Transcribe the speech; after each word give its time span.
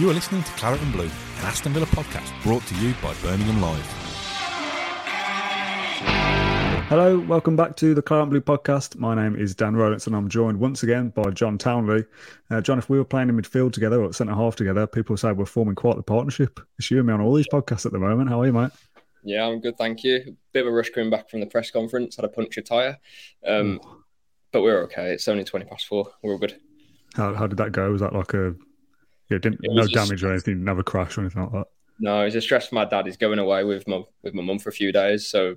You 0.00 0.08
are 0.08 0.14
listening 0.14 0.42
to 0.42 0.52
Claret 0.52 0.80
and 0.80 0.94
Blue, 0.94 1.04
an 1.04 1.44
Aston 1.44 1.74
Villa 1.74 1.84
podcast 1.84 2.32
brought 2.42 2.66
to 2.68 2.74
you 2.76 2.94
by 3.02 3.12
Birmingham 3.20 3.60
Live. 3.60 3.84
Hello, 6.88 7.18
welcome 7.18 7.54
back 7.54 7.76
to 7.76 7.92
the 7.92 8.00
Claret 8.00 8.22
and 8.22 8.30
Blue 8.30 8.40
podcast. 8.40 8.96
My 8.96 9.14
name 9.14 9.36
is 9.36 9.54
Dan 9.54 9.76
Rowlands 9.76 10.06
and 10.06 10.16
I'm 10.16 10.30
joined 10.30 10.58
once 10.58 10.82
again 10.82 11.10
by 11.10 11.28
John 11.32 11.58
Townley. 11.58 12.06
Uh, 12.50 12.62
John, 12.62 12.78
if 12.78 12.88
we 12.88 12.96
were 12.96 13.04
playing 13.04 13.28
in 13.28 13.36
midfield 13.36 13.74
together 13.74 14.00
or 14.00 14.06
at 14.06 14.14
centre 14.14 14.34
half 14.34 14.56
together, 14.56 14.86
people 14.86 15.18
say 15.18 15.32
we're 15.32 15.44
forming 15.44 15.74
quite 15.74 15.96
the 15.96 16.02
partnership. 16.02 16.60
It's 16.78 16.90
you 16.90 16.96
and 16.96 17.06
me 17.06 17.12
on 17.12 17.20
all 17.20 17.34
these 17.34 17.48
podcasts 17.48 17.84
at 17.84 17.92
the 17.92 17.98
moment. 17.98 18.30
How 18.30 18.40
are 18.40 18.46
you, 18.46 18.54
mate? 18.54 18.70
Yeah, 19.22 19.44
I'm 19.44 19.60
good, 19.60 19.76
thank 19.76 20.02
you. 20.02 20.34
Bit 20.54 20.62
of 20.62 20.72
a 20.72 20.74
rush 20.74 20.88
coming 20.88 21.10
back 21.10 21.28
from 21.28 21.40
the 21.40 21.46
press 21.46 21.70
conference, 21.70 22.16
had 22.16 22.24
a 22.24 22.28
puncture 22.28 22.62
tyre. 22.62 22.96
Um, 23.46 23.78
but 24.50 24.62
we're 24.62 24.80
okay. 24.84 25.12
It's 25.12 25.28
only 25.28 25.44
20 25.44 25.66
past 25.66 25.84
four. 25.84 26.10
We're 26.22 26.32
all 26.32 26.38
good. 26.38 26.58
How, 27.16 27.34
how 27.34 27.46
did 27.46 27.58
that 27.58 27.72
go? 27.72 27.92
Was 27.92 28.00
that 28.00 28.14
like 28.14 28.32
a 28.32 28.54
yeah, 29.30 29.38
didn't 29.38 29.60
no 29.62 29.82
just- 29.82 29.94
damage 29.94 30.22
or 30.24 30.32
anything, 30.32 30.64
never 30.64 30.82
crash 30.82 31.16
or 31.16 31.22
anything 31.22 31.42
like 31.42 31.52
that? 31.52 31.66
No, 32.02 32.22
it's 32.22 32.34
a 32.34 32.40
stress 32.40 32.68
for 32.68 32.74
my 32.74 32.86
dad. 32.86 33.04
He's 33.06 33.18
going 33.18 33.38
away 33.38 33.62
with 33.64 33.86
my 33.86 34.02
with 34.22 34.34
my 34.34 34.42
mum 34.42 34.58
for 34.58 34.70
a 34.70 34.72
few 34.72 34.90
days, 34.90 35.26
so 35.26 35.56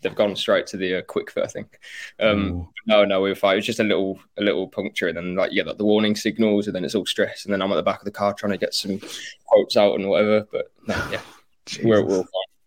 they've 0.00 0.14
gone 0.14 0.36
straight 0.36 0.66
to 0.68 0.76
the 0.76 0.96
uh, 0.96 1.02
Kwik 1.02 1.30
Fit, 1.30 1.44
I 1.44 1.46
think. 1.46 1.78
Um, 2.20 2.68
no, 2.86 3.04
no, 3.04 3.20
we 3.20 3.30
were 3.30 3.34
fine. 3.34 3.54
It 3.54 3.56
was 3.56 3.66
just 3.66 3.80
a 3.80 3.84
little 3.84 4.20
a 4.38 4.42
little 4.42 4.68
puncture, 4.68 5.08
and 5.08 5.16
then 5.16 5.34
like 5.34 5.50
you 5.50 5.56
get 5.56 5.66
like 5.66 5.78
the 5.78 5.84
warning 5.84 6.14
signals, 6.14 6.66
and 6.66 6.76
then 6.76 6.84
it's 6.84 6.94
all 6.94 7.06
stress, 7.06 7.44
and 7.44 7.52
then 7.52 7.62
I'm 7.62 7.72
at 7.72 7.76
the 7.76 7.82
back 7.82 8.00
of 8.00 8.04
the 8.04 8.10
car 8.10 8.34
trying 8.34 8.52
to 8.52 8.58
get 8.58 8.74
some 8.74 9.00
quotes 9.46 9.76
out 9.76 9.94
and 9.94 10.08
whatever. 10.08 10.46
But 10.52 10.70
no, 10.86 10.94
yeah, 11.10 11.20
we're, 11.82 12.04
we're 12.04 12.18
all 12.18 12.22
fine. 12.22 12.57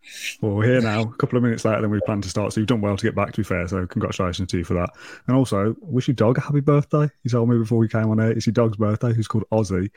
Well, 0.41 0.53
we're 0.53 0.65
here 0.65 0.81
now, 0.81 1.01
a 1.01 1.13
couple 1.13 1.37
of 1.37 1.43
minutes 1.43 1.63
later 1.65 1.81
than 1.81 1.91
we 1.91 1.99
planned 2.05 2.23
to 2.23 2.29
start. 2.29 2.53
So 2.53 2.59
you've 2.59 2.67
done 2.67 2.81
well 2.81 2.97
to 2.97 3.03
get 3.05 3.15
back, 3.15 3.31
to 3.33 3.37
be 3.37 3.43
fair. 3.43 3.67
So 3.67 3.85
congratulations 3.87 4.49
to 4.51 4.57
you 4.57 4.63
for 4.63 4.73
that. 4.73 4.89
And 5.27 5.35
also, 5.35 5.75
wish 5.81 6.07
your 6.07 6.15
dog 6.15 6.37
a 6.37 6.41
happy 6.41 6.59
birthday. 6.59 7.09
You 7.23 7.29
told 7.29 7.49
me 7.49 7.57
before 7.57 7.77
we 7.77 7.87
came 7.87 8.09
on 8.09 8.19
air, 8.19 8.31
it's 8.31 8.45
your 8.45 8.53
dog's 8.53 8.77
birthday, 8.77 9.13
who's 9.13 9.27
called 9.27 9.45
Ozzy. 9.51 9.89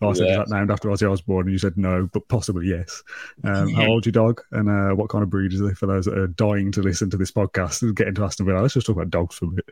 I 0.00 0.12
said, 0.12 0.26
Yeah. 0.26 0.42
is 0.42 0.48
that 0.48 0.54
named 0.56 0.70
after 0.70 0.88
Ozzy 0.88 1.10
Osbourne? 1.10 1.42
And 1.42 1.52
you 1.52 1.58
said 1.58 1.76
no, 1.76 2.08
but 2.12 2.26
possibly 2.28 2.66
yes. 2.68 3.02
Um, 3.44 3.72
how 3.74 3.86
old's 3.88 4.06
your 4.06 4.12
dog? 4.12 4.42
And 4.52 4.68
uh, 4.68 4.94
what 4.94 5.08
kind 5.08 5.22
of 5.22 5.30
breed 5.30 5.52
is 5.52 5.60
it 5.60 5.78
for 5.78 5.86
those 5.86 6.04
that 6.06 6.18
are 6.18 6.26
dying 6.28 6.72
to 6.72 6.82
listen 6.82 7.10
to 7.10 7.16
this 7.16 7.30
podcast 7.32 7.82
and 7.82 7.94
get 7.96 8.08
into 8.08 8.24
Aston 8.24 8.46
Villa? 8.46 8.60
Let's 8.60 8.74
just 8.74 8.86
talk 8.86 8.96
about 8.96 9.10
dogs 9.10 9.36
for 9.36 9.46
a 9.46 9.48
bit. 9.48 9.66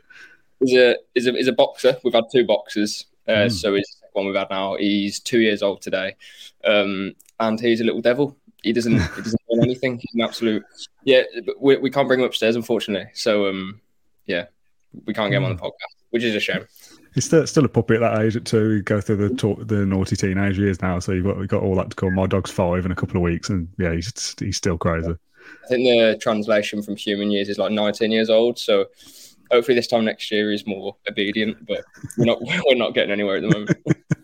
He's 0.60 0.76
a 0.76 0.96
is 1.14 1.26
a 1.26 1.34
is 1.34 1.48
a 1.48 1.52
boxer. 1.52 1.96
We've 2.04 2.12
had 2.14 2.24
two 2.32 2.44
boxers. 2.44 3.06
Uh, 3.28 3.32
Mm. 3.32 3.52
So 3.52 3.74
he's 3.74 3.96
the 4.02 4.08
one 4.12 4.26
we've 4.26 4.34
had 4.34 4.50
now. 4.50 4.76
He's 4.76 5.20
two 5.20 5.38
years 5.40 5.62
old 5.62 5.82
today, 5.82 6.16
um, 6.64 7.14
and 7.38 7.60
he's 7.60 7.80
a 7.80 7.84
little 7.84 8.00
devil. 8.00 8.36
He 8.62 8.72
doesn't 8.72 8.92
he 8.92 9.22
doesn't 9.22 9.39
anything. 9.62 9.98
He's 9.98 10.14
an 10.14 10.22
absolute 10.22 10.64
yeah. 11.04 11.22
But 11.44 11.60
we, 11.60 11.76
we 11.76 11.90
can't 11.90 12.08
bring 12.08 12.20
him 12.20 12.26
upstairs, 12.26 12.56
unfortunately. 12.56 13.10
So 13.14 13.46
um, 13.46 13.80
yeah, 14.26 14.46
we 15.06 15.14
can't 15.14 15.30
get 15.30 15.38
him 15.38 15.44
on 15.44 15.56
the 15.56 15.62
podcast, 15.62 16.04
which 16.10 16.22
is 16.22 16.34
a 16.34 16.40
shame. 16.40 16.66
He's 17.14 17.24
still, 17.24 17.46
still 17.46 17.64
a 17.64 17.68
puppy 17.68 17.94
at 17.94 18.00
that 18.00 18.20
age 18.22 18.36
at 18.36 18.44
two. 18.44 18.74
You 18.74 18.82
go 18.82 19.00
through 19.00 19.16
the 19.16 19.34
talk, 19.34 19.66
the 19.66 19.84
naughty 19.84 20.14
teenage 20.16 20.58
years 20.58 20.80
now. 20.80 21.00
So 21.00 21.12
you've 21.12 21.24
got, 21.24 21.38
you've 21.38 21.48
got 21.48 21.62
all 21.62 21.74
that 21.76 21.90
to 21.90 21.96
come. 21.96 22.14
My 22.14 22.26
dog's 22.26 22.50
five 22.50 22.86
in 22.86 22.92
a 22.92 22.94
couple 22.94 23.16
of 23.16 23.22
weeks. 23.22 23.50
And 23.50 23.68
yeah, 23.78 23.92
he's, 23.92 24.34
he's 24.38 24.56
still 24.56 24.78
crazy. 24.78 25.10
I 25.64 25.68
think 25.68 25.88
the 25.88 26.18
translation 26.20 26.82
from 26.82 26.96
human 26.96 27.30
years 27.30 27.48
is 27.48 27.58
like 27.58 27.72
19 27.72 28.12
years 28.12 28.30
old. 28.30 28.58
So 28.58 28.86
hopefully 29.50 29.74
this 29.74 29.88
time 29.88 30.04
next 30.04 30.30
year 30.30 30.50
he's 30.52 30.66
more 30.66 30.96
obedient. 31.08 31.66
But 31.66 31.84
we're 32.16 32.26
not 32.26 32.40
we're 32.66 32.76
not 32.76 32.94
getting 32.94 33.10
anywhere 33.10 33.36
at 33.36 33.42
the 33.42 33.48
moment. 33.48 33.78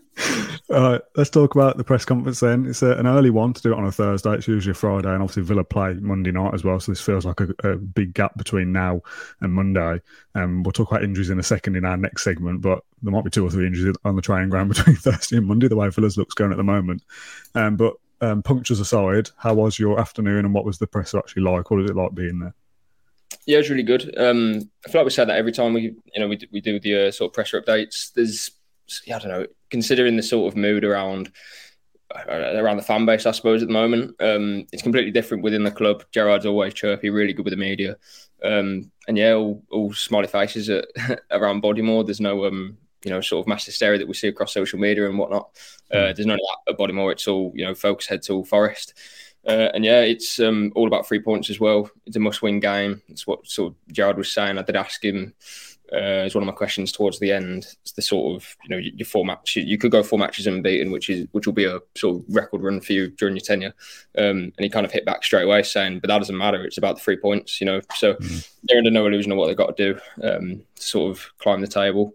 Right, 0.69 1.01
let's 1.15 1.31
talk 1.31 1.55
about 1.55 1.77
the 1.77 1.85
press 1.85 2.05
conference 2.05 2.41
then. 2.41 2.67
It's 2.67 2.83
a, 2.83 2.97
an 2.97 3.07
early 3.07 3.31
one 3.31 3.53
to 3.53 3.63
do 3.63 3.73
it 3.73 3.79
on 3.79 3.87
a 3.87 3.93
Thursday. 3.93 4.35
It's 4.35 4.49
usually 4.49 4.73
a 4.73 4.75
Friday, 4.75 5.09
and 5.09 5.23
obviously 5.23 5.45
Villa 5.45 5.63
play 5.63 5.95
Monday 5.95 6.33
night 6.33 6.55
as 6.55 6.65
well. 6.65 6.81
So 6.81 6.91
this 6.91 7.01
feels 7.01 7.25
like 7.25 7.41
a, 7.41 7.49
a 7.63 7.77
big 7.77 8.15
gap 8.15 8.37
between 8.37 8.73
now 8.73 9.01
and 9.41 9.53
Monday. 9.53 10.01
Um, 10.35 10.65
we'll 10.65 10.73
talk 10.73 10.91
about 10.91 11.05
injuries 11.05 11.31
in 11.31 11.39
a 11.39 11.45
second 11.45 11.77
in 11.77 11.85
our 11.85 11.97
next 11.97 12.25
segment, 12.25 12.63
but 12.63 12.83
there 13.01 13.13
might 13.13 13.23
be 13.23 13.31
two 13.31 13.47
or 13.47 13.51
three 13.51 13.67
injuries 13.67 13.95
on 14.05 14.17
the 14.17 14.23
training 14.23 14.51
ground 14.51 14.69
between 14.75 14.97
Thursday 14.97 15.37
and 15.37 15.47
Monday, 15.47 15.69
the 15.69 15.77
way 15.77 15.89
Villa's 15.89 16.19
looks 16.19 16.35
going 16.35 16.51
at 16.51 16.57
the 16.57 16.65
moment. 16.65 17.03
Um, 17.55 17.77
but 17.77 17.95
um, 18.21 18.43
punctures 18.43 18.81
aside, 18.81 19.31
how 19.37 19.55
was 19.55 19.79
your 19.79 20.01
afternoon 20.01 20.45
and 20.45 20.53
what 20.53 20.65
was 20.65 20.79
the 20.79 20.89
press 20.89 21.15
actually 21.15 21.43
like? 21.43 21.71
What 21.71 21.79
was 21.79 21.91
it 21.91 21.97
like 21.97 22.15
being 22.15 22.41
there? 22.41 22.55
Yeah, 23.47 23.57
it 23.57 23.59
was 23.59 23.71
really 23.71 23.85
good. 23.85 24.13
Um, 24.19 24.69
I 24.85 24.91
feel 24.91 25.03
like 25.03 25.07
we 25.07 25.11
say 25.11 25.25
that 25.25 25.37
every 25.37 25.53
time 25.53 25.75
we, 25.75 25.95
you 26.13 26.21
know, 26.21 26.27
we, 26.27 26.41
we 26.53 26.61
do 26.61 26.81
the 26.81 27.09
uh, 27.09 27.11
sort 27.13 27.31
of 27.31 27.35
pressure 27.35 27.61
updates. 27.61 28.13
There's, 28.13 28.51
I 29.13 29.19
don't 29.19 29.29
know, 29.29 29.47
considering 29.71 30.17
the 30.17 30.23
sort 30.23 30.53
of 30.53 30.57
mood 30.57 30.85
around 30.85 31.33
uh, 32.15 32.55
around 32.57 32.77
the 32.77 32.83
fan 32.83 33.05
base, 33.05 33.27
I 33.27 33.33
suppose 33.33 33.63
at 33.63 33.69
the 33.69 33.75
moment, 33.75 34.15
um, 34.21 34.67
it's 34.73 34.83
completely 34.83 35.11
different 35.11 35.43
within 35.43 35.65
the 35.65 35.71
club. 35.71 36.05
Gerrard's 36.13 36.47
always 36.47 36.75
chirpy, 36.75 37.11
really 37.11 37.33
good 37.33 37.45
with 37.45 37.53
the 37.53 37.59
media, 37.59 37.97
um, 38.45 38.91
and 39.09 39.19
yeah, 39.19 39.33
all, 39.33 39.63
all 39.71 39.93
smiley 39.93 40.29
faces 40.29 40.71
at, 40.71 40.87
around 41.31 41.63
Bodymoor. 41.63 42.07
There's 42.07 42.21
no, 42.21 42.47
um, 42.47 42.79
you 43.05 43.11
know, 43.11 43.21
sort 43.21 43.45
of 43.45 43.49
mass 43.49 43.67
hysteria 43.67 43.99
that 43.99 44.09
we 44.09 44.15
see 44.15 44.29
across 44.29 44.55
social 44.55 44.79
media 44.79 45.09
and 45.09 45.19
whatnot. 45.19 45.51
Uh, 45.91 46.13
there's 46.13 46.27
none 46.27 46.39
of 46.39 46.47
that 46.67 46.73
at 46.73 46.79
Bodymoor. 46.79 47.13
It's 47.13 47.29
all, 47.29 47.53
you 47.55 47.65
know, 47.65 47.75
focus 47.75 48.07
head 48.07 48.23
to 48.23 48.35
all 48.35 48.45
Forest. 48.45 48.95
Uh, 49.47 49.71
and 49.75 49.85
yeah, 49.85 50.01
it's 50.01 50.41
um, 50.41 50.73
all 50.75 50.89
about 50.89 51.07
three 51.07 51.21
points 51.21 51.51
as 51.51 51.61
well. 51.61 51.89
It's 52.05 52.17
a 52.17 52.21
must-win 52.21 52.59
game. 52.59 53.01
It's 53.09 53.27
what 53.29 53.47
sort 53.47 53.73
of 53.73 53.95
Gerrard 53.95 54.17
was 54.17 54.33
saying. 54.33 54.59
I 54.59 54.63
did 54.63 54.75
ask 54.75 55.05
him 55.05 55.35
uh, 55.93 56.25
as 56.27 56.35
one 56.35 56.43
of 56.43 56.47
my 56.47 56.53
questions 56.53 56.93
towards 56.93 57.19
the 57.19 57.33
end. 57.33 57.67
It's 57.83 57.93
the 57.93 58.03
sort 58.03 58.37
of 58.37 58.57
you 58.65 58.71
know 58.71 58.77
your, 58.77 59.07
four 59.07 59.25
matches. 59.25 59.65
You 59.65 59.79
could 59.79 59.91
go 59.91 60.03
four 60.03 60.19
matches 60.19 60.47
unbeaten, 60.47 60.91
which 60.91 61.11
is 61.11 61.27
which 61.33 61.47
will 61.47 61.55
be 61.55 61.65
a 61.65 61.81
sort 61.97 62.17
of 62.17 62.25
record 62.29 62.63
run 62.63 62.81
for 62.81 62.93
you 62.93 63.09
during 63.09 63.37
your 63.37 63.45
tenure. 63.45 63.75
Um, 64.19 64.53
and 64.57 64.61
he 64.61 64.69
kind 64.69 64.87
of 64.87 64.93
hit 64.93 65.05
back 65.05 65.25
straight 65.25 65.45
away, 65.45 65.63
saying, 65.63 66.01
"But 66.01 66.09
that 66.09 66.19
doesn't 66.19 66.37
matter. 66.37 66.65
It's 66.65 66.79
about 66.79 66.97
the 66.97 67.03
three 67.03 67.17
points." 67.17 67.61
You 67.61 67.67
know, 67.67 67.81
so 67.95 68.17
they're 68.65 68.79
under 68.79 68.91
no 68.91 69.07
illusion 69.07 69.33
of 69.33 69.39
what 69.39 69.47
they've 69.47 69.57
got 69.57 69.77
to 69.77 69.95
do 69.95 70.01
um, 70.23 70.63
to 70.77 70.83
sort 70.83 71.11
of 71.11 71.33
climb 71.39 71.61
the 71.61 71.67
table. 71.67 72.15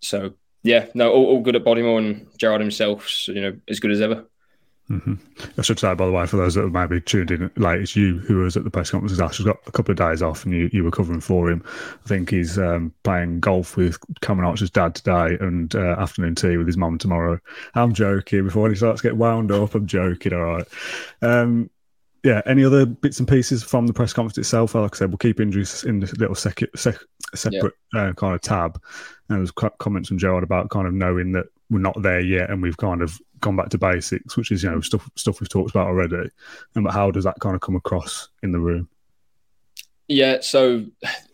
So 0.00 0.34
yeah, 0.66 0.86
no, 0.94 1.12
all, 1.12 1.26
all 1.26 1.40
good 1.40 1.56
at 1.56 1.64
Bodymoor 1.64 1.98
and 1.98 2.26
Gerrard 2.38 2.60
himself. 2.60 3.08
So, 3.08 3.32
you 3.32 3.40
know, 3.40 3.56
as 3.68 3.80
good 3.80 3.92
as 3.92 4.00
ever. 4.00 4.26
Hmm 4.88 5.14
I 5.58 5.62
should 5.62 5.78
say, 5.78 5.94
by 5.94 6.06
the 6.06 6.12
way, 6.12 6.26
for 6.26 6.36
those 6.36 6.54
that 6.54 6.68
might 6.68 6.86
be 6.86 7.00
tuned 7.00 7.30
in 7.30 7.50
late, 7.56 7.80
it's 7.80 7.96
you 7.96 8.18
who 8.18 8.36
was 8.36 8.56
at 8.56 8.64
the 8.64 8.70
press 8.70 8.90
conference. 8.90 9.18
Ash 9.18 9.38
has 9.38 9.46
got 9.46 9.58
a 9.66 9.72
couple 9.72 9.92
of 9.92 9.98
days 9.98 10.22
off, 10.22 10.44
and 10.44 10.54
you, 10.54 10.70
you 10.72 10.84
were 10.84 10.90
covering 10.90 11.20
for 11.20 11.50
him. 11.50 11.62
I 11.66 12.08
think 12.08 12.30
he's 12.30 12.58
um, 12.58 12.92
playing 13.02 13.40
golf 13.40 13.76
with 13.76 13.98
Cameron 14.20 14.48
Archer's 14.48 14.70
dad 14.70 14.94
today, 14.94 15.36
and 15.40 15.74
uh, 15.74 15.96
afternoon 15.98 16.34
tea 16.34 16.56
with 16.56 16.66
his 16.66 16.76
mum 16.76 16.98
tomorrow. 16.98 17.40
I'm 17.74 17.94
joking. 17.94 18.44
Before 18.44 18.68
he 18.68 18.76
starts 18.76 19.02
to 19.02 19.08
get 19.08 19.16
wound 19.16 19.50
up, 19.50 19.74
I'm 19.74 19.86
joking. 19.86 20.32
All 20.32 20.44
right. 20.44 20.66
Um, 21.22 21.70
yeah. 22.22 22.42
Any 22.44 22.64
other 22.64 22.86
bits 22.86 23.18
and 23.18 23.28
pieces 23.28 23.62
from 23.62 23.86
the 23.86 23.92
press 23.92 24.12
conference 24.12 24.38
itself? 24.38 24.74
Like 24.74 24.94
I 24.94 24.98
said, 24.98 25.10
we'll 25.10 25.18
keep 25.18 25.40
injuries 25.40 25.84
in 25.84 26.00
this 26.00 26.16
little 26.16 26.34
sec- 26.34 26.76
sec- 26.76 27.00
separate 27.34 27.74
uh, 27.94 28.12
kind 28.14 28.34
of 28.34 28.40
tab. 28.40 28.80
And 29.28 29.38
there's 29.38 29.52
co- 29.52 29.70
comments 29.78 30.08
from 30.08 30.18
Gerrard 30.18 30.44
about 30.44 30.70
kind 30.70 30.86
of 30.86 30.92
knowing 30.92 31.32
that 31.32 31.46
we're 31.70 31.78
not 31.78 32.00
there 32.02 32.20
yet, 32.20 32.50
and 32.50 32.62
we've 32.62 32.76
kind 32.76 33.02
of 33.02 33.18
gone 33.40 33.56
back 33.56 33.68
to 33.70 33.78
basics, 33.78 34.36
which 34.36 34.50
is 34.50 34.62
you 34.62 34.70
know 34.70 34.80
stuff 34.80 35.08
stuff 35.16 35.40
we've 35.40 35.48
talked 35.48 35.70
about 35.70 35.86
already. 35.86 36.30
And 36.74 36.84
but 36.84 36.92
how 36.92 37.10
does 37.10 37.24
that 37.24 37.40
kind 37.40 37.54
of 37.54 37.60
come 37.60 37.76
across 37.76 38.28
in 38.42 38.52
the 38.52 38.60
room? 38.60 38.88
Yeah, 40.08 40.38
so 40.40 40.84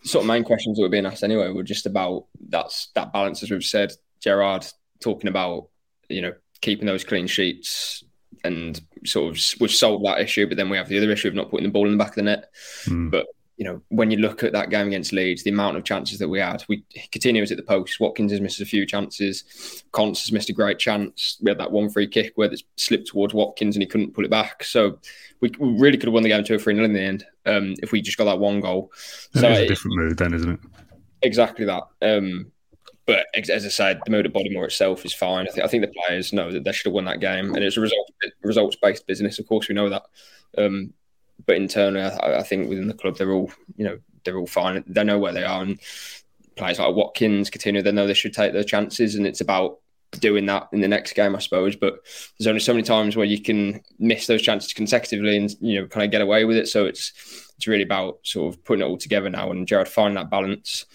sort 0.03 0.23
of 0.23 0.27
main 0.27 0.43
questions 0.43 0.77
that 0.77 0.81
were 0.81 0.89
being 0.89 1.05
asked 1.05 1.23
anyway 1.23 1.51
were 1.51 1.63
just 1.63 1.85
about 1.85 2.25
that's 2.49 2.87
that 2.95 3.13
balance, 3.13 3.43
as 3.43 3.51
we've 3.51 3.63
said. 3.63 3.93
Gerrard 4.19 4.65
talking 5.01 5.27
about 5.27 5.67
you 6.09 6.21
know 6.21 6.33
keeping 6.61 6.87
those 6.87 7.03
clean 7.03 7.27
sheets, 7.27 8.03
and 8.43 8.81
sort 9.05 9.35
of 9.35 9.43
we've 9.59 9.71
solved 9.71 10.05
that 10.05 10.21
issue, 10.21 10.47
but 10.47 10.57
then 10.57 10.69
we 10.69 10.77
have 10.77 10.89
the 10.89 10.97
other 10.97 11.11
issue 11.11 11.27
of 11.27 11.35
not 11.35 11.49
putting 11.49 11.65
the 11.65 11.71
ball 11.71 11.85
in 11.85 11.91
the 11.91 11.97
back 11.97 12.09
of 12.09 12.15
the 12.15 12.23
net. 12.23 12.49
Hmm. 12.85 13.09
But 13.09 13.27
you 13.57 13.65
know 13.65 13.81
when 13.89 14.09
you 14.09 14.17
look 14.17 14.43
at 14.43 14.51
that 14.53 14.69
game 14.71 14.87
against 14.87 15.13
Leeds, 15.13 15.43
the 15.43 15.51
amount 15.51 15.77
of 15.77 15.83
chances 15.83 16.17
that 16.19 16.27
we 16.27 16.39
had, 16.39 16.63
we 16.67 16.83
continuous 17.11 17.51
at 17.51 17.57
the 17.57 17.63
post. 17.63 17.99
Watkins 17.99 18.31
has 18.31 18.41
missed 18.41 18.61
a 18.61 18.65
few 18.65 18.85
chances. 18.85 19.83
Konsa 19.91 20.21
has 20.21 20.31
missed 20.31 20.49
a 20.49 20.53
great 20.53 20.79
chance. 20.79 21.37
We 21.41 21.51
had 21.51 21.59
that 21.59 21.71
one 21.71 21.89
free 21.89 22.07
kick 22.07 22.33
where 22.35 22.51
it 22.51 22.63
slipped 22.77 23.07
towards 23.07 23.33
Watkins 23.33 23.75
and 23.75 23.83
he 23.83 23.87
couldn't 23.87 24.13
pull 24.13 24.25
it 24.25 24.31
back. 24.31 24.63
So 24.63 24.97
we, 25.39 25.51
we 25.59 25.79
really 25.79 25.97
could 25.97 26.07
have 26.07 26.13
won 26.13 26.23
the 26.23 26.29
game 26.29 26.43
two 26.43 26.55
or 26.55 26.59
three 26.59 26.73
nil 26.73 26.85
in 26.85 26.93
the 26.93 27.01
end 27.01 27.25
um, 27.45 27.75
if 27.83 27.91
we 27.91 28.01
just 28.01 28.17
got 28.17 28.25
that 28.25 28.39
one 28.39 28.59
goal. 28.59 28.91
It 29.35 29.39
So 29.41 29.49
is 29.51 29.59
a 29.59 29.67
different 29.67 29.97
mood 29.97 30.17
then, 30.17 30.33
isn't 30.33 30.49
it? 30.53 30.59
exactly 31.21 31.65
that. 31.65 31.83
Um, 32.01 32.51
but 33.05 33.25
as 33.35 33.65
I 33.65 33.69
said, 33.69 33.99
the 34.05 34.11
mood 34.11 34.25
at 34.25 34.33
Bodymoor 34.33 34.65
itself 34.65 35.05
is 35.05 35.13
fine. 35.13 35.47
I 35.47 35.51
think 35.51 35.65
I 35.65 35.67
think 35.67 35.83
the 35.83 35.93
players 36.07 36.31
know 36.31 36.51
that 36.51 36.63
they 36.63 36.71
should 36.71 36.85
have 36.85 36.93
won 36.93 37.05
that 37.05 37.19
game, 37.19 37.53
and 37.53 37.63
it's 37.63 37.75
a 37.75 37.81
result 37.81 38.09
results 38.43 38.77
based 38.81 39.05
business. 39.05 39.39
Of 39.39 39.47
course, 39.47 39.67
we 39.67 39.75
know 39.75 39.89
that. 39.89 40.03
Um, 40.57 40.93
but 41.45 41.55
internally, 41.55 42.01
I, 42.01 42.39
I 42.39 42.43
think 42.43 42.69
within 42.69 42.87
the 42.87 42.93
club, 42.93 43.17
they're 43.17 43.31
all 43.31 43.51
you 43.75 43.85
know 43.85 43.99
they're 44.23 44.37
all 44.37 44.47
fine. 44.47 44.83
They 44.87 45.03
know 45.03 45.19
where 45.19 45.33
they 45.33 45.43
are, 45.43 45.61
and 45.61 45.79
players 46.55 46.79
like 46.79 46.95
Watkins, 46.95 47.49
Coutinho, 47.49 47.83
they 47.83 47.91
know 47.91 48.07
they 48.07 48.13
should 48.13 48.33
take 48.33 48.53
their 48.53 48.63
chances, 48.63 49.15
and 49.15 49.25
it's 49.25 49.41
about 49.41 49.79
doing 50.19 50.45
that 50.45 50.67
in 50.71 50.81
the 50.81 50.87
next 50.87 51.13
game, 51.13 51.35
I 51.35 51.39
suppose. 51.39 51.75
But 51.75 51.99
there's 52.37 52.47
only 52.47 52.59
so 52.59 52.73
many 52.73 52.83
times 52.83 53.15
where 53.15 53.25
you 53.25 53.41
can 53.41 53.81
miss 53.99 54.27
those 54.27 54.41
chances 54.41 54.73
consecutively, 54.73 55.37
and 55.37 55.55
you 55.59 55.81
know 55.81 55.87
kind 55.87 56.05
of 56.05 56.11
get 56.11 56.21
away 56.21 56.45
with 56.45 56.57
it. 56.57 56.67
So 56.67 56.85
it's 56.85 57.11
it's 57.57 57.67
really 57.67 57.83
about 57.83 58.19
sort 58.23 58.53
of 58.53 58.63
putting 58.63 58.85
it 58.85 58.89
all 58.89 58.97
together 58.97 59.29
now, 59.29 59.51
and 59.51 59.67
Gerrard 59.67 59.87
finding 59.87 60.15
that 60.15 60.29
balance. 60.29 60.85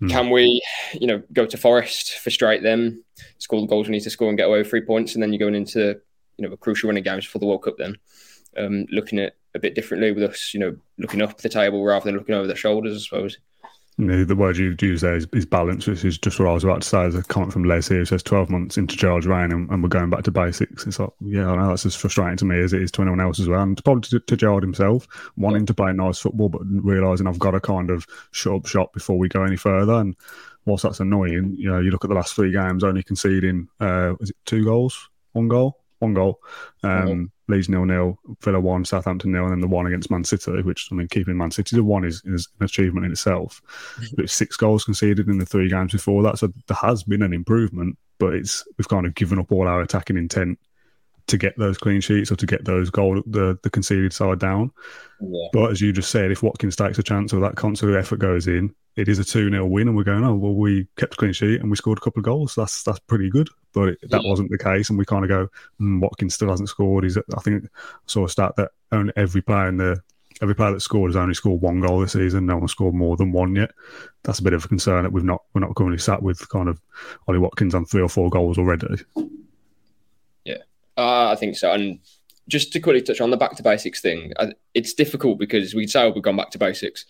Hmm. 0.00 0.08
Can 0.08 0.30
we, 0.30 0.62
you 0.92 1.08
know, 1.08 1.22
go 1.32 1.44
to 1.44 1.56
Forest, 1.56 2.18
frustrate 2.18 2.62
them, 2.62 3.02
score 3.38 3.60
the 3.60 3.66
goals 3.66 3.88
we 3.88 3.92
need 3.92 4.02
to 4.02 4.10
score, 4.10 4.28
and 4.28 4.38
get 4.38 4.46
away 4.46 4.58
with 4.58 4.70
three 4.70 4.84
points, 4.84 5.14
and 5.14 5.22
then 5.22 5.32
you're 5.32 5.40
going 5.40 5.56
into, 5.56 6.00
you 6.36 6.46
know, 6.46 6.52
a 6.52 6.56
crucial 6.56 6.88
running 6.88 7.02
games 7.02 7.24
for 7.24 7.40
the 7.40 7.46
World 7.46 7.64
Cup. 7.64 7.76
Then 7.78 7.96
um, 8.56 8.86
looking 8.90 9.18
at 9.18 9.34
a 9.54 9.58
bit 9.58 9.74
differently 9.74 10.12
with 10.12 10.24
us, 10.24 10.52
you 10.52 10.60
know, 10.60 10.76
looking 10.98 11.22
up 11.22 11.38
the 11.38 11.48
table 11.48 11.84
rather 11.84 12.04
than 12.04 12.16
looking 12.16 12.34
over 12.34 12.46
their 12.46 12.56
shoulders, 12.56 12.96
I 12.96 13.00
suppose. 13.00 13.38
you 13.96 14.04
know, 14.04 14.24
the 14.24 14.36
word 14.36 14.56
you 14.56 14.76
use 14.80 15.00
there 15.00 15.16
is, 15.16 15.26
is, 15.32 15.46
balance, 15.46 15.86
which 15.86 16.04
is 16.04 16.18
just 16.18 16.38
what 16.38 16.48
I 16.48 16.52
was 16.52 16.64
about 16.64 16.82
to 16.82 16.88
say. 16.88 17.04
As 17.04 17.14
a 17.14 17.22
comment 17.22 17.52
from 17.52 17.64
Les 17.64 17.88
here, 17.88 17.98
who 17.98 18.04
says 18.04 18.22
12 18.22 18.50
months 18.50 18.76
into 18.76 18.96
Gerrard's 18.96 19.26
Ryan 19.26 19.52
and, 19.52 19.70
and, 19.70 19.82
we're 19.82 19.88
going 19.88 20.10
back 20.10 20.22
to 20.24 20.30
basics. 20.30 20.86
It's 20.86 20.98
like, 20.98 21.10
yeah, 21.20 21.50
I 21.50 21.56
know 21.56 21.68
that's 21.68 21.86
as 21.86 21.96
frustrating 21.96 22.36
to 22.36 22.44
me 22.44 22.60
as 22.60 22.72
it 22.72 22.82
is 22.82 22.92
to 22.92 23.02
anyone 23.02 23.20
else 23.20 23.40
as 23.40 23.48
well. 23.48 23.62
And 23.62 23.82
probably 23.82 24.02
to, 24.10 24.20
to 24.20 24.36
Gerrard 24.36 24.62
himself, 24.62 25.08
wanting 25.36 25.66
to 25.66 25.74
play 25.74 25.92
nice 25.92 26.18
football, 26.18 26.48
but 26.48 26.62
realising 26.64 27.26
I've 27.26 27.38
got 27.38 27.52
to 27.52 27.60
kind 27.60 27.90
of 27.90 28.06
shut 28.32 28.54
up 28.54 28.66
shop 28.66 28.92
before 28.92 29.18
we 29.18 29.28
go 29.28 29.42
any 29.42 29.56
further. 29.56 29.94
And 29.94 30.14
whilst 30.64 30.84
that's 30.84 31.00
annoying, 31.00 31.56
you 31.58 31.70
know, 31.70 31.80
you 31.80 31.90
look 31.90 32.04
at 32.04 32.08
the 32.08 32.14
last 32.14 32.34
three 32.34 32.52
games, 32.52 32.84
only 32.84 33.02
conceding, 33.02 33.68
uh, 33.80 34.14
is 34.20 34.30
it 34.30 34.36
two 34.44 34.64
goals, 34.64 35.08
one 35.32 35.48
goal? 35.48 35.80
One 35.98 36.14
goal. 36.14 36.40
Um. 36.82 37.32
Leeds 37.50 37.70
nil 37.70 37.86
nil, 37.86 38.18
Villa 38.42 38.60
one, 38.60 38.84
Southampton 38.84 39.32
nil, 39.32 39.44
and 39.44 39.52
then 39.52 39.60
the 39.60 39.68
one 39.68 39.86
against 39.86 40.10
Man 40.10 40.22
City. 40.22 40.60
Which 40.60 40.88
I 40.92 40.94
mean, 40.94 41.08
keeping 41.08 41.36
Man 41.36 41.50
City 41.50 41.76
to 41.76 41.82
one 41.82 42.04
is, 42.04 42.22
is 42.26 42.46
an 42.60 42.64
achievement 42.66 43.06
in 43.06 43.12
itself. 43.12 43.62
but 44.14 44.24
it's 44.24 44.34
six 44.34 44.56
goals 44.56 44.84
conceded 44.84 45.28
in 45.28 45.38
the 45.38 45.46
three 45.46 45.70
games 45.70 45.92
before 45.92 46.22
that, 46.24 46.38
so 46.38 46.52
there 46.66 46.76
has 46.76 47.02
been 47.02 47.22
an 47.22 47.32
improvement. 47.32 47.96
But 48.18 48.34
it's 48.34 48.64
we've 48.76 48.88
kind 48.88 49.06
of 49.06 49.14
given 49.14 49.38
up 49.38 49.50
all 49.50 49.66
our 49.66 49.80
attacking 49.80 50.18
intent 50.18 50.58
to 51.28 51.38
get 51.38 51.56
those 51.58 51.78
clean 51.78 52.00
sheets 52.00 52.32
or 52.32 52.36
to 52.36 52.46
get 52.46 52.64
those 52.64 52.90
goal 52.90 53.22
the 53.26 53.58
the 53.62 53.70
conceded 53.70 54.12
side 54.12 54.38
down. 54.38 54.72
Yeah. 55.20 55.48
But 55.52 55.70
as 55.70 55.80
you 55.80 55.92
just 55.92 56.10
said, 56.10 56.30
if 56.30 56.42
Watkins 56.42 56.76
takes 56.76 56.98
a 56.98 57.02
chance 57.02 57.32
or 57.32 57.40
that 57.40 57.56
constant 57.56 57.94
effort 57.94 58.18
goes 58.18 58.46
in, 58.46 58.74
it 58.96 59.08
is 59.08 59.18
a 59.18 59.24
2 59.24 59.50
0 59.50 59.66
win, 59.66 59.88
and 59.88 59.96
we're 59.96 60.04
going, 60.04 60.24
oh, 60.24 60.34
well, 60.34 60.54
we 60.54 60.86
kept 60.96 61.14
a 61.14 61.16
clean 61.16 61.32
sheet 61.32 61.60
and 61.60 61.70
we 61.70 61.76
scored 61.76 61.98
a 61.98 62.00
couple 62.00 62.20
of 62.20 62.24
goals. 62.24 62.54
That's 62.54 62.82
that's 62.82 62.98
pretty 63.00 63.30
good. 63.30 63.48
But 63.72 63.90
it, 63.90 63.98
that 64.10 64.22
yeah. 64.24 64.28
wasn't 64.28 64.50
the 64.50 64.58
case. 64.58 64.88
And 64.88 64.98
we 64.98 65.04
kind 65.04 65.24
of 65.24 65.28
go, 65.28 65.48
mm, 65.80 66.00
Watkins 66.00 66.34
still 66.34 66.50
hasn't 66.50 66.68
scored. 66.68 67.04
He's, 67.04 67.16
I 67.16 67.40
think 67.42 67.64
I 67.64 67.68
saw 68.06 68.24
a 68.24 68.28
stat 68.28 68.56
that 68.56 68.70
only 68.90 69.12
every 69.16 69.42
player 69.42 69.68
in 69.68 69.76
the 69.76 70.02
every 70.40 70.54
player 70.54 70.72
that 70.72 70.80
scored 70.80 71.10
has 71.10 71.16
only 71.16 71.34
scored 71.34 71.60
one 71.60 71.80
goal 71.80 72.00
this 72.00 72.12
season. 72.12 72.46
No 72.46 72.58
one 72.58 72.68
scored 72.68 72.94
more 72.94 73.16
than 73.16 73.32
one 73.32 73.54
yet. 73.54 73.70
That's 74.24 74.38
a 74.38 74.42
bit 74.42 74.52
of 74.52 74.64
a 74.64 74.68
concern 74.68 75.04
that 75.04 75.12
we've 75.12 75.24
not 75.24 75.42
we're 75.52 75.60
not 75.60 75.74
currently 75.74 75.98
sat 75.98 76.22
with 76.22 76.48
kind 76.48 76.68
of 76.68 76.80
Ollie 77.26 77.38
Watkins 77.38 77.74
on 77.74 77.84
three 77.84 78.02
or 78.02 78.08
four 78.08 78.30
goals 78.30 78.58
already. 78.58 78.86
Uh, 80.98 81.30
I 81.30 81.36
think 81.36 81.56
so. 81.56 81.72
And 81.72 82.00
just 82.48 82.72
to 82.72 82.80
quickly 82.80 83.00
touch 83.00 83.20
on 83.20 83.30
the 83.30 83.36
back 83.36 83.54
to 83.56 83.62
basics 83.62 84.00
thing, 84.00 84.32
it's 84.74 84.92
difficult 84.92 85.38
because 85.38 85.74
we'd 85.74 85.90
say 85.90 86.02
oh, 86.02 86.10
we've 86.10 86.22
gone 86.22 86.36
back 86.36 86.50
to 86.50 86.58
basics, 86.58 87.06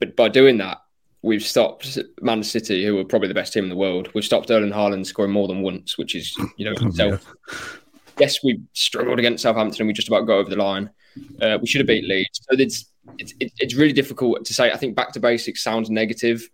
but 0.00 0.16
by 0.16 0.28
doing 0.28 0.58
that, 0.58 0.78
we've 1.22 1.44
stopped 1.44 1.98
Man 2.20 2.42
City, 2.42 2.84
who 2.84 2.98
are 2.98 3.04
probably 3.04 3.28
the 3.28 3.34
best 3.34 3.52
team 3.52 3.64
in 3.64 3.70
the 3.70 3.76
world. 3.76 4.10
We've 4.14 4.24
stopped 4.24 4.50
Erling 4.50 4.72
Haaland 4.72 5.06
scoring 5.06 5.32
more 5.32 5.46
than 5.46 5.62
once, 5.62 5.96
which 5.96 6.14
is, 6.14 6.36
you 6.56 6.64
know, 6.64 6.74
yeah. 6.94 7.18
yes, 8.18 8.42
we 8.42 8.60
struggled 8.72 9.18
against 9.18 9.42
Southampton 9.42 9.82
and 9.82 9.86
we 9.86 9.92
just 9.92 10.08
about 10.08 10.26
got 10.26 10.38
over 10.38 10.50
the 10.50 10.56
line. 10.56 10.90
Uh, 11.40 11.58
we 11.60 11.66
should 11.66 11.80
have 11.80 11.86
beat 11.86 12.08
Leeds. 12.08 12.40
So 12.50 12.58
it's, 12.58 12.86
it's, 13.18 13.34
it's 13.38 13.74
really 13.74 13.92
difficult 13.92 14.44
to 14.44 14.54
say. 14.54 14.72
I 14.72 14.76
think 14.76 14.96
back 14.96 15.12
to 15.12 15.20
basics 15.20 15.62
sounds 15.62 15.90
negative, 15.90 16.48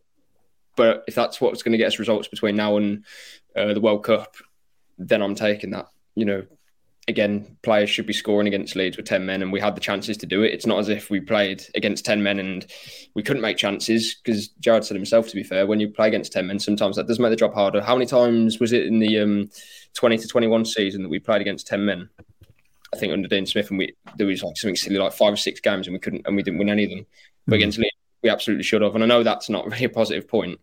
but 0.77 1.05
if 1.09 1.15
that's 1.15 1.41
what's 1.41 1.63
going 1.63 1.73
to 1.73 1.79
get 1.79 1.87
us 1.87 1.99
results 1.99 2.29
between 2.29 2.57
now 2.57 2.77
and 2.77 3.05
uh, 3.57 3.73
the 3.73 3.81
World 3.81 4.05
Cup, 4.05 4.35
then 4.99 5.23
I'm 5.23 5.35
taking 5.35 5.71
that. 5.71 5.87
You 6.15 6.25
know, 6.25 6.47
again, 7.09 7.57
players 7.63 7.89
should 7.89 8.07
be 8.07 8.13
scoring 8.13 8.47
against 8.47 8.77
Leeds 8.77 8.97
with 8.97 9.07
10 9.07 9.25
men, 9.25 9.43
and 9.43 9.51
we 9.51 9.61
had 9.61 9.75
the 9.75 9.81
chances 9.81 10.17
to 10.19 10.27
do 10.27 10.43
it. 10.43 10.53
It's 10.53 10.67
not 10.67 10.79
as 10.79 10.91
if 10.91 11.09
we 11.09 11.21
played 11.21 11.65
against 11.75 12.05
10 12.05 12.23
men 12.23 12.39
and 12.39 12.67
we 13.15 13.23
couldn't 13.23 13.43
make 13.43 13.57
chances, 13.57 14.15
because 14.15 14.49
Gerrard 14.61 14.85
said 14.85 14.97
himself, 14.97 15.27
to 15.29 15.35
be 15.35 15.43
fair, 15.43 15.67
when 15.67 15.81
you 15.81 15.89
play 15.89 16.07
against 16.07 16.33
10 16.33 16.47
men, 16.47 16.59
sometimes 16.59 16.97
that 16.97 17.09
does 17.09 17.19
make 17.19 17.31
the 17.31 17.37
job 17.37 17.55
harder. 17.55 17.81
How 17.81 17.95
many 17.95 18.07
times 18.07 18.61
was 18.61 18.73
it 18.73 18.87
in 18.87 18.99
the 18.99 19.19
um, 19.19 19.51
20 19.95 20.19
to 20.19 20.29
21 20.29 20.67
season 20.67 21.03
that 21.03 21.09
we 21.09 21.19
played 21.19 21.41
against 21.41 21.67
10 21.67 21.85
men? 21.85 22.09
I 22.93 22.97
think 22.97 23.13
under 23.13 23.29
Dean 23.29 23.47
Smith, 23.47 23.71
and 23.71 23.79
we 23.79 23.95
there 24.17 24.27
was 24.27 24.43
like 24.43 24.57
something 24.57 24.77
silly 24.77 24.99
like 24.99 25.13
five 25.13 25.33
or 25.33 25.37
six 25.37 25.61
games, 25.61 25.87
and 25.87 25.93
we 25.93 26.01
couldn't, 26.01 26.27
and 26.27 26.37
we 26.37 26.43
didn't 26.43 26.59
win 26.59 26.71
any 26.71 26.85
of 26.85 26.91
them. 26.91 27.07
But 27.47 27.53
mm-hmm. 27.53 27.55
against 27.55 27.79
Leeds, 27.79 27.97
we 28.23 28.31
absolutely 28.31 28.65
should 28.65 28.81
have. 28.81 28.95
And 28.95 29.05
I 29.05 29.07
know 29.07 29.23
that's 29.23 29.51
not 29.51 29.67
really 29.71 29.85
a 29.85 29.91
positive 29.91 30.27
point, 30.27 30.59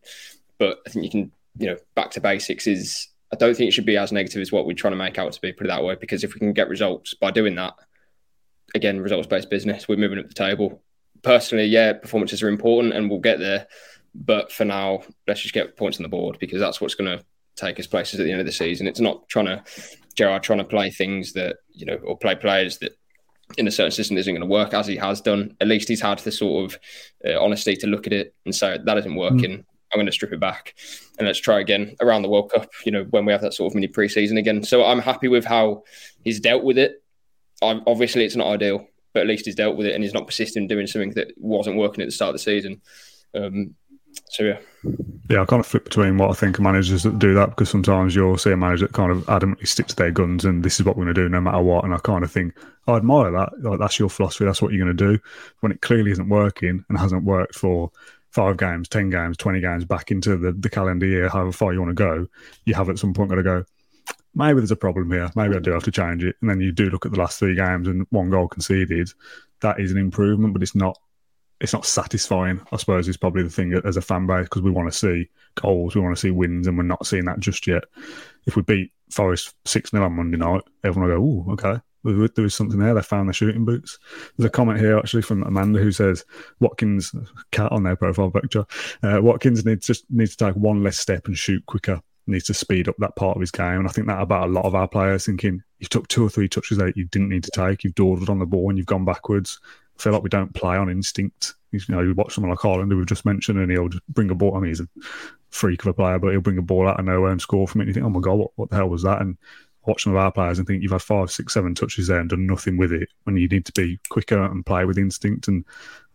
but 0.58 0.80
I 0.88 0.90
think 0.90 1.06
you 1.06 1.12
can, 1.12 1.32
you 1.58 1.68
know, 1.68 1.78
back 1.94 2.12
to 2.12 2.22
basics 2.22 2.66
is 2.66 3.10
I 3.34 3.38
don't 3.38 3.56
think 3.56 3.68
it 3.68 3.72
should 3.72 3.86
be 3.86 3.98
as 3.98 4.12
negative 4.12 4.42
as 4.42 4.52
what 4.52 4.66
we're 4.66 4.74
trying 4.74 4.94
to 4.94 4.98
make 4.98 5.18
out 5.18 5.32
to 5.34 5.42
be, 5.42 5.52
put 5.52 5.66
it 5.66 5.70
that 5.70 5.84
way, 5.84 5.96
because 6.00 6.24
if 6.24 6.34
we 6.34 6.40
can 6.40 6.54
get 6.54 6.70
results 6.70 7.14
by 7.14 7.32
doing 7.32 7.56
that, 7.56 7.74
again, 8.74 9.00
results 9.00 9.28
based 9.28 9.50
business, 9.50 9.88
we're 9.88 9.98
moving 9.98 10.20
up 10.20 10.28
the 10.28 10.34
table. 10.34 10.82
Personally, 11.24 11.66
yeah, 11.66 11.94
performances 11.94 12.44
are 12.44 12.50
important 12.50 12.94
and 12.94 13.10
we'll 13.10 13.20
get 13.20 13.40
there. 13.40 13.68
But 14.14 14.52
for 14.52 14.64
now, 14.64 15.02
let's 15.28 15.42
just 15.42 15.54
get 15.54 15.76
points 15.76 15.98
on 15.98 16.04
the 16.04 16.10
board 16.10 16.38
because 16.40 16.60
that's 16.60 16.80
what's 16.80 16.96
going 16.96 17.18
to 17.18 17.26
take 17.56 17.80
us 17.80 17.88
places 17.88 18.20
at 18.20 18.24
the 18.24 18.32
end 18.32 18.40
of 18.40 18.46
the 18.46 18.52
season. 18.52 18.88
It's 18.88 19.00
not 19.00 19.28
trying 19.28 19.46
to, 19.46 19.64
Gerrard 20.16 20.44
trying 20.44 20.60
to 20.60 20.66
play 20.66 20.90
things 20.90 21.34
that, 21.34 21.58
you 21.72 21.86
know, 21.86 21.96
or 21.96 22.18
play 22.18 22.36
players 22.36 22.78
that 22.78 22.98
in 23.58 23.68
a 23.68 23.72
certain 23.72 23.92
system 23.92 24.18
isn't 24.18 24.34
going 24.34 24.42
to 24.42 24.48
work 24.48 24.74
as 24.74 24.88
he 24.88 24.96
has 24.98 25.22
done. 25.22 25.56
At 25.60 25.68
least 25.68 25.88
he's 25.88 26.02
had 26.02 26.20
the 26.20 26.32
sort 26.32 26.72
of 26.72 26.80
uh, 27.28 27.44
honesty 27.44 27.76
to 27.78 27.88
look 27.88 28.08
at 28.08 28.14
it 28.14 28.34
and 28.46 28.56
say 28.56 28.78
that 28.84 28.98
isn't 28.98 29.16
working. 29.16 29.52
Mm. 29.52 29.66
I'm 29.96 30.00
going 30.00 30.08
to 30.08 30.12
strip 30.12 30.34
it 30.34 30.42
back 30.42 30.76
and 31.18 31.26
let's 31.26 31.40
try 31.40 31.62
again 31.62 31.96
around 32.02 32.22
the 32.24 32.28
World 32.28 32.52
Cup, 32.52 32.70
you 32.86 32.92
know, 32.92 33.06
when 33.12 33.24
we 33.24 33.32
have 33.32 33.42
that 33.42 33.54
sort 33.54 33.72
of 33.72 33.76
mini 33.76 33.88
preseason 33.88 34.38
again. 34.38 34.62
So 34.62 34.84
I'm 34.84 35.00
happy 35.00 35.30
with 35.30 35.46
how 35.46 35.84
he's 36.26 36.42
dealt 36.42 36.66
with 36.66 36.78
it. 36.78 37.02
I'm, 37.62 37.82
obviously, 37.88 38.26
it's 38.26 38.36
not 38.36 38.48
ideal, 38.48 38.86
but 39.14 39.22
at 39.22 39.28
least 39.28 39.46
he's 39.46 39.56
dealt 39.56 39.78
with 39.78 39.88
it 39.88 39.96
and 39.96 40.04
he's 40.04 40.14
not 40.14 40.28
persisting 40.28 40.64
in 40.64 40.68
doing 40.68 40.86
something 40.86 41.12
that 41.12 41.32
wasn't 41.38 41.78
working 41.78 42.02
at 42.02 42.08
the 42.08 42.12
start 42.12 42.32
of 42.32 42.36
the 42.36 42.40
season. 42.40 42.82
Um, 43.34 43.76
so, 44.26 44.44
yeah. 44.44 44.60
Yeah, 45.30 45.42
I 45.42 45.46
kind 45.46 45.62
of 45.62 45.66
flip 45.66 45.86
between 45.86 46.18
what 46.18 46.30
I 46.30 46.34
think 46.34 46.60
managers 46.60 47.04
that 47.04 47.18
do 47.18 47.34
that 47.36 47.52
because 47.52 47.70
sometimes 47.70 48.14
you'll 48.14 48.38
see 48.38 48.52
a 48.52 48.58
manager 48.58 48.88
that 48.88 48.94
kind 48.94 49.14
of 49.14 49.20
adamantly 49.28 49.66
stick 49.66 49.88
to 49.88 49.96
their 49.96 50.12
guns 50.12 50.44
and 50.44 50.62
this 50.62 50.78
is 50.78 50.86
what 50.86 50.98
we're 50.98 51.06
going 51.06 51.16
to 51.16 51.24
do 51.24 51.30
no 51.30 51.40
matter 51.40 51.62
what. 51.62 51.86
And 51.86 51.94
I 51.94 52.00
kind 52.00 52.26
of 52.26 52.32
think, 52.32 52.54
I 52.88 52.98
admire 52.98 53.32
that. 53.32 53.54
Like, 53.62 53.80
that's 53.80 53.98
your 53.98 54.10
philosophy. 54.10 54.44
That's 54.44 54.62
what 54.62 54.74
you're 54.74 54.86
going 54.86 54.98
to 54.98 55.14
do. 55.14 55.20
When 55.62 55.72
it 55.72 55.82
clearly 55.82 56.12
isn't 56.12 56.28
working 56.28 56.84
and 56.90 56.98
hasn't 56.98 57.24
worked 57.24 57.56
for 57.56 57.92
five 58.36 58.58
games, 58.58 58.90
10 58.90 59.10
games, 59.10 59.38
20 59.38 59.62
games 59.62 59.86
back 59.86 60.12
into 60.12 60.36
the, 60.36 60.52
the 60.52 60.70
calendar 60.70 61.06
year, 61.06 61.30
however 61.30 61.54
far 61.54 61.72
you 61.72 61.80
want 61.80 61.90
to 61.90 61.96
go, 61.96 62.28
you 62.66 62.74
have 62.74 62.90
at 62.90 63.00
some 63.00 63.14
point 63.14 63.30
got 63.30 63.36
to 63.38 63.44
go, 63.44 63.64
maybe 64.36 64.60
there's 64.60 64.72
a 64.72 64.76
problem 64.76 65.10
here. 65.10 65.32
Maybe 65.38 65.56
I 65.56 65.60
do 65.60 65.72
have 65.72 65.86
to 65.86 65.92
change 65.92 66.22
it. 66.22 66.36
And 66.42 66.50
then 66.50 66.60
you 66.60 66.74
do 66.74 66.90
look 66.90 67.06
at 67.06 67.14
the 67.14 67.18
last 67.18 67.40
three 67.40 67.56
games 67.56 67.88
and 67.88 68.06
one 68.10 68.30
goal 68.30 68.50
conceded. 68.50 69.10
That 69.62 69.80
is 69.80 69.94
an 69.94 69.98
improvement, 69.98 70.54
but 70.54 70.62
it's 70.62 70.76
not 70.76 71.00
it's 71.62 71.72
not 71.72 71.86
satisfying. 71.86 72.60
I 72.74 72.76
suppose 72.76 73.08
is 73.08 73.16
probably 73.16 73.44
the 73.44 73.50
thing 73.50 73.74
as 73.86 73.96
a 73.96 74.02
fan 74.02 74.28
base 74.28 74.44
because 74.44 74.62
we 74.62 74.72
want 74.72 74.92
to 74.92 74.98
see 74.98 75.30
goals, 75.56 75.96
we 75.96 76.02
want 76.02 76.14
to 76.14 76.20
see 76.20 76.32
wins, 76.32 76.68
and 76.68 76.78
we're 76.78 76.84
not 76.84 77.08
seeing 77.08 77.24
that 77.26 77.40
just 77.40 77.66
yet. 77.66 77.86
If 78.46 78.58
we 78.58 78.62
beat 78.62 78.92
Forest 79.10 79.56
six 79.64 79.92
0 79.92 80.04
on 80.04 80.12
Monday 80.12 80.38
night, 80.38 80.64
everyone 80.84 81.10
will 81.10 81.18
go, 81.18 81.46
"Oh, 81.48 81.54
okay, 81.54 81.82
there 82.06 82.44
was 82.44 82.56
something 82.56 82.80
there. 82.80 82.94
They 82.94 83.02
found 83.02 83.28
the 83.28 83.34
shooting 83.34 83.66
boots. 83.66 84.00
There's 84.38 84.48
a 84.48 84.52
comment 84.52 84.80
here 84.80 84.98
actually 84.98 85.24
from 85.24 85.44
Amanda 85.44 85.80
who 85.80 85.92
says 85.92 86.24
Watkins 86.60 87.14
cat 87.52 87.72
on 87.72 87.84
their 87.84 87.96
profile 87.96 88.32
picture. 88.32 88.66
Uh, 89.04 89.20
Watkins 89.22 89.66
needs 89.66 89.88
just 89.88 90.06
needs 90.10 90.36
to 90.36 90.46
take 90.46 90.56
one 90.56 90.84
less 90.84 90.98
step 90.98 91.28
and 91.28 91.38
shoot 91.38 91.66
quicker. 91.66 92.02
Needs 92.28 92.46
to 92.46 92.56
speed 92.56 92.88
up 92.88 92.96
that 92.98 93.16
part 93.16 93.38
of 93.38 93.42
his 93.42 93.52
game, 93.52 93.80
and 93.80 93.88
I 93.88 93.92
think 93.92 94.08
that 94.08 94.22
about 94.22 94.50
a 94.50 94.52
lot 94.52 94.66
of 94.66 94.74
our 94.74 94.88
players. 94.88 95.26
Thinking 95.26 95.62
you 95.80 95.88
took 95.88 96.08
two 96.08 96.26
or 96.26 96.30
three 96.30 96.48
touches 96.50 96.78
that 96.80 96.98
you 96.98 97.06
didn't 97.06 97.30
need 97.30 97.44
to 97.44 97.52
take. 97.52 97.84
You've 97.84 97.96
dawdled 97.96 98.30
on 98.30 98.40
the 98.40 98.48
ball 98.48 98.70
and 98.70 98.78
you've 98.78 98.88
gone 98.88 99.06
backwards. 99.06 99.60
I 99.98 100.02
feel 100.02 100.14
like 100.14 100.24
we 100.24 100.30
don't 100.30 100.54
play 100.54 100.76
on 100.76 100.90
instinct. 100.90 101.54
You 101.72 101.80
know, 101.90 102.02
you 102.02 102.14
watch 102.14 102.34
someone 102.34 102.50
like 102.50 102.60
Haaland 102.60 102.90
who 102.90 102.98
we've 102.98 103.06
just 103.06 103.26
mentioned, 103.26 103.60
and 103.60 103.70
he'll 103.72 103.90
just 103.90 104.08
bring 104.08 104.32
a 104.32 104.36
ball. 104.36 104.56
I 104.56 104.60
mean, 104.60 104.70
he's 104.70 104.82
a 104.82 104.88
freak 105.50 105.82
of 105.84 105.88
a 105.88 105.94
player, 105.94 106.20
but 106.20 106.32
he'll 106.32 106.42
bring 106.42 106.58
a 106.58 106.64
ball 106.64 106.88
out 106.88 107.00
of 107.00 107.06
nowhere 107.06 107.32
and 107.32 107.42
score 107.42 107.68
from 107.68 107.82
it. 107.82 107.84
And 107.84 107.88
you 107.90 107.94
think, 107.94 108.06
oh 108.06 108.10
my 108.10 108.20
god, 108.20 108.36
what, 108.36 108.52
what 108.56 108.70
the 108.70 108.76
hell 108.76 108.90
was 108.90 109.04
that? 109.04 109.22
And 109.22 109.38
watch 109.86 110.04
some 110.04 110.14
of 110.14 110.18
our 110.18 110.32
players 110.32 110.58
and 110.58 110.68
think 110.68 110.82
you've 110.82 110.92
had 110.92 111.02
five, 111.02 111.32
six, 111.32 111.54
seven 111.54 111.76
touches 111.76 112.08
there 112.08 112.20
and 112.20 112.30
done 112.30 112.46
nothing 112.46 112.78
with 112.78 112.92
it 112.92 113.10
when 113.24 113.38
you 113.38 113.48
need 113.48 113.66
to 113.66 113.72
be 113.74 114.00
quicker 114.10 114.42
and 114.42 114.66
play 114.66 114.86
with 114.86 114.98
instinct. 114.98 115.48
And 115.48 115.64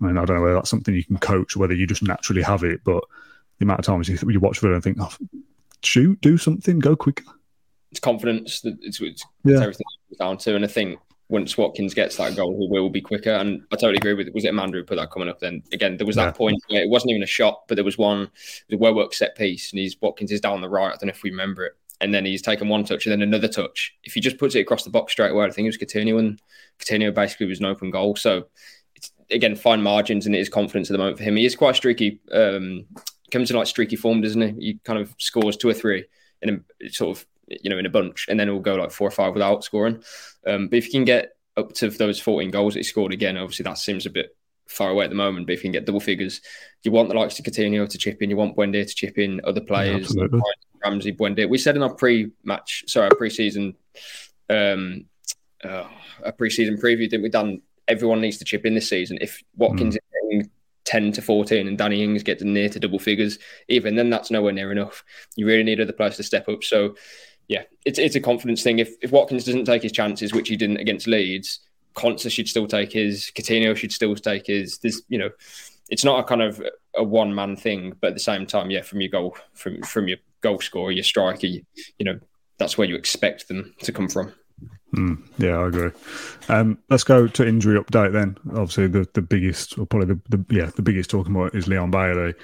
I 0.00 0.06
mean, 0.06 0.16
I 0.16 0.24
don't 0.24 0.36
know 0.36 0.42
whether 0.42 0.54
that's 0.54 0.70
something 0.70 0.94
you 0.94 1.04
can 1.04 1.18
coach 1.18 1.56
or 1.56 1.60
whether 1.60 1.74
you 1.74 1.86
just 1.86 2.02
naturally 2.02 2.42
have 2.42 2.64
it, 2.64 2.80
but 2.84 3.02
the 3.58 3.64
amount 3.64 3.80
of 3.80 3.86
times 3.86 4.08
you, 4.08 4.18
you 4.28 4.40
watch 4.40 4.60
Villa 4.60 4.74
and 4.74 4.82
think, 4.82 4.98
oh, 5.00 5.14
shoot, 5.82 6.20
do 6.20 6.36
something, 6.36 6.78
go 6.78 6.96
quicker. 6.96 7.24
It's 7.90 8.00
confidence. 8.00 8.60
That 8.60 8.78
it's, 8.82 9.00
it's, 9.00 9.24
yeah. 9.44 9.60
everything 9.60 9.86
down 10.18 10.38
to. 10.38 10.56
And 10.56 10.64
I 10.64 10.68
think 10.68 10.98
once 11.28 11.56
Watkins 11.56 11.94
gets 11.94 12.16
that 12.16 12.36
goal, 12.36 12.56
he 12.58 12.68
will 12.68 12.90
be 12.90 13.00
quicker. 13.00 13.32
And 13.32 13.62
I 13.72 13.76
totally 13.76 13.96
agree 13.96 14.14
with 14.14 14.28
it. 14.28 14.34
Was 14.34 14.44
it 14.44 14.48
Amanda 14.48 14.78
who 14.78 14.84
put 14.84 14.96
that 14.96 15.10
coming 15.10 15.28
up 15.28 15.40
then? 15.40 15.62
Again, 15.72 15.96
there 15.96 16.06
was 16.06 16.16
that 16.16 16.26
yeah. 16.26 16.32
point 16.32 16.62
where 16.68 16.82
it 16.82 16.88
wasn't 16.88 17.10
even 17.10 17.22
a 17.22 17.26
shot, 17.26 17.62
but 17.68 17.76
there 17.76 17.84
was 17.84 17.98
one, 17.98 18.30
the 18.68 18.76
well 18.76 18.94
worked 18.94 19.14
set 19.14 19.36
piece, 19.36 19.72
and 19.72 19.80
he's 19.80 19.96
Watkins 20.00 20.32
is 20.32 20.40
down 20.40 20.60
the 20.60 20.68
right. 20.68 20.92
I 20.92 20.96
don't 20.96 21.06
know 21.06 21.10
if 21.10 21.22
we 21.22 21.30
remember 21.30 21.64
it 21.64 21.76
and 22.00 22.14
then 22.14 22.24
he's 22.24 22.42
taken 22.42 22.68
one 22.68 22.84
touch 22.84 23.06
and 23.06 23.12
then 23.12 23.22
another 23.22 23.48
touch. 23.48 23.94
If 24.04 24.14
he 24.14 24.20
just 24.20 24.38
puts 24.38 24.54
it 24.54 24.60
across 24.60 24.84
the 24.84 24.90
box 24.90 25.12
straight 25.12 25.32
away, 25.32 25.44
I 25.44 25.50
think 25.50 25.66
it 25.66 25.68
was 25.68 25.78
Coutinho, 25.78 26.18
and 26.18 26.40
Coutinho 26.78 27.14
basically 27.14 27.46
was 27.46 27.60
an 27.60 27.66
open 27.66 27.90
goal. 27.90 28.16
So 28.16 28.46
it's 28.94 29.12
again 29.30 29.56
fine 29.56 29.82
margins 29.82 30.26
and 30.26 30.34
it 30.34 30.40
is 30.40 30.48
confidence 30.48 30.90
at 30.90 30.94
the 30.94 30.98
moment 30.98 31.18
for 31.18 31.24
him. 31.24 31.36
He 31.36 31.44
is 31.44 31.56
quite 31.56 31.76
streaky. 31.76 32.20
Um, 32.32 32.86
comes 33.30 33.50
in 33.50 33.56
like 33.56 33.66
streaky 33.66 33.96
form, 33.96 34.20
doesn't 34.20 34.40
he? 34.40 34.66
He 34.66 34.80
kind 34.84 34.98
of 34.98 35.14
scores 35.18 35.56
two 35.56 35.68
or 35.68 35.74
three 35.74 36.04
in 36.42 36.64
a 36.82 36.88
sort 36.88 37.16
of 37.16 37.26
you 37.46 37.70
know 37.70 37.78
in 37.78 37.86
a 37.86 37.90
bunch, 37.90 38.26
and 38.28 38.38
then 38.38 38.48
it 38.48 38.52
will 38.52 38.60
go 38.60 38.76
like 38.76 38.90
four 38.90 39.08
or 39.08 39.12
five 39.12 39.34
without 39.34 39.64
scoring. 39.64 40.02
Um, 40.46 40.68
but 40.68 40.78
if 40.78 40.86
you 40.86 40.92
can 40.92 41.04
get 41.04 41.32
up 41.56 41.72
to 41.74 41.90
those 41.90 42.20
14 42.20 42.50
goals 42.50 42.74
that 42.74 42.80
he 42.80 42.84
scored 42.84 43.12
again, 43.12 43.36
obviously 43.36 43.64
that 43.64 43.78
seems 43.78 44.06
a 44.06 44.10
bit 44.10 44.36
far 44.66 44.90
away 44.90 45.04
at 45.04 45.10
the 45.10 45.16
moment. 45.16 45.46
But 45.46 45.54
if 45.54 45.58
you 45.60 45.64
can 45.64 45.72
get 45.72 45.84
double 45.84 46.00
figures, 46.00 46.40
you 46.82 46.92
want 46.92 47.08
the 47.08 47.16
likes 47.16 47.38
of 47.38 47.44
Coutinho 47.44 47.88
to 47.88 47.98
chip 47.98 48.22
in, 48.22 48.30
you 48.30 48.36
want 48.36 48.56
Buendia 48.56 48.86
to 48.86 48.94
chip 48.94 49.18
in, 49.18 49.40
other 49.44 49.60
players, 49.60 50.14
yeah, 50.16 50.26
Ramsey, 50.84 51.12
Buendia. 51.12 51.48
We 51.48 51.58
said 51.58 51.76
in 51.76 51.82
our 51.82 51.94
pre-match, 51.94 52.84
sorry, 52.86 53.08
our 53.08 53.14
pre-season, 53.16 53.74
um, 54.48 55.04
uh, 55.62 55.84
a 56.24 56.32
pre-season 56.32 56.76
preview, 56.76 57.08
didn't 57.08 57.22
we? 57.22 57.28
Done. 57.28 57.62
Everyone 57.88 58.20
needs 58.20 58.38
to 58.38 58.44
chip 58.44 58.64
in 58.66 58.74
this 58.74 58.88
season. 58.88 59.18
If 59.20 59.42
Watkins 59.56 59.94
mm. 59.94 59.98
is 59.98 60.40
getting 60.40 60.50
10 60.84 61.12
to 61.12 61.22
14 61.22 61.66
and 61.66 61.78
Danny 61.78 62.02
Ings 62.02 62.22
gets 62.22 62.42
near 62.42 62.68
to 62.68 62.80
double 62.80 62.98
figures, 62.98 63.38
even 63.68 63.96
then 63.96 64.10
that's 64.10 64.30
nowhere 64.30 64.52
near 64.52 64.72
enough. 64.72 65.04
You 65.36 65.46
really 65.46 65.64
need 65.64 65.80
other 65.80 65.92
players 65.92 66.16
to 66.16 66.22
step 66.22 66.48
up. 66.48 66.62
So, 66.62 66.96
yeah, 67.48 67.62
it's 67.84 67.98
it's 67.98 68.14
a 68.14 68.20
confidence 68.20 68.62
thing. 68.62 68.78
If 68.78 68.94
if 69.02 69.10
Watkins 69.10 69.44
doesn't 69.44 69.64
take 69.64 69.82
his 69.82 69.92
chances, 69.92 70.32
which 70.32 70.48
he 70.48 70.56
didn't 70.56 70.76
against 70.76 71.08
Leeds, 71.08 71.60
Konsa 71.94 72.30
should 72.30 72.48
still 72.48 72.66
take 72.66 72.92
his, 72.92 73.32
Coutinho 73.34 73.76
should 73.76 73.92
still 73.92 74.14
take 74.14 74.46
his. 74.46 74.78
There's, 74.78 75.02
you 75.08 75.18
know, 75.18 75.30
it's 75.88 76.04
not 76.04 76.20
a 76.20 76.24
kind 76.24 76.42
of 76.42 76.62
a 76.94 77.02
one 77.02 77.34
man 77.34 77.56
thing, 77.56 77.94
but 78.00 78.08
at 78.08 78.14
the 78.14 78.20
same 78.20 78.46
time, 78.46 78.70
yeah, 78.70 78.82
from 78.82 79.00
your 79.00 79.10
goal, 79.10 79.36
from 79.54 79.82
from 79.82 80.08
your 80.08 80.18
goal 80.40 80.60
scorer, 80.60 80.92
your 80.92 81.04
striker, 81.04 81.46
you, 81.46 81.62
you 81.98 82.04
know, 82.04 82.18
that's 82.58 82.76
where 82.76 82.86
you 82.86 82.96
expect 82.96 83.48
them 83.48 83.74
to 83.82 83.92
come 83.92 84.08
from. 84.08 84.32
Mm, 84.94 85.24
yeah, 85.38 85.56
I 85.56 85.68
agree. 85.68 85.90
Um, 86.48 86.78
let's 86.88 87.04
go 87.04 87.28
to 87.28 87.46
injury 87.46 87.78
update 87.78 88.12
then. 88.12 88.36
Obviously, 88.50 88.88
the, 88.88 89.06
the 89.14 89.22
biggest, 89.22 89.78
or 89.78 89.86
probably 89.86 90.14
the, 90.14 90.36
the 90.36 90.54
yeah 90.54 90.70
the 90.74 90.82
biggest 90.82 91.10
talking 91.10 91.34
about 91.34 91.54
is 91.54 91.68
Leon 91.68 91.92
Bailey, 91.92 92.34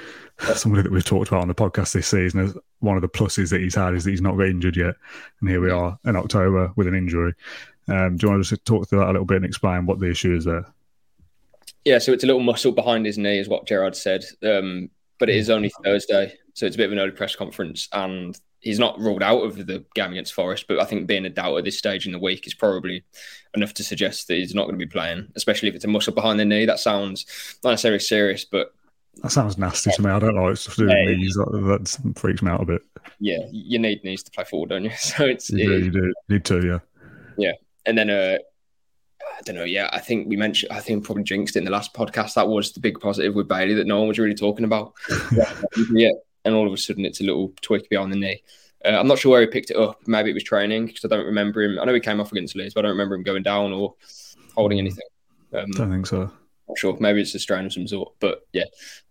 somebody 0.55 0.85
that 0.85 0.93
we've 0.93 1.05
talked 1.05 1.29
about 1.29 1.43
on 1.43 1.49
the 1.49 1.55
podcast 1.55 1.93
this 1.93 2.07
season. 2.07 2.41
As 2.41 2.57
one 2.79 2.97
of 2.97 3.03
the 3.03 3.09
pluses 3.09 3.51
that 3.51 3.61
he's 3.61 3.75
had 3.75 3.95
is 3.95 4.05
that 4.05 4.11
he's 4.11 4.23
not 4.23 4.37
got 4.37 4.47
injured 4.47 4.77
yet, 4.77 4.95
and 5.41 5.51
here 5.51 5.61
we 5.61 5.73
are 5.73 5.99
in 6.05 6.15
October 6.15 6.73
with 6.77 6.87
an 6.87 6.95
injury. 6.95 7.35
Um, 7.89 8.17
do 8.17 8.27
you 8.27 8.31
want 8.31 8.45
to 8.45 8.49
just 8.49 8.65
talk 8.65 8.89
through 8.89 9.01
that 9.01 9.07
a 9.09 9.13
little 9.13 9.25
bit 9.25 9.39
and 9.39 9.45
explain 9.45 9.87
what 9.87 9.99
the 9.99 10.11
issue 10.11 10.37
is 10.37 10.45
there? 10.45 10.67
Yeah, 11.85 11.99
so 11.99 12.13
it's 12.13 12.25
a 12.25 12.27
little 12.27 12.43
muscle 12.43 12.73
behind 12.73 13.07
his 13.07 13.19
knee, 13.19 13.39
is 13.39 13.49
what 13.49 13.67
Gerrard 13.67 13.97
said. 13.97 14.25
Um, 14.45 14.91
but 15.19 15.31
it 15.31 15.37
is 15.37 15.51
only 15.51 15.73
Thursday, 15.85 16.35
so 16.57 16.65
it's 16.65 16.75
a 16.75 16.79
bit 16.79 16.87
of 16.87 16.93
an 16.93 16.99
early 16.99 17.11
press 17.11 17.37
conference, 17.37 17.87
and 17.93 18.39
he's 18.61 18.79
not 18.79 18.99
ruled 18.99 19.23
out 19.23 19.41
of 19.41 19.67
the 19.67 19.85
game 19.95 20.13
against 20.13 20.33
Forest. 20.33 20.65
But 20.67 20.81
I 20.81 20.87
think 20.87 21.07
being 21.07 21.27
a 21.27 21.31
doubt 21.31 21.59
at 21.59 21.65
this 21.65 21.77
stage 21.77 22.07
in 22.07 22.13
the 22.13 22.19
week 22.19 22.47
is 22.47 22.55
probably 22.55 23.05
enough 23.55 23.75
to 23.75 23.85
suggest 23.85 24.27
that 24.29 24.37
he's 24.37 24.55
not 24.55 24.63
going 24.63 24.79
to 24.79 24.87
be 24.87 24.91
playing, 24.91 25.31
especially 25.37 25.69
if 25.69 25.75
it's 25.75 25.85
a 25.85 25.89
muscle 25.89 26.15
behind 26.15 26.41
the 26.41 26.47
knee. 26.47 26.65
That 26.65 26.81
sounds 26.81 27.27
not 27.63 27.73
necessarily 27.73 27.99
serious, 27.99 28.47
but 28.47 28.73
that 29.23 29.33
sounds 29.33 29.59
nasty 29.59 29.91
to 29.91 30.03
me. 30.03 30.11
I 30.11 30.19
don't 30.19 30.35
like 30.35 30.57
stuff 30.57 30.77
to 30.77 30.81
do 30.81 30.87
with 30.87 31.19
knees. 31.19 31.35
That, 31.35 31.51
that 31.53 32.19
freaks 32.19 32.41
me 32.41 32.51
out 32.51 32.63
a 32.63 32.65
bit. 32.65 32.83
Yeah, 33.21 33.41
you 33.53 33.79
need 33.79 34.03
knees 34.03 34.23
to 34.23 34.31
play 34.31 34.45
forward, 34.45 34.71
don't 34.71 34.85
you? 34.85 34.91
So 34.97 35.27
it's 35.27 35.51
you 35.51 35.67
do, 35.67 35.73
it, 35.75 35.85
you 35.85 35.91
do. 35.91 36.15
Need 36.31 36.45
to, 36.47 36.67
yeah. 36.67 36.79
Yeah, 37.37 37.53
and 37.85 37.99
then 37.99 38.09
uh, 38.09 38.39
I 39.37 39.43
don't 39.43 39.57
know. 39.57 39.65
Yeah, 39.65 39.91
I 39.93 39.99
think 39.99 40.27
we 40.27 40.37
mentioned. 40.37 40.73
I 40.73 40.81
think 40.81 41.05
probably 41.05 41.25
jinxed 41.25 41.57
it 41.57 41.59
in 41.59 41.65
the 41.67 41.71
last 41.71 41.93
podcast. 41.93 42.33
That 42.33 42.49
was 42.49 42.73
the 42.73 42.81
big 42.81 42.99
positive 42.99 43.35
with 43.35 43.47
Bailey 43.47 43.75
that 43.75 43.87
no 43.87 43.99
one 43.99 44.09
was 44.09 44.19
really 44.19 44.35
talking 44.35 44.65
about. 44.65 44.95
yeah, 45.93 46.13
and 46.47 46.55
all 46.55 46.67
of 46.67 46.73
a 46.73 46.77
sudden 46.77 47.05
it's 47.05 47.21
a 47.21 47.25
little 47.25 47.53
tweak 47.61 47.91
behind 47.91 48.13
the 48.13 48.17
knee. 48.17 48.43
Uh, 48.85 48.91
I'm 48.91 49.09
not 49.09 49.19
sure 49.19 49.33
where 49.33 49.41
he 49.41 49.47
picked 49.49 49.71
it 49.71 49.77
up. 49.77 50.01
Maybe 50.07 50.31
it 50.31 50.35
was 50.35 50.45
training 50.45 50.87
because 50.87 51.05
I 51.05 51.09
don't 51.09 51.27
remember 51.27 51.63
him. 51.63 51.79
I 51.79 51.85
know 51.85 51.95
he 51.95 52.01
came 52.01 52.21
off 52.21 52.33
against 52.33 52.55
Leeds, 52.55 52.73
but 52.73 52.81
I 52.81 52.89
don't 52.89 52.97
remember 52.97 53.17
him 53.17 53.25
going 53.25 53.43
down 53.43 53.73
or 53.73 53.95
holding 54.55 54.79
anything. 54.79 55.05
Um, 55.53 55.71
don't 55.73 55.91
think 55.91 56.07
so. 56.07 56.31
Not 56.69 56.79
sure. 56.79 56.97
Maybe 57.01 57.21
it's 57.21 57.35
a 57.35 57.39
strain 57.39 57.67
of 57.67 57.73
some 57.73 57.87
sort. 57.87 58.15
But 58.21 58.47
yeah, 58.53 58.65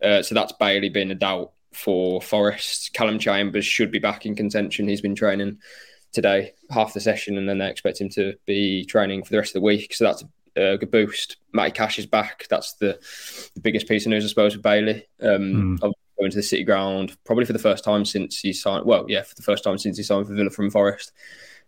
uh, 0.03 0.21
so 0.23 0.33
that's 0.33 0.53
Bailey 0.53 0.89
being 0.89 1.11
a 1.11 1.15
doubt 1.15 1.51
for 1.73 2.21
Forest. 2.21 2.93
Callum 2.93 3.19
Chambers 3.19 3.65
should 3.65 3.91
be 3.91 3.99
back 3.99 4.25
in 4.25 4.35
contention. 4.35 4.87
He's 4.87 5.01
been 5.01 5.15
training 5.15 5.59
today, 6.13 6.53
half 6.69 6.93
the 6.93 7.01
session, 7.01 7.37
and 7.37 7.47
then 7.47 7.57
they 7.57 7.69
expect 7.69 7.99
him 7.99 8.09
to 8.09 8.33
be 8.45 8.85
training 8.85 9.23
for 9.23 9.31
the 9.31 9.37
rest 9.37 9.55
of 9.55 9.61
the 9.61 9.65
week. 9.65 9.93
So 9.93 10.05
that's 10.05 10.23
a 10.55 10.77
good 10.77 10.91
boost. 10.91 11.37
Matty 11.53 11.71
Cash 11.71 11.99
is 11.99 12.05
back. 12.05 12.47
That's 12.49 12.73
the, 12.73 12.99
the 13.55 13.61
biggest 13.61 13.87
piece 13.87 14.05
of 14.05 14.11
news, 14.11 14.25
I 14.25 14.29
suppose, 14.29 14.53
for 14.53 14.61
Bailey. 14.61 15.05
Um, 15.21 15.77
mm. 15.79 15.93
Going 16.17 16.31
to 16.31 16.37
the 16.37 16.43
City 16.43 16.63
Ground, 16.63 17.17
probably 17.25 17.45
for 17.45 17.53
the 17.53 17.59
first 17.59 17.83
time 17.83 18.05
since 18.05 18.39
he 18.39 18.53
signed. 18.53 18.85
Well, 18.85 19.05
yeah, 19.07 19.23
for 19.23 19.35
the 19.35 19.41
first 19.41 19.63
time 19.63 19.77
since 19.77 19.97
he 19.97 20.03
signed 20.03 20.27
for 20.27 20.33
Villa 20.33 20.49
from 20.49 20.69
Forest. 20.69 21.11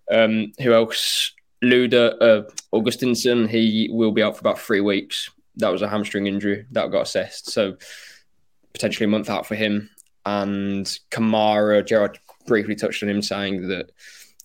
Um, 0.10 0.54
who 0.60 0.74
else? 0.74 1.34
Luda 1.64 2.16
uh, 2.22 2.44
Augustinsson. 2.74 3.50
He 3.50 3.90
will 3.92 4.12
be 4.12 4.24
out 4.24 4.36
for 4.36 4.42
about 4.42 4.60
three 4.60 4.82
weeks. 4.82 5.30
That 5.58 5.70
was 5.70 5.82
a 5.82 5.90
hamstring 5.90 6.28
injury 6.28 6.66
that 6.72 6.92
got 6.92 7.02
assessed, 7.02 7.52
so 7.52 7.78
potentially 8.74 9.06
a 9.06 9.10
month 9.10 9.30
out 9.30 9.46
for 9.46 9.56
him. 9.56 9.90
And 10.26 10.86
Kamara, 11.10 11.86
Gerrard 11.86 12.20
briefly 12.46 12.76
touched 12.76 13.02
on 13.02 13.10
him 13.10 13.22
saying 13.22 13.68
that 13.70 13.92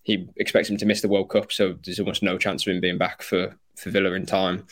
he 0.03 0.29
expects 0.37 0.71
him 0.71 0.79
to 0.79 0.87
miss 0.87 1.01
the 1.01 1.09
World 1.09 1.29
Cup, 1.29 1.53
so 1.53 1.77
there's 1.85 2.01
almost 2.01 2.23
no 2.23 2.39
chance 2.39 2.67
of 2.67 2.73
him 2.73 2.81
being 2.81 2.99
back 2.99 3.23
for, 3.23 3.57
for 3.77 3.91
Villa 3.91 4.13
in 4.13 4.27
time. 4.27 4.65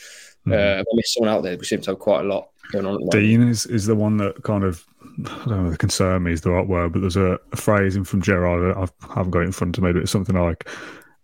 Mm. 0.47 0.53
Uh, 0.53 0.81
I 0.81 0.95
missed 0.95 1.13
someone 1.13 1.33
out 1.33 1.43
there. 1.43 1.57
We 1.57 1.65
seem 1.65 1.81
to 1.81 1.91
have 1.91 1.99
quite 1.99 2.21
a 2.21 2.27
lot 2.27 2.49
going 2.71 2.85
on. 2.85 3.07
Digne 3.09 3.49
is, 3.49 3.65
is 3.67 3.85
the 3.85 3.95
one 3.95 4.17
that 4.17 4.43
kind 4.43 4.63
of 4.63 4.85
I 5.19 5.45
don't 5.45 5.63
know 5.63 5.69
the 5.69 5.77
concern 5.77 6.23
me 6.23 6.33
is 6.33 6.41
the 6.41 6.51
right 6.51 6.67
word, 6.67 6.93
but 6.93 7.01
there's 7.01 7.17
a, 7.17 7.39
a 7.51 7.55
phrase 7.55 7.95
in 7.95 8.03
from 8.03 8.21
Gerrard. 8.21 8.77
I 8.77 9.13
haven't 9.15 9.31
got 9.31 9.41
it 9.41 9.45
in 9.45 9.51
front 9.51 9.77
of 9.77 9.83
me, 9.83 9.91
but 9.91 10.01
it's 10.01 10.11
something 10.11 10.35
like 10.35 10.67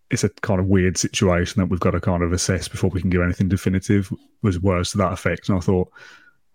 it's 0.09 0.23
a 0.23 0.29
kind 0.29 0.59
of 0.59 0.67
weird 0.67 0.97
situation 0.97 1.59
that 1.59 1.67
we've 1.67 1.79
got 1.79 1.91
to 1.91 1.99
kind 1.99 2.23
of 2.23 2.31
assess 2.31 2.67
before 2.67 2.89
we 2.89 3.01
can 3.01 3.09
give 3.09 3.21
anything 3.21 3.49
definitive. 3.49 4.11
Was 4.41 4.59
words 4.59 4.91
to 4.91 4.97
that 4.99 5.13
effect, 5.13 5.49
and 5.49 5.57
I 5.57 5.61
thought, 5.61 5.91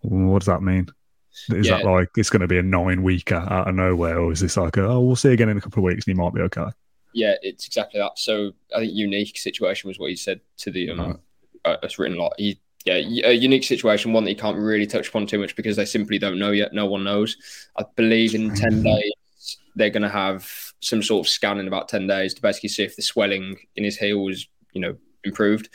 well, 0.02 0.32
what 0.32 0.40
does 0.40 0.46
that 0.46 0.62
mean? 0.62 0.88
Is 1.48 1.66
yeah. 1.66 1.78
that 1.78 1.84
like 1.84 2.10
it's 2.16 2.30
going 2.30 2.42
to 2.42 2.48
be 2.48 2.58
a 2.58 2.62
nine 2.62 3.02
weeker 3.02 3.46
out 3.48 3.68
of 3.68 3.74
nowhere, 3.74 4.18
or 4.18 4.32
is 4.32 4.40
this 4.40 4.56
like 4.56 4.76
a, 4.76 4.84
oh 4.84 5.00
we'll 5.00 5.16
see 5.16 5.32
again 5.32 5.48
in 5.48 5.56
a 5.56 5.60
couple 5.60 5.80
of 5.80 5.84
weeks 5.84 6.06
and 6.06 6.16
he 6.16 6.22
might 6.22 6.34
be 6.34 6.42
okay? 6.42 6.66
Yeah, 7.14 7.34
it's 7.42 7.66
exactly 7.66 8.00
that. 8.00 8.18
So 8.18 8.52
I 8.74 8.80
think 8.80 8.92
unique 8.94 9.38
situation 9.38 9.88
was 9.88 9.98
what 9.98 10.10
he 10.10 10.16
said 10.16 10.40
to 10.58 10.70
the 10.70 10.90
um, 10.90 11.00
right. 11.00 11.16
uh, 11.64 11.76
it's 11.82 11.98
written 11.98 12.18
lot. 12.18 12.34
He 12.38 12.60
yeah, 12.84 13.28
a 13.28 13.32
unique 13.32 13.64
situation, 13.64 14.12
one 14.12 14.24
that 14.24 14.30
you 14.30 14.36
can't 14.36 14.56
really 14.56 14.86
touch 14.86 15.08
upon 15.08 15.26
too 15.26 15.38
much 15.38 15.56
because 15.56 15.76
they 15.76 15.84
simply 15.84 16.18
don't 16.18 16.38
know 16.38 16.50
yet. 16.50 16.72
No 16.72 16.86
one 16.86 17.04
knows. 17.04 17.36
I 17.76 17.84
believe 17.96 18.34
in 18.34 18.54
ten 18.54 18.82
days 18.82 19.12
they're 19.74 19.90
going 19.90 20.02
to 20.02 20.08
have 20.08 20.50
some 20.80 21.02
sort 21.02 21.26
of 21.26 21.30
scan 21.30 21.58
in 21.58 21.68
about 21.68 21.88
ten 21.88 22.06
days 22.06 22.34
to 22.34 22.42
basically 22.42 22.68
see 22.68 22.84
if 22.84 22.96
the 22.96 23.02
swelling 23.02 23.56
in 23.76 23.84
his 23.84 23.96
heel 23.96 24.22
was 24.22 24.46
you 24.72 24.80
know 24.80 24.96
improved. 25.24 25.68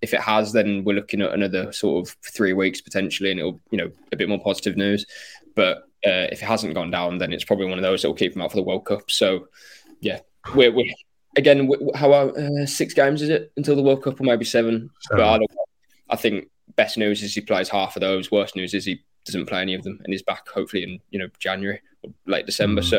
If 0.00 0.14
it 0.14 0.20
has, 0.20 0.52
then 0.52 0.84
we're 0.84 0.96
looking 0.96 1.22
at 1.22 1.32
another 1.32 1.72
sort 1.72 2.06
of 2.06 2.16
three 2.22 2.52
weeks 2.52 2.80
potentially, 2.80 3.30
and 3.30 3.40
it'll 3.40 3.60
you 3.70 3.78
know 3.78 3.90
a 4.12 4.16
bit 4.16 4.28
more 4.28 4.42
positive 4.42 4.76
news. 4.76 5.06
But 5.54 5.78
uh, 6.06 6.30
if 6.30 6.42
it 6.42 6.46
hasn't 6.46 6.74
gone 6.74 6.90
down, 6.90 7.18
then 7.18 7.32
it's 7.32 7.44
probably 7.44 7.66
one 7.66 7.78
of 7.78 7.82
those 7.82 8.02
that 8.02 8.08
will 8.08 8.14
keep 8.14 8.34
him 8.34 8.42
out 8.42 8.52
for 8.52 8.56
the 8.56 8.62
World 8.62 8.84
Cup. 8.84 9.10
So 9.10 9.48
yeah, 10.00 10.20
we're, 10.54 10.72
we're 10.72 10.92
again, 11.36 11.70
how 11.94 12.12
uh, 12.12 12.66
six 12.66 12.94
games 12.94 13.22
is 13.22 13.28
it 13.28 13.52
until 13.56 13.76
the 13.76 13.82
World 13.82 14.02
Cup, 14.02 14.20
or 14.20 14.24
maybe 14.24 14.44
seven? 14.44 14.90
seven. 15.00 15.24
But 15.24 15.42
I, 15.42 15.46
I 16.08 16.16
think 16.16 16.48
best 16.76 16.98
news 16.98 17.22
is 17.22 17.34
he 17.34 17.40
plays 17.40 17.68
half 17.68 17.96
of 17.96 18.00
those. 18.00 18.30
Worst 18.30 18.56
news 18.56 18.74
is 18.74 18.84
he 18.84 19.02
doesn't 19.24 19.46
play 19.46 19.60
any 19.60 19.74
of 19.74 19.82
them 19.82 20.00
and 20.04 20.12
he's 20.12 20.22
back 20.22 20.48
hopefully 20.48 20.82
in 20.82 21.00
you 21.10 21.18
know 21.18 21.28
January 21.38 21.80
or 22.02 22.12
late 22.26 22.46
December. 22.46 22.82
Mm. 22.82 22.90
So 22.90 22.98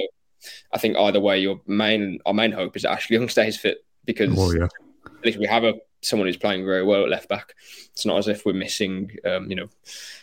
I 0.72 0.78
think 0.78 0.98
either 0.98 1.20
way, 1.20 1.40
your 1.40 1.62
main 1.66 2.20
our 2.26 2.34
main 2.34 2.52
hope 2.52 2.76
is 2.76 2.84
that 2.84 2.92
Ashley 2.92 3.18
Young 3.18 3.30
stays 3.30 3.58
fit 3.58 3.86
because 4.06 4.34
oh, 4.38 4.52
yeah. 4.52 4.68
at 5.06 5.26
least 5.26 5.40
we 5.40 5.48
have 5.48 5.64
a 5.64 5.76
someone 6.02 6.28
who's 6.28 6.38
playing 6.38 6.66
very 6.66 6.84
well 6.84 7.04
at 7.04 7.10
left 7.10 7.30
back. 7.30 7.54
It's 7.92 8.06
not 8.06 8.18
as 8.18 8.28
if 8.28 8.46
we're 8.46 8.54
missing 8.54 9.12
um, 9.26 9.50
you 9.50 9.56
know 9.56 9.70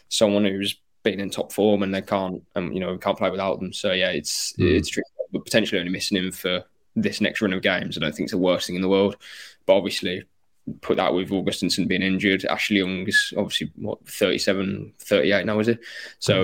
someone 0.09 0.45
who's 0.45 0.77
been 1.03 1.21
in 1.21 1.31
top 1.31 1.53
form 1.53 1.83
and 1.83 1.95
they 1.95 2.03
can't 2.03 2.43
um, 2.57 2.73
you 2.73 2.81
know 2.81 2.93
we 2.93 2.99
can't 2.99 3.19
play 3.19 3.31
without 3.31 3.61
them. 3.61 3.73
So 3.73 3.93
yeah, 3.93 4.11
it's 4.11 4.53
mm. 4.55 4.71
it's 4.71 4.89
tricky, 4.89 5.09
but 5.33 5.45
potentially 5.45 5.79
only 5.79 5.93
missing 5.93 6.17
him 6.17 6.33
for 6.33 6.65
this 6.95 7.21
next 7.21 7.43
run 7.43 7.53
of 7.53 7.63
games. 7.63 7.97
I 7.97 8.01
don't 8.01 8.15
think 8.15 8.27
it's 8.27 8.33
the 8.33 8.39
worst 8.39 8.67
thing 8.67 8.77
in 8.77 8.83
the 8.83 8.89
world. 8.89 9.17
But 9.67 9.77
obviously, 9.77 10.25
put 10.81 10.97
that 10.97 11.15
with 11.15 11.31
Augustinsson 11.31 11.89
being 11.89 12.03
injured. 12.03 12.45
Ashley 12.47 12.79
Young 12.79 13.07
is 13.07 13.33
obviously, 13.37 13.71
what, 13.77 14.07
37, 14.09 14.93
38 14.99 15.47
now, 15.47 15.59
is 15.59 15.69
it? 15.69 15.81
So 16.19 16.43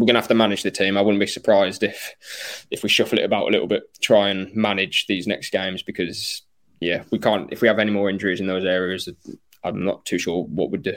we're 0.00 0.06
going 0.06 0.14
to 0.14 0.20
have 0.20 0.28
to 0.28 0.34
manage 0.34 0.62
the 0.62 0.70
team. 0.70 0.96
I 0.96 1.02
wouldn't 1.02 1.20
be 1.20 1.26
surprised 1.26 1.82
if 1.82 2.66
if 2.70 2.82
we 2.82 2.88
shuffle 2.88 3.18
it 3.18 3.24
about 3.24 3.48
a 3.48 3.50
little 3.50 3.66
bit, 3.66 3.82
try 4.00 4.30
and 4.30 4.54
manage 4.54 5.06
these 5.06 5.26
next 5.26 5.50
games 5.50 5.82
because, 5.82 6.42
yeah, 6.80 7.02
we 7.10 7.18
can't, 7.18 7.52
if 7.52 7.60
we 7.60 7.68
have 7.68 7.78
any 7.78 7.90
more 7.90 8.08
injuries 8.08 8.40
in 8.40 8.46
those 8.46 8.64
areas, 8.64 9.08
I'm 9.62 9.84
not 9.84 10.04
too 10.06 10.18
sure 10.18 10.44
what 10.44 10.70
we'd 10.70 10.82
do. 10.82 10.96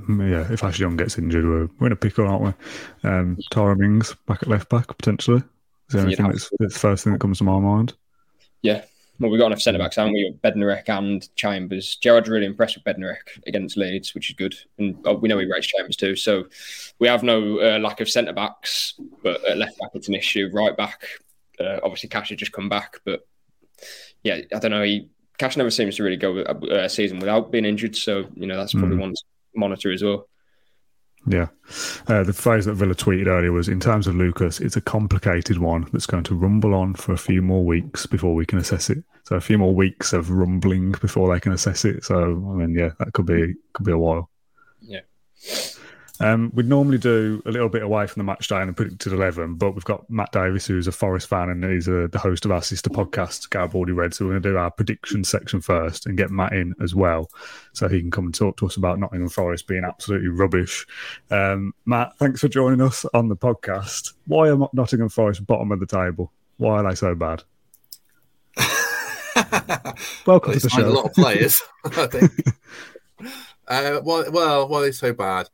Mm, 0.00 0.30
yeah, 0.30 0.52
if 0.52 0.64
Ashley 0.64 0.84
Young 0.84 0.96
gets 0.96 1.18
injured, 1.18 1.44
we're, 1.44 1.68
we're 1.78 1.86
in 1.86 1.92
a 1.92 1.96
pickle, 1.96 2.26
aren't 2.26 2.42
we? 2.42 3.08
Um, 3.08 3.38
Tyrone 3.50 3.78
Mings 3.78 4.14
back 4.26 4.42
at 4.42 4.48
left 4.48 4.68
back 4.68 4.88
potentially. 4.88 5.42
Is 5.88 5.94
there 5.94 6.04
anything 6.04 6.28
that's 6.28 6.50
the 6.58 6.68
first 6.68 7.04
thing 7.04 7.12
that 7.12 7.20
comes 7.20 7.38
to 7.38 7.44
my 7.44 7.58
mind? 7.60 7.94
Yeah. 8.62 8.84
Well, 9.18 9.30
we've 9.30 9.40
got 9.40 9.46
enough 9.46 9.62
centre 9.62 9.78
backs, 9.78 9.96
haven't 9.96 10.12
we? 10.12 10.36
Bednarek 10.44 10.88
and 10.88 11.34
Chambers. 11.36 11.96
Gerrard's 11.96 12.28
really 12.28 12.46
impressed 12.46 12.76
with 12.76 12.84
Bednarek 12.84 13.46
against 13.46 13.76
Leeds, 13.76 14.14
which 14.14 14.30
is 14.30 14.36
good. 14.36 14.54
And 14.78 14.98
oh, 15.04 15.14
we 15.14 15.28
know 15.28 15.38
he 15.38 15.50
rates 15.50 15.66
Chambers 15.68 15.96
too. 15.96 16.16
So 16.16 16.46
we 16.98 17.08
have 17.08 17.22
no 17.22 17.58
uh, 17.60 17.78
lack 17.78 18.00
of 18.00 18.10
centre 18.10 18.32
backs, 18.32 18.94
but 19.22 19.42
at 19.48 19.56
left 19.56 19.78
back, 19.78 19.90
it's 19.94 20.08
an 20.08 20.14
issue. 20.14 20.50
Right 20.52 20.76
back, 20.76 21.06
uh, 21.58 21.80
obviously, 21.82 22.10
Cash 22.10 22.28
has 22.28 22.38
just 22.38 22.52
come 22.52 22.68
back. 22.68 23.00
But 23.04 23.26
yeah, 24.22 24.40
I 24.54 24.58
don't 24.58 24.70
know. 24.70 24.82
He 24.82 25.08
Cash 25.38 25.56
never 25.56 25.70
seems 25.70 25.96
to 25.96 26.02
really 26.02 26.16
go 26.16 26.38
a, 26.38 26.84
a 26.84 26.88
season 26.88 27.18
without 27.18 27.50
being 27.50 27.64
injured. 27.64 27.96
So, 27.96 28.26
you 28.34 28.46
know, 28.46 28.56
that's 28.56 28.72
probably 28.72 28.96
mm. 28.96 29.00
one 29.00 29.10
to 29.12 29.22
monitor 29.54 29.92
as 29.92 30.02
well. 30.02 30.28
Yeah. 31.26 31.48
Uh, 32.06 32.22
the 32.22 32.32
phrase 32.32 32.66
that 32.66 32.74
Villa 32.74 32.94
tweeted 32.94 33.26
earlier 33.26 33.52
was 33.52 33.68
in 33.68 33.80
terms 33.80 34.06
of 34.06 34.14
Lucas, 34.14 34.60
it's 34.60 34.76
a 34.76 34.80
complicated 34.80 35.58
one 35.58 35.88
that's 35.92 36.06
going 36.06 36.22
to 36.24 36.34
rumble 36.34 36.74
on 36.74 36.94
for 36.94 37.12
a 37.12 37.18
few 37.18 37.42
more 37.42 37.64
weeks 37.64 38.06
before 38.06 38.34
we 38.34 38.46
can 38.46 38.58
assess 38.58 38.90
it. 38.90 39.02
So 39.24 39.34
a 39.34 39.40
few 39.40 39.58
more 39.58 39.74
weeks 39.74 40.12
of 40.12 40.30
rumbling 40.30 40.92
before 40.92 41.32
they 41.32 41.40
can 41.40 41.52
assess 41.52 41.84
it. 41.84 42.04
So 42.04 42.16
I 42.16 42.54
mean, 42.54 42.74
yeah, 42.74 42.90
that 43.00 43.12
could 43.12 43.26
be 43.26 43.54
could 43.72 43.84
be 43.84 43.92
a 43.92 43.98
while. 43.98 44.30
Yeah. 44.80 45.00
Um, 46.20 46.50
we'd 46.54 46.68
normally 46.68 46.98
do 46.98 47.42
a 47.44 47.50
little 47.50 47.68
bit 47.68 47.82
away 47.82 48.06
from 48.06 48.20
the 48.20 48.24
match 48.24 48.48
day 48.48 48.60
and 48.60 48.76
put 48.76 48.86
it 48.86 48.98
to 49.00 49.10
the 49.10 49.16
predicted 49.16 49.42
11, 49.42 49.56
but 49.56 49.72
we've 49.72 49.84
got 49.84 50.08
Matt 50.08 50.32
Davis, 50.32 50.66
who's 50.66 50.86
a 50.86 50.92
Forest 50.92 51.28
fan 51.28 51.50
and 51.50 51.64
he's 51.64 51.88
a, 51.88 52.08
the 52.08 52.18
host 52.18 52.44
of 52.44 52.50
our 52.50 52.62
sister 52.62 52.88
podcast, 52.88 53.50
Garibaldi 53.50 53.92
Red. 53.92 54.14
So 54.14 54.24
we're 54.24 54.32
going 54.32 54.42
to 54.42 54.50
do 54.50 54.56
our 54.56 54.70
prediction 54.70 55.24
section 55.24 55.60
first 55.60 56.06
and 56.06 56.16
get 56.16 56.30
Matt 56.30 56.52
in 56.52 56.74
as 56.82 56.94
well 56.94 57.28
so 57.72 57.88
he 57.88 58.00
can 58.00 58.10
come 58.10 58.26
and 58.26 58.34
talk 58.34 58.56
to 58.58 58.66
us 58.66 58.76
about 58.76 58.98
Nottingham 58.98 59.28
Forest 59.28 59.66
being 59.66 59.84
absolutely 59.84 60.28
rubbish. 60.28 60.86
Um, 61.30 61.74
Matt, 61.84 62.16
thanks 62.18 62.40
for 62.40 62.48
joining 62.48 62.80
us 62.80 63.04
on 63.12 63.28
the 63.28 63.36
podcast. 63.36 64.14
Why 64.26 64.48
are 64.48 64.68
Nottingham 64.72 65.10
Forest 65.10 65.46
bottom 65.46 65.72
of 65.72 65.80
the 65.80 65.86
table? 65.86 66.32
Why 66.56 66.76
are 66.76 66.88
they 66.88 66.94
so 66.94 67.14
bad? 67.14 67.42
Welcome 70.26 70.52
well, 70.52 70.52
to 70.54 70.60
the 70.60 70.70
show. 70.70 70.88
A 70.88 70.88
lot 70.88 71.04
of 71.06 71.12
players, 71.12 71.60
I 71.84 72.06
think. 72.06 72.32
uh, 73.68 74.00
well, 74.02 74.30
well, 74.30 74.68
why 74.68 74.78
are 74.78 74.82
they 74.82 74.92
so 74.92 75.12
bad? 75.12 75.48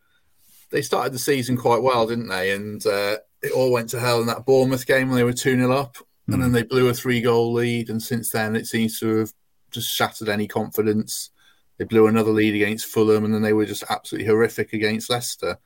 They 0.73 0.83
started 0.83 1.13
the 1.13 1.19
season 1.19 1.57
quite 1.57 1.83
well, 1.83 2.07
didn't 2.07 2.29
they? 2.29 2.53
And 2.53 2.85
uh, 2.87 3.19
it 3.43 3.53
all 3.53 3.71
went 3.71 3.91
to 3.91 4.01
hell 4.01 4.21
in 4.21 4.27
that 4.27 4.47
Bournemouth 4.47 4.87
game 4.87 5.09
when 5.09 5.17
they 5.17 5.25
were 5.25 5.33
2 5.33 5.57
0 5.57 5.71
up. 5.71 5.97
Mm. 6.29 6.35
And 6.35 6.43
then 6.43 6.49
hmm. 6.51 6.55
they 6.55 6.63
blew 6.63 6.89
a 6.89 6.95
three 6.95 7.21
goal 7.21 7.53
lead. 7.53 7.91
And 7.91 8.03
since 8.03 8.31
then, 8.31 8.57
it 8.57 8.67
seems 8.67 8.99
to 9.01 9.19
have 9.19 9.33
just 9.71 9.93
shattered 9.93 10.29
any 10.29 10.49
confidence. 10.49 11.31
They 11.79 11.85
blew 11.85 12.07
another 12.07 12.31
lead 12.31 12.55
against 12.55 12.87
Fulham, 12.87 13.25
and 13.25 13.35
then 13.35 13.43
they 13.43 13.53
were 13.53 13.67
just 13.67 13.85
absolutely 13.89 14.29
horrific 14.29 14.73
against 14.73 15.11
Leicester. 15.11 15.59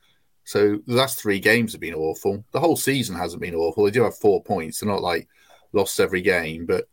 So 0.45 0.79
the 0.87 0.95
last 0.95 1.19
three 1.19 1.39
games 1.39 1.73
have 1.73 1.81
been 1.81 1.93
awful. 1.93 2.43
The 2.53 2.59
whole 2.59 2.77
season 2.77 3.15
hasn't 3.15 3.41
been 3.41 3.53
awful. 3.53 3.83
They 3.83 3.91
do 3.91 4.03
have 4.03 4.17
four 4.17 4.41
points. 4.41 4.79
They're 4.79 4.89
not 4.89 5.01
like 5.01 5.27
lost 5.73 5.99
every 5.99 6.21
game, 6.21 6.65
but 6.65 6.87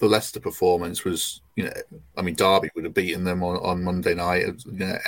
the 0.00 0.08
Leicester 0.08 0.40
performance 0.40 1.04
was, 1.04 1.42
you 1.56 1.64
know, 1.64 1.72
I 2.16 2.22
mean, 2.22 2.34
Derby 2.34 2.70
would 2.74 2.84
have 2.84 2.94
beaten 2.94 3.22
them 3.22 3.42
on, 3.44 3.56
on 3.58 3.84
Monday 3.84 4.14
night. 4.14 4.46
You 4.66 4.72
know, 4.72 4.98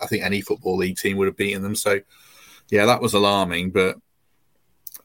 I 0.00 0.06
think 0.06 0.24
any 0.24 0.40
football 0.40 0.76
league 0.76 0.96
team 0.96 1.16
would 1.18 1.26
have 1.26 1.36
beaten 1.36 1.62
them. 1.62 1.74
So, 1.74 2.00
yeah, 2.70 2.86
that 2.86 3.02
was 3.02 3.12
alarming. 3.12 3.70
But 3.70 3.96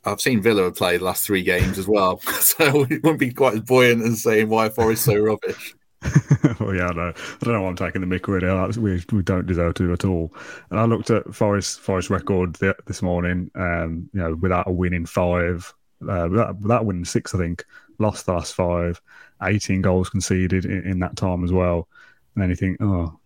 I've 0.06 0.22
seen 0.22 0.42
Villa 0.42 0.72
play 0.72 0.98
the 0.98 1.04
last 1.04 1.26
three 1.26 1.44
games 1.44 1.78
as 1.78 1.88
well, 1.88 2.20
so 2.40 2.84
it 2.90 3.04
wouldn't 3.04 3.20
be 3.20 3.34
quite 3.34 3.56
as 3.56 3.62
buoyant 3.62 4.04
as 4.04 4.24
saying 4.24 4.48
why 4.48 4.70
Forest 4.70 5.06
so 5.06 5.18
rubbish. 5.18 5.76
well, 6.60 6.74
yeah, 6.74 6.88
no, 6.88 7.10
I 7.10 7.44
don't 7.44 7.54
know 7.54 7.62
why 7.62 7.70
I'm 7.70 7.76
taking 7.76 8.02
the 8.02 8.08
mick 8.08 8.28
really. 8.28 8.80
We, 8.80 9.04
we 9.16 9.22
don't 9.22 9.46
deserve 9.46 9.76
to 9.76 9.94
at 9.94 10.06
all. 10.06 10.34
And 10.72 10.80
I 10.80 10.86
looked 10.86 11.12
at 11.12 11.34
Forest 11.34 11.80
Forest 11.80 12.10
record 12.10 12.56
this 12.88 13.04
morning. 13.04 13.52
Um, 13.54 14.10
you 14.14 14.22
know, 14.22 14.36
without 14.36 14.68
a 14.68 14.72
win 14.72 14.94
in 14.94 15.06
five, 15.06 15.72
uh, 16.02 16.28
without, 16.30 16.60
without 16.60 16.86
winning 16.86 17.06
six, 17.06 17.36
I 17.36 17.38
think 17.38 17.66
lost 18.00 18.26
the 18.26 18.34
last 18.34 18.56
five, 18.56 19.02
18 19.44 19.82
goals 19.82 20.10
conceded 20.10 20.66
in, 20.66 20.84
in 20.84 21.00
that 21.00 21.16
time 21.16 21.44
as 21.44 21.52
well. 21.52 21.88
And 22.36 22.42
then 22.42 22.50
you 22.50 22.56
think, 22.56 22.78
oh, 22.82 23.20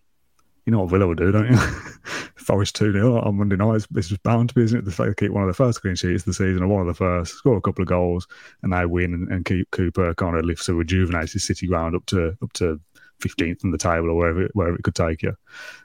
you 0.64 0.72
know 0.72 0.80
what 0.80 0.90
Villa 0.90 1.06
will 1.06 1.14
do, 1.14 1.30
don't 1.30 1.50
you? 1.50 1.56
Forest 2.36 2.74
2 2.76 2.92
0 2.92 3.20
on 3.20 3.36
Monday 3.36 3.56
night. 3.56 3.76
It's, 3.76 3.86
it's, 3.94 4.08
just 4.08 4.22
bound 4.22 4.48
to 4.48 4.54
be, 4.54 4.62
isn't 4.62 4.80
it? 4.80 4.84
The 4.84 4.90
fact 4.90 5.08
they 5.08 5.26
keep 5.26 5.32
one 5.32 5.44
of 5.44 5.48
the 5.48 5.54
first 5.54 5.80
clean 5.80 5.94
sheets 5.94 6.22
of 6.22 6.26
the 6.26 6.34
season, 6.34 6.62
or 6.62 6.68
one 6.68 6.80
of 6.80 6.86
the 6.88 6.94
first, 6.94 7.34
score 7.34 7.56
a 7.56 7.60
couple 7.60 7.82
of 7.82 7.88
goals, 7.88 8.26
and 8.62 8.72
they 8.72 8.84
win, 8.84 9.14
and, 9.14 9.28
and 9.28 9.44
keep 9.44 9.70
Cooper 9.70 10.12
kind 10.14 10.36
of 10.36 10.44
lifts 10.44 10.68
a 10.68 10.74
rejuvenated 10.74 11.40
City 11.40 11.68
ground 11.68 11.94
up 11.94 12.04
to 12.06 12.36
up 12.42 12.52
to 12.54 12.80
15th 13.20 13.64
on 13.64 13.70
the 13.70 13.78
table 13.78 14.10
or 14.10 14.14
wherever, 14.14 14.48
wherever 14.52 14.76
it 14.76 14.82
could 14.82 14.94
take 14.94 15.22
you. 15.22 15.36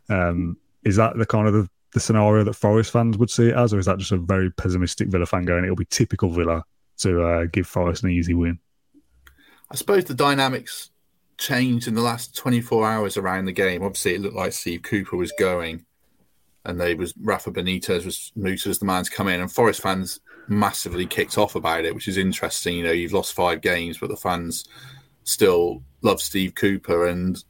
Um, 0.09 0.57
is 0.83 0.95
that 0.95 1.17
the 1.17 1.25
kind 1.25 1.47
of 1.47 1.53
the, 1.53 1.69
the 1.93 1.99
scenario 1.99 2.43
that 2.43 2.53
Forest 2.53 2.91
fans 2.91 3.17
would 3.17 3.29
see 3.29 3.49
it 3.49 3.55
as, 3.55 3.73
or 3.73 3.79
is 3.79 3.85
that 3.85 3.99
just 3.99 4.11
a 4.11 4.17
very 4.17 4.51
pessimistic 4.51 5.09
Villa 5.09 5.25
fan 5.25 5.45
going, 5.45 5.63
it'll 5.63 5.75
be 5.75 5.85
typical 5.85 6.29
Villa 6.29 6.63
to 6.97 7.23
uh, 7.23 7.45
give 7.45 7.67
Forest 7.67 8.03
an 8.03 8.09
easy 8.09 8.33
win? 8.33 8.59
I 9.71 9.75
suppose 9.75 10.03
the 10.03 10.13
dynamics 10.13 10.91
changed 11.37 11.87
in 11.87 11.95
the 11.95 12.01
last 12.01 12.35
24 12.35 12.85
hours 12.85 13.15
around 13.15 13.45
the 13.45 13.53
game. 13.53 13.83
Obviously, 13.83 14.15
it 14.15 14.21
looked 14.21 14.35
like 14.35 14.51
Steve 14.51 14.83
Cooper 14.83 15.15
was 15.15 15.31
going, 15.39 15.85
and 16.65 16.79
they 16.79 16.93
was 16.93 17.13
Rafa 17.17 17.51
Benitez 17.51 18.03
was 18.03 18.33
moved 18.35 18.67
as 18.67 18.79
the 18.79 18.85
man 18.85 19.05
to 19.05 19.11
come 19.11 19.29
in, 19.29 19.39
and 19.39 19.49
Forest 19.49 19.81
fans 19.81 20.19
massively 20.49 21.05
kicked 21.05 21.37
off 21.37 21.55
about 21.55 21.85
it, 21.85 21.95
which 21.95 22.09
is 22.09 22.17
interesting. 22.17 22.75
You 22.75 22.83
know, 22.83 22.91
you've 22.91 23.13
lost 23.13 23.33
five 23.33 23.61
games, 23.61 23.97
but 23.97 24.09
the 24.09 24.17
fans 24.17 24.65
still 25.23 25.83
love 26.01 26.21
Steve 26.21 26.53
Cooper, 26.53 27.07
and 27.07 27.41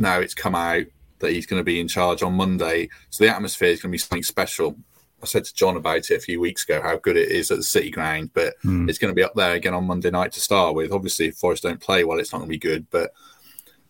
now 0.00 0.18
it's 0.18 0.34
come 0.34 0.56
out 0.56 0.86
that 1.20 1.30
he's 1.30 1.46
going 1.46 1.60
to 1.60 1.64
be 1.64 1.78
in 1.78 1.86
charge 1.86 2.24
on 2.24 2.34
Monday. 2.34 2.88
So 3.10 3.22
the 3.22 3.30
atmosphere 3.30 3.68
is 3.68 3.80
going 3.80 3.92
to 3.92 3.94
be 3.94 3.98
something 3.98 4.24
special. 4.24 4.76
I 5.22 5.26
said 5.26 5.44
to 5.44 5.54
John 5.54 5.76
about 5.76 6.10
it 6.10 6.16
a 6.16 6.20
few 6.20 6.40
weeks 6.40 6.64
ago 6.64 6.82
how 6.82 6.96
good 6.96 7.16
it 7.16 7.30
is 7.30 7.50
at 7.50 7.58
the 7.58 7.62
City 7.62 7.90
Ground, 7.90 8.30
but 8.34 8.54
mm. 8.64 8.88
it's 8.88 8.98
going 8.98 9.12
to 9.12 9.16
be 9.16 9.22
up 9.22 9.34
there 9.34 9.54
again 9.54 9.74
on 9.74 9.86
Monday 9.86 10.10
night 10.10 10.32
to 10.32 10.40
start 10.40 10.74
with. 10.74 10.90
Obviously, 10.90 11.28
if 11.28 11.36
Forest 11.36 11.62
don't 11.62 11.80
play 11.80 12.02
well, 12.02 12.18
it's 12.18 12.32
not 12.32 12.38
going 12.38 12.48
to 12.48 12.54
be 12.54 12.58
good, 12.58 12.86
but 12.90 13.12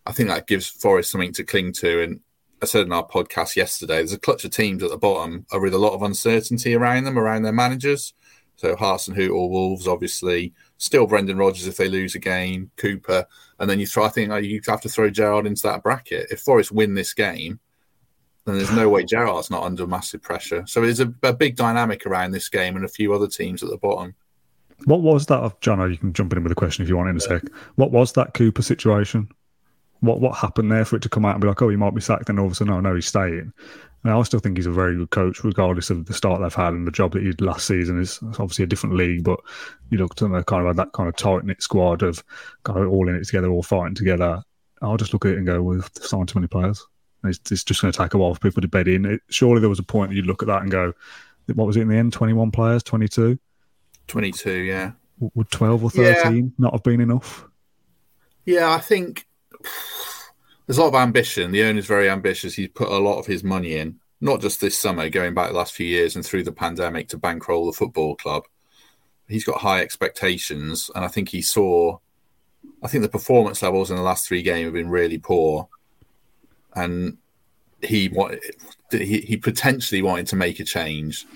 I 0.07 0.12
think 0.12 0.29
that 0.29 0.47
gives 0.47 0.68
Forest 0.68 1.11
something 1.11 1.33
to 1.33 1.45
cling 1.45 1.73
to. 1.75 2.03
And 2.03 2.21
I 2.61 2.66
said 2.66 2.85
in 2.85 2.92
our 2.92 3.07
podcast 3.07 3.57
yesterday, 3.57 3.97
there's 3.97 4.12
a 4.12 4.18
clutch 4.18 4.45
of 4.45 4.51
teams 4.51 4.83
at 4.83 4.90
the 4.90 4.99
bottom 4.99 5.47
are 5.53 5.61
with 5.61 5.75
a 5.75 5.79
lot 5.79 5.95
of 5.95 6.03
uncertainty 6.03 6.75
around 6.75 7.05
them, 7.05 7.18
around 7.18 7.42
their 7.42 7.53
managers. 7.53 8.12
So 8.57 8.77
Hasenhüttl 8.77 9.35
or 9.35 9.51
Wolves, 9.51 9.88
obviously, 9.88 10.53
still 10.77 11.07
Brendan 11.07 11.38
Rodgers 11.38 11.66
if 11.66 11.79
they 11.79 11.88
lose 11.88 12.14
a 12.14 12.18
game, 12.18 12.71
Cooper, 12.77 13.27
and 13.59 13.71
then 13.71 13.81
you 13.81 13.87
throw. 13.87 14.05
I 14.05 14.11
think 14.11 14.31
you 14.45 14.61
have 14.68 14.83
to 14.83 14.88
throw 14.88 15.09
Gerrard 15.09 15.47
into 15.47 15.62
that 15.62 15.83
bracket. 15.83 16.29
If 16.31 16.40
Forest 16.40 16.73
win 16.73 16.95
this 16.95 17.14
game, 17.14 17.59
then 18.44 18.57
there's 18.57 18.72
no 18.72 18.88
way 18.88 19.05
Gerrard's 19.05 19.50
not 19.50 19.62
under 19.62 19.87
massive 19.87 20.22
pressure. 20.22 20.64
So 20.66 20.81
there's 20.81 21.00
a, 21.00 21.12
a, 21.22 21.33
big 21.33 21.57
dynamic 21.57 22.07
around 22.07 22.33
this 22.33 22.48
game 22.48 22.74
and 22.74 22.85
a 22.85 22.88
few 22.88 23.12
other 23.14 23.28
teams 23.28 23.62
at 23.62 23.70
the 23.70 23.76
bottom. 23.76 24.14
What 24.85 25.02
was 25.02 25.26
that, 25.26 25.61
John? 25.61 25.90
You 25.90 25.96
can 25.96 26.12
jump 26.12 26.33
in 26.33 26.42
with 26.42 26.50
a 26.50 26.57
question 26.57 26.83
if 26.83 26.88
you 26.88 26.96
want 26.96 27.11
in 27.11 27.16
a 27.16 27.20
sec. 27.20 27.42
What 27.76 27.92
was 27.92 28.12
that 28.14 28.35
Cooper 28.35 28.62
situation? 28.62 29.28
What 30.00 30.20
what 30.20 30.37
happened 30.37 30.72
there 30.72 30.85
for 30.85 30.96
it 30.96 31.02
to 31.02 31.09
come 31.09 31.24
out 31.24 31.35
and 31.35 31.40
be 31.40 31.46
like, 31.46 31.62
oh, 31.62 31.68
he 31.68 31.76
might 31.76 31.94
be 31.94 32.00
sacked, 32.00 32.28
and 32.28 32.40
all 32.40 32.46
of 32.46 32.52
a 32.52 32.55
sudden, 32.57 32.72
oh 32.72 32.81
no, 32.81 32.94
he's 32.96 33.07
staying. 33.07 33.52
And 34.02 34.12
I 34.12 34.20
still 34.24 34.40
think 34.40 34.57
he's 34.57 34.66
a 34.66 34.72
very 34.72 34.96
good 34.96 35.11
coach, 35.11 35.44
regardless 35.44 35.90
of 35.90 36.07
the 36.07 36.14
start 36.14 36.40
they've 36.40 36.52
had 36.52 36.74
and 36.74 36.85
the 36.85 36.90
job 36.90 37.12
that 37.12 37.22
he 37.22 37.28
did 37.28 37.40
last 37.40 37.68
season. 37.68 38.00
is 38.00 38.18
obviously 38.22 38.64
a 38.64 38.66
different 38.66 38.96
league, 38.96 39.22
but 39.22 39.38
you 39.90 39.98
look 39.98 40.12
at 40.12 40.16
them, 40.16 40.42
kind 40.42 40.66
of 40.66 40.74
that 40.74 40.92
kind 40.92 41.09
of 41.09 41.14
tight 41.14 41.44
knit 41.44 41.62
squad 41.62 42.02
of 42.02 42.24
kind 42.64 42.81
of 42.81 42.88
all 42.88 43.09
in 43.09 43.14
it 43.14 43.24
together, 43.24 43.48
all 43.48 43.62
fighting 43.62 43.94
together. 43.94 44.42
I'll 44.81 44.96
just 44.96 45.12
look 45.12 45.24
at 45.24 45.33
it 45.33 45.38
and 45.38 45.46
go, 45.46 45.62
we've 45.62 45.88
signed 46.00 46.28
too 46.28 46.40
many 46.40 46.48
players. 46.48 46.85
It's, 47.25 47.39
it's 47.51 47.65
just 47.65 47.81
going 47.81 47.93
to 47.93 47.99
take 47.99 48.15
a 48.15 48.19
while 48.19 48.35
for 48.35 48.41
people 48.41 48.63
to 48.63 48.69
bed 48.69 48.89
in. 48.89 49.05
It, 49.05 49.21
surely 49.29 49.61
there 49.61 49.69
was 49.69 49.79
a 49.79 49.85
point 49.85 50.11
that 50.11 50.17
you 50.17 50.23
look 50.23 50.43
at 50.43 50.49
that 50.49 50.63
and 50.63 50.71
go, 50.71 50.93
what 51.55 51.67
was 51.67 51.77
it 51.77 51.83
in 51.83 51.89
the 51.89 51.97
end? 51.97 52.13
21 52.13 52.51
players, 52.51 52.83
22? 52.83 53.39
22, 54.09 54.53
yeah. 54.53 54.93
Would 55.35 55.51
12 55.51 55.85
or 55.85 55.91
13 55.91 56.37
yeah. 56.37 56.51
not 56.59 56.73
have 56.73 56.83
been 56.83 57.01
enough? 57.01 57.47
Yeah, 58.45 58.73
I 58.73 58.79
think 58.79 59.27
there's 60.67 60.79
a 60.79 60.83
lot 60.83 60.89
of 60.89 60.95
ambition. 60.95 61.53
The 61.53 61.63
owner's 61.65 61.87
very 61.87 62.09
ambitious. 62.09 62.55
He's 62.55 62.69
put 62.69 62.89
a 62.89 62.99
lot 62.99 63.19
of 63.19 63.27
his 63.27 63.45
money 63.45 63.77
in, 63.77 64.01
not 64.21 64.41
just 64.41 64.61
this 64.61 64.77
summer, 64.77 65.09
going 65.09 65.35
back 65.35 65.51
the 65.51 65.57
last 65.57 65.75
few 65.75 65.87
years 65.87 66.17
and 66.17 66.25
through 66.25 66.43
the 66.45 66.53
pandemic 66.53 67.09
to 67.09 67.19
bankroll 67.19 67.67
the 67.67 67.73
football 67.73 68.17
club. 68.17 68.45
He's 69.29 69.45
got 69.45 69.61
high 69.61 69.81
expectations, 69.81 70.91
and 70.95 71.05
I 71.05 71.09
think 71.09 71.29
he 71.29 71.43
saw. 71.43 71.99
I 72.83 72.89
think 72.89 73.03
the 73.03 73.09
performance 73.09 73.63
levels 73.63 73.91
in 73.91 73.97
the 73.97 74.03
last 74.03 74.27
three 74.27 74.43
games 74.43 74.65
have 74.65 74.75
been 74.75 74.91
really 74.91 75.19
poor 75.19 75.69
and 76.75 77.19
he 77.83 78.09
wanted 78.09 78.41
he, 78.91 79.21
he 79.21 79.37
potentially 79.37 80.03
wanted 80.03 80.27
to 80.29 80.37
make 80.37 80.61
a 80.61 80.65
change. 80.65 81.27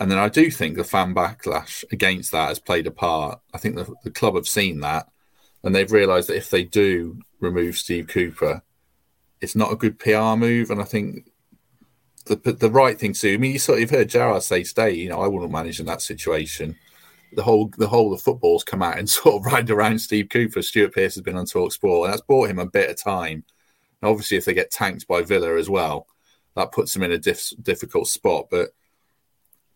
And 0.00 0.10
then 0.10 0.18
I 0.18 0.28
do 0.28 0.50
think 0.50 0.76
the 0.76 0.84
fan 0.84 1.14
backlash 1.14 1.84
against 1.92 2.32
that 2.32 2.48
has 2.48 2.58
played 2.58 2.86
a 2.86 2.90
part. 2.90 3.40
I 3.52 3.58
think 3.58 3.76
the, 3.76 3.92
the 4.04 4.10
club 4.10 4.34
have 4.34 4.48
seen 4.48 4.80
that 4.80 5.06
and 5.64 5.74
they've 5.74 5.92
realised 5.92 6.28
that 6.28 6.36
if 6.36 6.50
they 6.50 6.64
do 6.64 7.20
remove 7.40 7.76
Steve 7.76 8.08
Cooper, 8.08 8.62
it's 9.40 9.56
not 9.56 9.72
a 9.72 9.76
good 9.76 9.98
PR 9.98 10.34
move. 10.36 10.70
And 10.70 10.80
I 10.80 10.84
think 10.84 11.30
the 12.26 12.36
the 12.36 12.70
right 12.70 12.98
thing 12.98 13.12
to 13.12 13.20
do. 13.20 13.34
I 13.34 13.36
mean, 13.36 13.52
you 13.52 13.58
sort 13.58 13.82
of, 13.82 13.90
heard 13.90 14.08
Gerrard 14.08 14.42
say 14.42 14.62
today, 14.62 14.92
you 14.92 15.08
know, 15.08 15.20
I 15.20 15.28
wouldn't 15.28 15.52
manage 15.52 15.80
in 15.80 15.86
that 15.86 16.02
situation. 16.02 16.76
The 17.34 17.42
whole 17.42 17.70
the 17.78 17.88
whole 17.88 18.12
of 18.12 18.22
football's 18.22 18.64
come 18.64 18.82
out 18.82 18.98
and 18.98 19.08
sort 19.10 19.36
of 19.36 19.52
ride 19.52 19.70
around 19.70 20.00
Steve 20.00 20.28
Cooper. 20.30 20.62
Stuart 20.62 20.94
Pearce 20.94 21.14
has 21.14 21.22
been 21.22 21.36
on 21.36 21.46
Talk 21.46 21.72
Sport, 21.72 22.06
and 22.06 22.12
that's 22.12 22.26
bought 22.26 22.50
him 22.50 22.58
a 22.58 22.66
bit 22.66 22.90
of 22.90 23.02
time 23.02 23.44
obviously, 24.10 24.36
if 24.36 24.44
they 24.44 24.54
get 24.54 24.70
tanked 24.70 25.06
by 25.06 25.22
Villa 25.22 25.56
as 25.56 25.70
well, 25.70 26.06
that 26.56 26.72
puts 26.72 26.94
them 26.94 27.02
in 27.02 27.12
a 27.12 27.18
diff- 27.18 27.54
difficult 27.62 28.08
spot. 28.08 28.48
But 28.50 28.70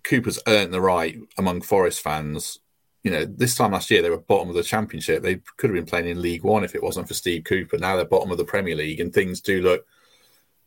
Cooper's 0.05 0.41
earned 0.47 0.73
the 0.73 0.81
right 0.81 1.19
among 1.39 1.63
Forest 1.63 2.01
fans. 2.01 2.61
You 3.03 3.11
know, 3.11 3.25
this 3.25 3.55
time 3.55 3.73
last 3.73 3.91
year 3.91 4.03
they 4.03 4.11
were 4.11 4.19
bottom 4.19 4.49
of 4.49 4.57
the 4.57 4.63
Championship. 4.63 5.23
They 5.23 5.37
could 5.57 5.71
have 5.71 5.77
been 5.77 5.87
playing 5.87 6.09
in 6.09 6.23
League 6.23 6.43
One 6.43 6.65
if 6.65 6.75
it 6.75 6.83
wasn't 6.83 7.09
for 7.09 7.15
Steve 7.15 7.45
Cooper. 7.45 7.79
Now 7.79 7.97
they're 7.97 8.05
bottom 8.05 8.33
of 8.33 8.39
the 8.39 8.45
Premier 8.45 8.75
League, 8.75 9.01
and 9.01 9.13
things 9.13 9.41
do 9.41 9.63
look 9.63 9.87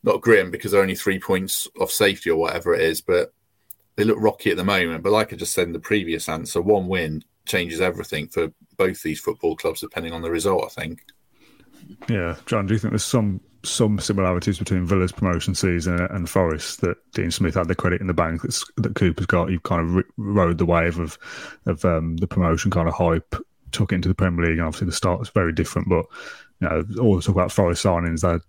not 0.02 0.22
grim 0.22 0.50
because 0.50 0.72
they're 0.72 0.80
only 0.80 0.94
three 0.94 1.18
points 1.18 1.68
off 1.78 1.90
safety 1.90 2.30
or 2.30 2.36
whatever 2.36 2.74
it 2.74 2.80
is, 2.80 3.00
but 3.00 3.34
they 3.96 4.04
look 4.04 4.16
rocky 4.18 4.50
at 4.50 4.56
the 4.56 4.64
moment. 4.64 5.02
But 5.02 5.12
like 5.12 5.32
I 5.32 5.36
just 5.36 5.52
said 5.52 5.66
in 5.66 5.72
the 5.72 5.80
previous 5.80 6.28
answer, 6.28 6.62
one 6.62 6.88
win 6.88 7.22
changes 7.44 7.80
everything 7.80 8.28
for 8.28 8.50
both 8.76 9.02
these 9.02 9.20
football 9.20 9.56
clubs, 9.56 9.80
depending 9.80 10.12
on 10.12 10.22
the 10.22 10.30
result. 10.30 10.64
I 10.64 10.80
think. 10.80 11.04
Yeah, 12.08 12.36
John, 12.46 12.66
do 12.66 12.74
you 12.74 12.78
think 12.78 12.92
there's 12.92 13.04
some 13.04 13.40
some 13.62 13.98
similarities 13.98 14.58
between 14.58 14.86
Villa's 14.86 15.12
promotion 15.12 15.54
season 15.54 16.00
and 16.10 16.28
Forest 16.28 16.80
that 16.80 16.96
Dean 17.12 17.30
Smith 17.30 17.54
had 17.54 17.68
the 17.68 17.74
credit 17.74 18.00
in 18.00 18.06
the 18.06 18.14
bank 18.14 18.42
that, 18.42 18.62
that 18.78 18.94
Cooper's 18.94 19.26
got. 19.26 19.50
He 19.50 19.58
kind 19.58 19.98
of 19.98 20.04
rode 20.16 20.58
the 20.58 20.66
wave 20.66 20.98
of 20.98 21.18
of 21.66 21.84
um, 21.84 22.16
the 22.16 22.26
promotion 22.26 22.70
kind 22.70 22.88
of 22.88 22.94
hype, 22.94 23.34
took 23.72 23.92
it 23.92 23.96
into 23.96 24.08
the 24.08 24.14
Premier 24.14 24.46
League, 24.46 24.58
and 24.58 24.66
obviously 24.66 24.86
the 24.86 24.92
start 24.92 25.18
was 25.18 25.28
very 25.28 25.52
different. 25.52 25.88
But 25.88 26.06
you 26.60 26.68
know, 26.68 26.84
all 27.00 27.16
the 27.16 27.22
talk 27.22 27.34
about 27.34 27.52
Forest 27.52 27.84
signings, 27.84 28.20
they're, 28.20 28.40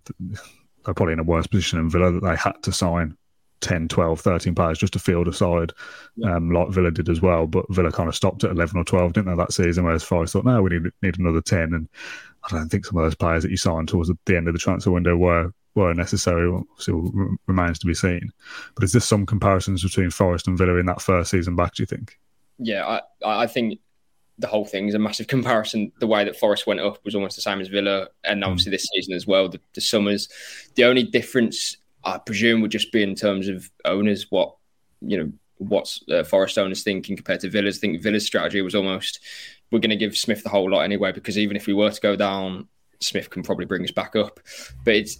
they're 0.84 0.94
probably 0.94 1.14
in 1.14 1.20
a 1.20 1.24
worse 1.24 1.46
position 1.46 1.78
than 1.78 1.90
Villa 1.90 2.12
that 2.12 2.24
they 2.24 2.36
had 2.36 2.62
to 2.62 2.72
sign 2.72 3.16
10, 3.62 3.88
12, 3.88 4.20
13 4.20 4.54
players 4.54 4.78
just 4.78 4.92
to 4.92 4.98
field 4.98 5.28
a 5.28 5.32
side, 5.32 5.72
Yeah. 6.16 6.36
um, 6.36 6.50
like 6.50 6.68
Villa 6.70 6.90
did 6.90 7.08
as 7.08 7.22
well. 7.22 7.46
But 7.46 7.64
Villa 7.70 7.90
kind 7.90 8.08
of 8.08 8.14
stopped 8.14 8.44
at 8.44 8.50
11 8.50 8.78
or 8.78 8.84
12, 8.84 9.14
didn't 9.14 9.30
they, 9.30 9.36
that 9.36 9.52
season? 9.52 9.84
Whereas 9.84 10.02
Forest 10.02 10.34
thought, 10.34 10.44
no, 10.44 10.60
we 10.60 10.70
need, 10.70 10.92
need 11.02 11.18
another 11.18 11.40
10. 11.40 11.72
And 11.72 11.88
I 12.44 12.56
don't 12.56 12.68
think 12.68 12.84
some 12.84 12.98
of 12.98 13.04
those 13.04 13.14
players 13.14 13.42
that 13.44 13.50
you 13.50 13.56
signed 13.56 13.88
towards 13.88 14.10
the 14.26 14.36
end 14.36 14.48
of 14.48 14.52
the 14.54 14.58
transfer 14.60 14.90
window 14.90 15.16
were 15.16 15.52
were 15.74 15.94
necessary. 15.94 16.52
Still 16.76 17.10
remains 17.46 17.78
to 17.78 17.86
be 17.86 17.94
seen. 17.94 18.30
But 18.74 18.84
is 18.84 18.92
there 18.92 19.00
some 19.00 19.24
comparisons 19.24 19.82
between 19.82 20.10
Forest 20.10 20.46
and 20.46 20.58
Villa 20.58 20.76
in 20.76 20.84
that 20.86 21.00
first 21.00 21.30
season 21.30 21.56
back, 21.56 21.74
do 21.74 21.82
you 21.82 21.86
think? 21.86 22.18
Yeah, 22.58 23.00
I, 23.24 23.42
I 23.42 23.46
think 23.46 23.80
the 24.38 24.46
whole 24.48 24.64
thing 24.66 24.88
is 24.88 24.94
a 24.94 24.98
massive 24.98 25.26
comparison. 25.28 25.90
The 26.00 26.06
way 26.06 26.24
that 26.24 26.36
Forest 26.36 26.66
went 26.66 26.80
up 26.80 27.02
was 27.04 27.14
almost 27.14 27.36
the 27.36 27.42
same 27.42 27.60
as 27.60 27.68
Villa, 27.68 28.08
and 28.24 28.44
obviously 28.44 28.70
this 28.70 28.86
season 28.92 29.14
as 29.14 29.26
well. 29.26 29.48
The, 29.48 29.60
the 29.74 29.80
summers, 29.80 30.28
the 30.74 30.84
only 30.84 31.04
difference 31.04 31.78
I 32.04 32.18
presume 32.18 32.60
would 32.62 32.70
just 32.70 32.92
be 32.92 33.02
in 33.02 33.14
terms 33.14 33.48
of 33.48 33.70
owners. 33.84 34.30
What 34.30 34.56
you 35.00 35.18
know, 35.18 35.32
what's 35.58 36.02
uh, 36.10 36.24
Forest 36.24 36.58
owners 36.58 36.82
thinking 36.82 37.16
compared 37.16 37.40
to 37.40 37.50
Villa's. 37.50 37.78
I 37.78 37.80
think 37.80 38.02
Villa's 38.02 38.26
strategy 38.26 38.62
was 38.62 38.74
almost 38.74 39.20
we're 39.70 39.78
going 39.78 39.90
to 39.90 39.96
give 39.96 40.16
Smith 40.16 40.42
the 40.42 40.50
whole 40.50 40.70
lot 40.70 40.80
anyway, 40.80 41.12
because 41.12 41.38
even 41.38 41.56
if 41.56 41.66
we 41.66 41.74
were 41.74 41.90
to 41.90 42.00
go 42.00 42.14
down, 42.14 42.68
Smith 43.00 43.30
can 43.30 43.42
probably 43.42 43.64
bring 43.64 43.82
us 43.82 43.90
back 43.90 44.14
up. 44.16 44.40
But 44.84 44.94
it's 44.94 45.18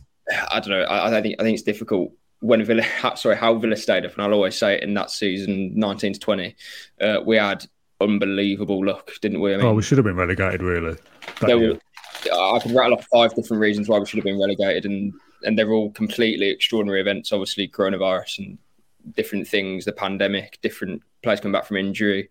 I 0.51 0.61
don't 0.61 0.71
know. 0.71 0.83
I, 0.83 1.18
I 1.18 1.23
think 1.23 1.37
I 1.38 1.42
think 1.42 1.55
it's 1.55 1.62
difficult 1.62 2.12
when 2.40 2.64
Villa. 2.64 2.85
Sorry, 3.16 3.37
how 3.37 3.55
Villa 3.57 3.77
stayed 3.77 4.05
up, 4.05 4.12
and 4.12 4.23
I'll 4.23 4.33
always 4.33 4.57
say 4.57 4.75
it 4.75 4.83
in 4.83 4.95
that 4.95 5.11
season, 5.11 5.73
nineteen 5.75 6.12
to 6.12 6.21
twenty, 6.21 6.57
uh, 7.01 7.21
we 7.25 7.37
had 7.37 7.64
unbelievable 8.01 8.85
luck, 8.85 9.12
didn't 9.21 9.40
we? 9.40 9.55
I 9.55 9.59
oh, 9.61 9.75
we 9.75 9.83
should 9.83 9.99
have 9.99 10.05
been 10.05 10.16
relegated, 10.16 10.62
really. 10.62 10.97
that 11.40 11.47
there 11.47 11.57
year. 11.57 11.73
were, 11.75 12.55
I 12.55 12.59
could 12.61 12.73
rattle 12.73 12.99
off 12.99 13.07
five 13.12 13.35
different 13.35 13.61
reasons 13.61 13.88
why 13.88 13.99
we 13.99 14.07
should 14.07 14.18
have 14.18 14.25
been 14.25 14.40
relegated, 14.40 14.85
and 14.85 15.12
and 15.44 15.59
they're 15.59 15.72
all 15.72 15.90
completely 15.92 16.48
extraordinary 16.50 17.00
events. 17.00 17.33
Obviously, 17.33 17.68
coronavirus 17.68 18.38
and 18.38 18.59
different 19.16 19.48
things, 19.48 19.85
the 19.85 19.92
pandemic, 19.92 20.59
different 20.62 21.02
players 21.22 21.40
coming 21.40 21.52
back 21.52 21.64
from 21.64 21.76
injury, 21.76 22.28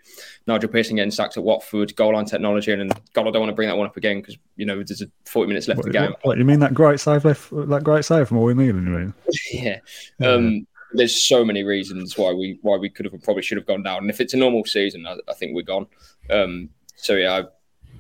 Nigel 0.48 0.70
Pearson 0.70 0.96
getting 0.98 1.12
sacked 1.12 1.38
at 1.38 1.44
Watford, 1.44 1.96
goal 1.96 2.14
line 2.14 2.26
technology, 2.26 2.72
and 2.72 2.92
God, 3.14 3.28
I 3.28 3.32
don't 3.32 3.42
want 3.42 3.50
to 3.50 3.56
bring 3.56 3.70
that 3.70 3.78
one 3.78 3.88
up 3.88 3.98
again 3.98 4.20
because 4.20 4.38
you 4.56 4.66
know 4.66 4.84
there's 4.84 5.02
a 5.02 5.08
40 5.26 5.48
minutes 5.48 5.68
left 5.68 5.80
What, 5.80 5.88
of 5.88 5.94
the 5.94 6.00
game. 6.00 6.12
what- 6.12 6.26
what, 6.26 6.38
you 6.38 6.46
mean 6.46 6.60
that 6.60 6.74
great 6.74 7.00
save 7.00 7.26
left, 7.26 7.50
that 7.52 7.84
great 7.84 8.06
save 8.06 8.28
from 8.28 8.42
we 8.42 8.54
need, 8.54 8.68
you 8.68 8.74
mean? 8.74 9.14
yeah. 9.54 9.80
Um, 10.22 10.68
there's 10.94 11.24
so 11.24 11.46
many 11.46 11.64
reasons 11.64 12.18
why 12.18 12.34
we 12.34 12.60
why 12.62 12.76
we 12.78 12.90
could 12.90 13.06
have 13.06 13.14
and 13.14 13.24
probably 13.24 13.44
should 13.44 13.58
have 13.58 13.68
gone 13.68 13.84
down. 13.84 14.00
And 14.00 14.10
if 14.10 14.20
it's 14.20 14.34
a 14.34 14.38
normal 14.38 14.66
season, 14.66 15.08
I, 15.08 15.16
I 15.28 15.34
think 15.34 15.56
we're 15.56 15.62
gone. 15.62 15.88
Um, 16.30 16.70
so 16.98 17.16
yeah, 17.16 17.44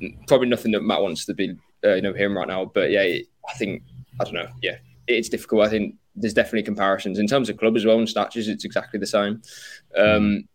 I, 0.02 0.08
probably 0.28 0.50
nothing 0.50 0.71
that 0.74 0.82
Matt 0.82 1.02
wants 1.02 1.26
to 1.26 1.34
be 1.34 1.56
uh, 1.86 1.93
you 1.93 2.02
know 2.02 2.13
hearing 2.13 2.36
right 2.36 2.47
now. 2.47 2.65
But 2.65 2.91
yeah, 2.91 3.02
I 3.02 3.54
think 3.58 3.84
I 4.19 4.26
don't 4.26 4.34
know. 4.34 4.50
Yeah, 4.62 4.78
it's 5.17 5.30
difficult. 5.30 5.65
I 5.65 5.69
think 5.69 5.95
there's 6.15 6.34
definitely 6.34 6.63
comparisons 6.63 7.19
in 7.19 7.28
terms 7.28 7.50
of 7.50 7.58
club 7.58 7.76
as 7.76 7.86
well 7.86 7.97
and 7.97 8.10
statues. 8.10 8.47
It's 8.47 8.65
exactly 8.65 9.00
the 9.00 9.08
same. 9.08 9.41
Um, 9.97 10.47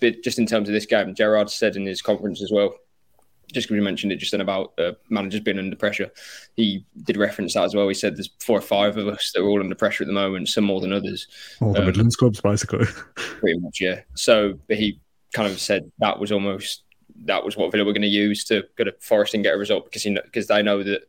but 0.00 0.22
just 0.22 0.38
in 0.38 0.46
terms 0.46 0.68
of 0.68 0.72
this 0.72 0.86
game, 0.86 1.14
Gerrard 1.14 1.50
said 1.50 1.76
in 1.76 1.86
his 1.86 2.02
conference 2.02 2.42
as 2.42 2.50
well. 2.50 2.74
Just 3.52 3.68
because 3.68 3.78
we 3.78 3.84
mentioned 3.84 4.12
it 4.12 4.16
just 4.16 4.32
then 4.32 4.40
about 4.40 4.72
uh, 4.78 4.92
managers 5.10 5.40
being 5.40 5.58
under 5.58 5.76
pressure, 5.76 6.10
he 6.56 6.86
did 7.04 7.18
reference 7.18 7.52
that 7.52 7.64
as 7.64 7.74
well. 7.74 7.86
He 7.86 7.94
said 7.94 8.16
there's 8.16 8.30
four 8.40 8.56
or 8.56 8.62
five 8.62 8.96
of 8.96 9.06
us 9.08 9.30
that 9.32 9.42
are 9.42 9.46
all 9.46 9.60
under 9.60 9.74
pressure 9.74 10.04
at 10.04 10.06
the 10.06 10.12
moment, 10.14 10.48
some 10.48 10.64
more 10.64 10.80
than 10.80 10.92
others 10.92 11.28
All 11.60 11.72
the 11.72 11.80
Um, 11.80 11.86
Midlands 11.86 12.16
clubs, 12.16 12.40
basically. 12.40 12.86
pretty 13.14 13.58
much, 13.58 13.80
yeah. 13.80 14.00
So, 14.14 14.58
but 14.68 14.78
he 14.78 15.00
kind 15.34 15.50
of 15.50 15.60
said 15.60 15.92
that 15.98 16.18
was 16.18 16.32
almost 16.32 16.82
that 17.24 17.44
was 17.44 17.56
what 17.56 17.70
Villa 17.70 17.84
were 17.84 17.92
going 17.92 18.02
to 18.02 18.08
use 18.08 18.44
to 18.44 18.64
go 18.76 18.84
to 18.84 18.94
Forest 19.00 19.34
and 19.34 19.44
get 19.44 19.54
a 19.54 19.58
result 19.58 19.84
because 19.84 20.02
he 20.02 20.16
because 20.24 20.46
they 20.46 20.62
know 20.62 20.82
that 20.82 21.02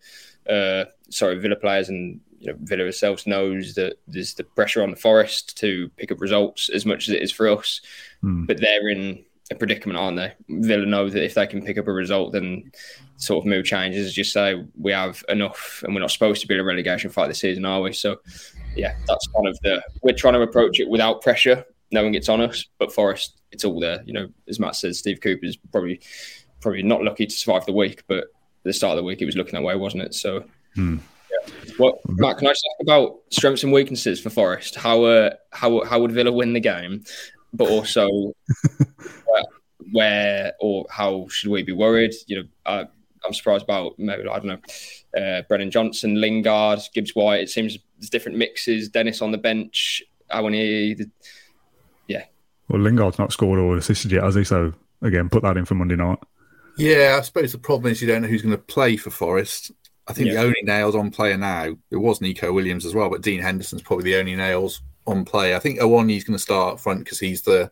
uh, 0.50 0.90
sorry 1.10 1.40
Villa 1.40 1.56
players 1.56 1.90
and 1.90 2.20
you 2.44 2.52
know 2.52 2.58
Villa 2.62 2.84
themselves 2.84 3.26
knows 3.26 3.74
that 3.76 3.96
there's 4.08 4.34
the 4.34 4.44
pressure 4.44 4.84
on 4.84 4.92
the 4.92 4.96
Forest 4.98 5.58
to 5.60 5.90
pick 5.98 6.12
up 6.12 6.20
results 6.22 6.70
as 6.70 6.86
much 6.86 7.08
as 7.08 7.16
it 7.16 7.22
is 7.22 7.32
for 7.32 7.48
us, 7.50 7.82
Hmm. 8.22 8.46
but 8.46 8.60
they're 8.60 8.88
in 8.90 9.24
a 9.52 9.56
predicament, 9.56 9.98
aren't 10.00 10.18
they? 10.18 10.34
Villa 10.50 10.86
know 10.86 11.10
that 11.10 11.24
if 11.24 11.34
they 11.34 11.48
can 11.48 11.64
pick 11.64 11.78
up 11.78 11.88
a 11.88 11.92
result, 11.94 12.32
then 12.34 12.72
sort 13.18 13.44
of 13.44 13.48
mood 13.50 13.66
changes. 13.66 14.08
As 14.08 14.18
you 14.18 14.24
say, 14.24 14.64
we 14.80 14.92
have 14.92 15.24
enough, 15.30 15.84
and 15.84 15.94
we're 15.94 16.02
not 16.02 16.12
supposed 16.12 16.42
to 16.42 16.48
be 16.48 16.54
in 16.56 16.60
a 16.60 16.64
relegation 16.64 17.10
fight 17.10 17.28
this 17.28 17.40
season, 17.40 17.66
are 17.66 17.82
we? 17.82 17.94
So, 17.94 18.20
yeah, 18.76 18.96
that's 19.08 19.28
kind 19.28 19.48
of 19.48 19.58
the 19.62 19.82
we're 20.02 20.14
trying 20.16 20.34
to 20.36 20.42
approach 20.42 20.80
it 20.80 20.90
without 20.90 21.22
pressure, 21.22 21.66
knowing 21.92 22.16
it's 22.16 22.30
on 22.30 22.42
us. 22.42 22.66
But 22.80 22.94
Forest, 22.94 23.42
it's 23.52 23.64
all 23.66 23.80
there. 23.80 24.02
You 24.06 24.14
know, 24.14 24.28
as 24.50 24.60
Matt 24.60 24.76
says, 24.76 25.00
Steve 25.00 25.20
Cooper's 25.22 25.58
probably 25.72 26.02
probably 26.62 26.84
not 26.84 27.04
lucky 27.04 27.26
to 27.26 27.36
survive 27.36 27.66
the 27.66 27.74
week, 27.74 28.04
but 28.08 28.20
at 28.20 28.26
the 28.64 28.74
start 28.74 28.92
of 28.92 28.98
the 28.98 29.04
week 29.04 29.22
it 29.22 29.26
was 29.26 29.36
looking 29.36 29.54
that 29.54 29.64
way, 29.64 29.76
wasn't 29.76 30.04
it? 30.04 30.14
So, 30.14 30.46
Hmm. 30.76 30.98
Yeah. 31.48 31.74
What 31.78 32.00
Matt? 32.08 32.38
Can 32.38 32.48
I 32.48 32.52
just 32.52 32.68
ask 32.72 32.84
about 32.84 33.20
strengths 33.30 33.64
and 33.64 33.74
weaknesses 33.74 34.22
for 34.22 34.30
Forest? 34.30 34.76
How 34.76 35.04
uh, 35.04 35.32
how 35.52 35.84
how 35.86 36.00
would 36.00 36.12
Villa 36.12 36.32
win 36.32 36.54
the 36.54 36.60
game? 36.60 37.04
But 37.54 37.70
also, 37.70 38.08
where, 39.26 39.44
where 39.92 40.54
or 40.60 40.86
how 40.90 41.28
should 41.30 41.50
we 41.50 41.64
be 41.64 41.72
worried? 41.72 42.14
You 42.28 42.38
know, 42.38 42.44
I, 42.66 42.88
I'm 43.26 43.34
surprised 43.34 43.64
about 43.64 43.98
maybe 43.98 44.28
I 44.28 44.40
don't 44.40 44.46
know, 44.46 45.22
uh, 45.22 45.42
Brennan 45.48 45.72
Johnson, 45.72 46.20
Lingard, 46.20 46.80
Gibbs 46.94 47.16
White. 47.16 47.42
It 47.42 47.50
seems 47.50 47.78
there's 47.98 48.10
different 48.10 48.38
mixes. 48.38 48.90
Dennis 48.90 49.22
on 49.22 49.32
the 49.32 49.38
bench. 49.38 50.04
I 50.30 50.42
Awoniyi, 50.42 50.98
the, 50.98 51.10
yeah. 52.08 52.26
Well, 52.70 52.82
Lingard's 52.82 53.20
not 53.20 53.32
scored 53.32 53.60
or 53.60 53.78
assisted 53.78 54.12
yet, 54.12 54.24
has 54.24 54.36
he? 54.36 54.44
So, 54.44 54.74
again, 55.02 55.30
put 55.30 55.44
that 55.44 55.58
in 55.58 55.66
for 55.66 55.76
Monday 55.76 55.96
night. 55.96 56.20
Yeah, 56.78 57.18
I 57.20 57.22
suppose 57.22 57.52
the 57.52 57.60
problem 57.60 57.92
is 57.92 58.02
you 58.02 58.08
don't 58.08 58.24
know 58.24 58.28
who's 58.28 58.42
going 58.42 58.56
to 58.56 58.62
play 58.62 58.98
for 58.98 59.12
Forest. 59.12 59.72
I 60.08 60.14
think 60.14 60.28
Yeah. 60.28 60.34
the 60.34 60.42
only 60.42 60.62
nails 60.64 60.96
on 60.96 61.12
player 61.12 61.38
now, 61.38 61.76
it 61.92 61.96
was 61.96 62.20
Neco 62.20 62.52
Williams 62.52 62.86
as 62.86 62.94
well, 62.94 63.10
but 63.10 63.22
Dean 63.22 63.42
Henderson's 63.42 63.82
probably 63.82 64.12
the 64.12 64.20
only 64.20 64.36
nails 64.36 64.82
on 65.08 65.24
play. 65.26 65.56
I 65.56 65.60
think 65.60 65.80
Awoniyi's 65.80 66.24
going 66.24 66.36
to 66.36 66.42
start 66.44 66.74
up 66.74 66.80
front 66.80 67.00
because 67.00 67.20
he's 67.20 67.42
the 67.42 67.72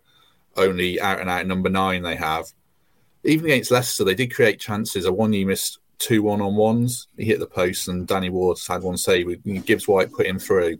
only 0.58 1.00
out 1.02 1.20
and 1.20 1.30
out 1.30 1.46
number 1.46 1.70
nine 1.70 2.04
they 2.04 2.16
have. 2.16 2.46
Even 3.24 3.46
against 3.46 3.72
Leicester, 3.72 4.04
they 4.04 4.16
did 4.16 4.34
create 4.34 4.60
chances. 4.60 5.06
Awoniyi 5.06 5.46
missed 5.46 5.80
two 6.00 6.24
one 6.24 6.42
on 6.42 6.56
ones. 6.56 7.08
He 7.18 7.26
hit 7.26 7.40
the 7.40 7.46
post, 7.48 7.88
and 7.88 8.08
Danny 8.08 8.30
Ward's 8.30 8.66
had 8.66 8.82
one 8.82 8.98
save. 8.98 9.44
Gibbs 9.66 9.88
White 9.88 10.12
put 10.12 10.26
him 10.26 10.40
through. 10.40 10.78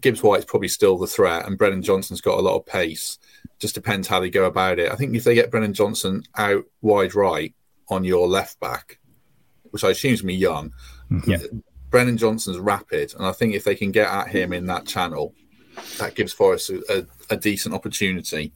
Gibbs 0.00 0.22
White's 0.22 0.44
probably 0.44 0.68
still 0.68 0.98
the 0.98 1.06
threat, 1.06 1.46
and 1.46 1.58
Brennan 1.58 1.82
Johnson's 1.82 2.20
got 2.20 2.38
a 2.38 2.42
lot 2.42 2.56
of 2.56 2.66
pace. 2.66 3.18
Just 3.58 3.74
depends 3.74 4.08
how 4.08 4.20
they 4.20 4.30
go 4.30 4.44
about 4.46 4.78
it. 4.78 4.90
I 4.90 4.96
think 4.96 5.14
if 5.14 5.24
they 5.24 5.34
get 5.34 5.50
Brennan 5.50 5.74
Johnson 5.74 6.22
out 6.36 6.64
wide 6.80 7.14
right 7.14 7.54
on 7.88 8.02
your 8.04 8.26
left 8.26 8.58
back, 8.60 8.98
which 9.72 9.84
I 9.84 9.90
assume 9.90 10.14
is 10.14 10.22
be 10.22 10.34
young, 10.34 10.72
Yeah. 11.26 11.38
Brennan 11.90 12.16
Johnson's 12.16 12.58
rapid, 12.58 13.14
and 13.14 13.26
I 13.26 13.32
think 13.32 13.54
if 13.54 13.64
they 13.64 13.74
can 13.74 13.90
get 13.90 14.08
at 14.08 14.28
him 14.28 14.54
in 14.54 14.64
that 14.66 14.86
channel, 14.86 15.34
that 15.98 16.14
gives 16.14 16.32
Forest 16.32 16.70
a, 16.70 16.98
a, 16.98 17.34
a 17.34 17.36
decent 17.36 17.74
opportunity. 17.74 18.52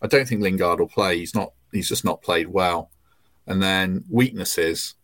I 0.00 0.06
don't 0.06 0.26
think 0.26 0.40
Lingard 0.40 0.80
will 0.80 0.88
play. 0.88 1.18
He's 1.18 1.34
not. 1.34 1.52
He's 1.72 1.88
just 1.88 2.04
not 2.06 2.22
played 2.22 2.48
well. 2.48 2.90
And 3.46 3.62
then 3.62 4.04
weaknesses. 4.10 4.94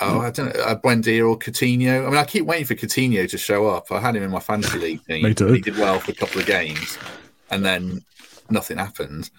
Oh, 0.00 0.20
I 0.20 0.30
don't 0.30 0.52
know. 0.54 0.60
Uh, 0.62 0.74
Buendia 0.74 1.28
or 1.28 1.38
Coutinho. 1.38 2.04
I 2.04 2.10
mean, 2.10 2.16
I 2.18 2.24
keep 2.24 2.46
waiting 2.46 2.66
for 2.66 2.74
Coutinho 2.74 3.30
to 3.30 3.38
show 3.38 3.68
up. 3.68 3.92
I 3.92 4.00
had 4.00 4.16
him 4.16 4.24
in 4.24 4.30
my 4.30 4.40
fantasy 4.40 4.78
league 4.78 5.04
team. 5.08 5.22
Me. 5.22 5.28
He 5.28 5.60
did 5.60 5.76
well 5.78 6.00
for 6.00 6.10
a 6.10 6.14
couple 6.14 6.40
of 6.40 6.46
games, 6.46 6.98
and 7.50 7.64
then 7.64 8.00
nothing 8.50 8.78
happened. 8.78 9.30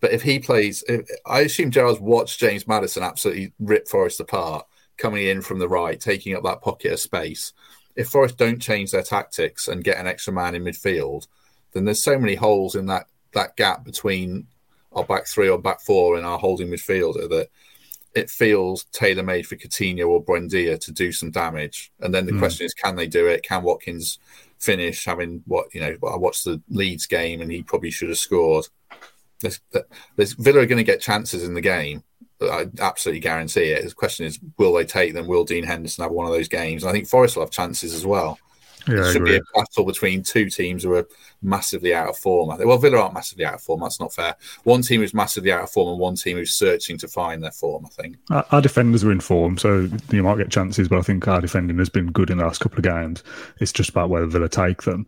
But 0.00 0.12
if 0.12 0.20
he 0.20 0.38
plays, 0.38 0.84
if, 0.88 1.08
I 1.24 1.40
assume 1.40 1.70
Gerrard's 1.70 2.00
watched 2.00 2.38
James 2.38 2.66
Maddison 2.68 3.02
absolutely 3.02 3.54
rip 3.58 3.88
Forest 3.88 4.20
apart, 4.20 4.66
coming 4.96 5.26
in 5.26 5.42
from 5.42 5.58
the 5.58 5.68
right, 5.68 5.98
taking 5.98 6.34
up 6.34 6.42
that 6.44 6.62
pocket 6.62 6.92
of 6.92 7.00
space. 7.00 7.52
If 7.96 8.08
Forest 8.08 8.38
don't 8.38 8.60
change 8.60 8.90
their 8.90 9.02
tactics 9.02 9.68
and 9.68 9.84
get 9.84 9.98
an 9.98 10.06
extra 10.06 10.32
man 10.32 10.54
in 10.54 10.64
midfield, 10.64 11.26
then 11.72 11.84
there's 11.84 12.02
so 12.02 12.18
many 12.18 12.34
holes 12.34 12.74
in 12.74 12.86
that 12.86 13.06
that 13.32 13.56
gap 13.56 13.84
between 13.84 14.46
our 14.92 15.04
back 15.04 15.26
three 15.26 15.48
or 15.48 15.58
back 15.58 15.80
four 15.80 16.16
and 16.16 16.24
our 16.24 16.38
holding 16.38 16.68
midfielder 16.68 17.28
that 17.28 17.48
it 18.14 18.30
feels 18.30 18.84
tailor 18.92 19.24
made 19.24 19.44
for 19.44 19.56
Coutinho 19.56 20.08
or 20.08 20.24
Buendia 20.24 20.78
to 20.78 20.92
do 20.92 21.10
some 21.10 21.32
damage. 21.32 21.92
And 22.00 22.14
then 22.14 22.26
the 22.26 22.32
Mm. 22.32 22.38
question 22.38 22.64
is, 22.64 22.72
can 22.72 22.94
they 22.94 23.08
do 23.08 23.26
it? 23.26 23.42
Can 23.42 23.64
Watkins 23.64 24.20
finish? 24.58 25.04
Having 25.04 25.42
what 25.46 25.74
you 25.74 25.80
know, 25.80 25.96
I 26.08 26.16
watched 26.16 26.44
the 26.44 26.62
Leeds 26.68 27.06
game 27.06 27.40
and 27.40 27.50
he 27.50 27.62
probably 27.62 27.90
should 27.90 28.08
have 28.08 28.18
scored. 28.18 28.68
There's, 29.40 29.60
there's 30.16 30.32
Villa 30.34 30.60
are 30.60 30.66
going 30.66 30.78
to 30.78 30.84
get 30.84 31.00
chances 31.00 31.42
in 31.42 31.54
the 31.54 31.60
game. 31.60 32.04
I 32.40 32.66
absolutely 32.80 33.20
guarantee 33.20 33.70
it. 33.70 33.84
The 33.84 33.94
question 33.94 34.26
is, 34.26 34.38
will 34.58 34.74
they 34.74 34.84
take 34.84 35.14
them? 35.14 35.26
Will 35.26 35.44
Dean 35.44 35.64
Henderson 35.64 36.02
have 36.02 36.12
one 36.12 36.26
of 36.26 36.32
those 36.32 36.48
games? 36.48 36.82
And 36.82 36.90
I 36.90 36.92
think 36.92 37.06
Forest 37.06 37.36
will 37.36 37.44
have 37.44 37.50
chances 37.50 37.94
as 37.94 38.06
well. 38.06 38.38
Yeah, 38.88 38.96
I 38.96 39.08
it 39.08 39.12
should 39.12 39.22
agree. 39.22 39.32
be 39.32 39.36
a 39.36 39.58
battle 39.60 39.84
between 39.84 40.22
two 40.22 40.50
teams 40.50 40.82
who 40.82 40.94
are 40.94 41.06
massively 41.42 41.94
out 41.94 42.08
of 42.08 42.16
form. 42.18 42.50
I 42.50 42.56
think. 42.56 42.68
Well, 42.68 42.78
Villa 42.78 42.98
aren't 42.98 43.14
massively 43.14 43.44
out 43.44 43.54
of 43.54 43.62
form. 43.62 43.80
That's 43.80 44.00
not 44.00 44.12
fair. 44.12 44.36
One 44.64 44.82
team 44.82 45.00
who's 45.00 45.14
massively 45.14 45.52
out 45.52 45.62
of 45.62 45.70
form 45.70 45.90
and 45.90 45.98
one 45.98 46.16
team 46.16 46.36
who's 46.36 46.54
searching 46.54 46.98
to 46.98 47.08
find 47.08 47.42
their 47.42 47.50
form. 47.52 47.86
I 47.86 47.88
think. 48.02 48.16
Our, 48.30 48.44
our 48.50 48.60
defenders 48.60 49.04
are 49.04 49.12
in 49.12 49.20
form, 49.20 49.58
so 49.58 49.88
you 50.10 50.22
might 50.22 50.38
get 50.38 50.50
chances, 50.50 50.88
but 50.88 50.98
I 50.98 51.02
think 51.02 51.26
our 51.28 51.40
defending 51.40 51.78
has 51.78 51.88
been 51.88 52.12
good 52.12 52.30
in 52.30 52.38
the 52.38 52.44
last 52.44 52.60
couple 52.60 52.78
of 52.78 52.84
games. 52.84 53.22
It's 53.60 53.72
just 53.72 53.90
about 53.90 54.10
whether 54.10 54.26
Villa 54.26 54.48
take 54.48 54.82
them. 54.82 55.06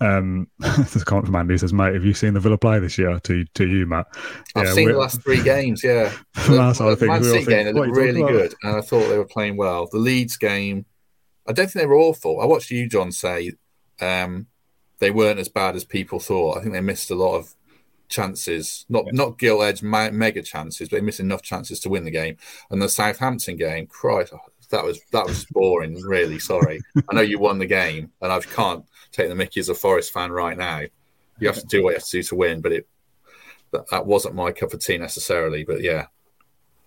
Um, 0.00 0.48
there's 0.58 0.96
a 0.96 1.04
comment 1.04 1.26
from 1.26 1.36
Andy 1.36 1.54
who 1.54 1.58
says, 1.58 1.72
mate, 1.72 1.94
have 1.94 2.04
you 2.04 2.14
seen 2.14 2.34
the 2.34 2.40
Villa 2.40 2.58
play 2.58 2.78
this 2.78 2.98
year? 2.98 3.18
To 3.20 3.44
to 3.44 3.66
you, 3.66 3.86
Matt. 3.86 4.06
I've 4.54 4.66
Yeah, 4.66 4.72
seen 4.72 4.88
the 4.88 4.98
last 4.98 5.22
three 5.22 5.42
games. 5.42 5.82
Yeah, 5.82 6.12
That's 6.48 6.78
how 6.78 6.90
I 6.90 6.94
think. 6.94 7.08
Man 7.10 7.24
City 7.24 7.44
game, 7.46 7.64
they 7.66 7.72
looked 7.72 7.86
are 7.96 8.00
you 8.00 8.12
talking 8.12 8.24
really 8.24 8.32
good, 8.32 8.54
and 8.62 8.76
I 8.76 8.80
thought 8.80 9.08
they 9.08 9.18
were 9.18 9.24
playing 9.24 9.56
well. 9.56 9.88
The 9.90 9.98
Leeds 9.98 10.36
game, 10.36 10.84
I 11.46 11.52
don't 11.52 11.66
think 11.66 11.82
they 11.82 11.86
were 11.86 11.98
awful. 11.98 12.40
I 12.40 12.46
watched 12.46 12.70
you, 12.70 12.88
John, 12.88 13.12
say 13.12 13.52
um, 14.00 14.46
they 14.98 15.10
weren't 15.10 15.38
as 15.38 15.48
bad 15.48 15.76
as 15.76 15.84
people 15.84 16.18
thought. 16.18 16.58
I 16.58 16.60
think 16.60 16.72
they 16.72 16.80
missed 16.80 17.10
a 17.10 17.14
lot 17.14 17.36
of 17.36 17.54
chances, 18.08 18.86
not 18.88 19.06
yeah. 19.06 19.12
not 19.14 19.38
gilt 19.38 19.62
edge 19.62 19.82
mega 19.82 20.42
chances, 20.42 20.88
but 20.88 20.96
they 20.96 21.02
missed 21.02 21.20
enough 21.20 21.42
chances 21.42 21.80
to 21.80 21.88
win 21.88 22.04
the 22.04 22.10
game. 22.10 22.36
And 22.70 22.80
the 22.80 22.88
Southampton 22.88 23.56
game, 23.56 23.86
Christ, 23.86 24.32
that 24.70 24.84
was 24.84 25.00
that 25.12 25.26
was 25.26 25.44
boring. 25.50 26.00
really 26.02 26.38
sorry. 26.38 26.80
I 27.08 27.14
know 27.14 27.20
you 27.20 27.38
won 27.38 27.58
the 27.58 27.66
game, 27.66 28.10
and 28.20 28.32
I 28.32 28.40
can't 28.40 28.84
take 29.12 29.28
the 29.28 29.34
Mickey 29.34 29.60
as 29.60 29.68
a 29.68 29.74
Forest 29.74 30.12
fan 30.12 30.32
right 30.32 30.56
now. 30.56 30.82
You 31.40 31.48
have 31.48 31.58
to 31.58 31.66
do 31.66 31.82
what 31.82 31.90
you 31.90 31.96
have 31.96 32.04
to 32.04 32.18
do 32.18 32.22
to 32.22 32.34
win, 32.36 32.60
but 32.60 32.72
it 32.72 32.88
that, 33.72 33.88
that 33.90 34.06
wasn't 34.06 34.34
my 34.34 34.52
cup 34.52 34.72
of 34.72 34.80
tea 34.80 34.98
necessarily. 34.98 35.64
But 35.64 35.82
yeah, 35.82 36.06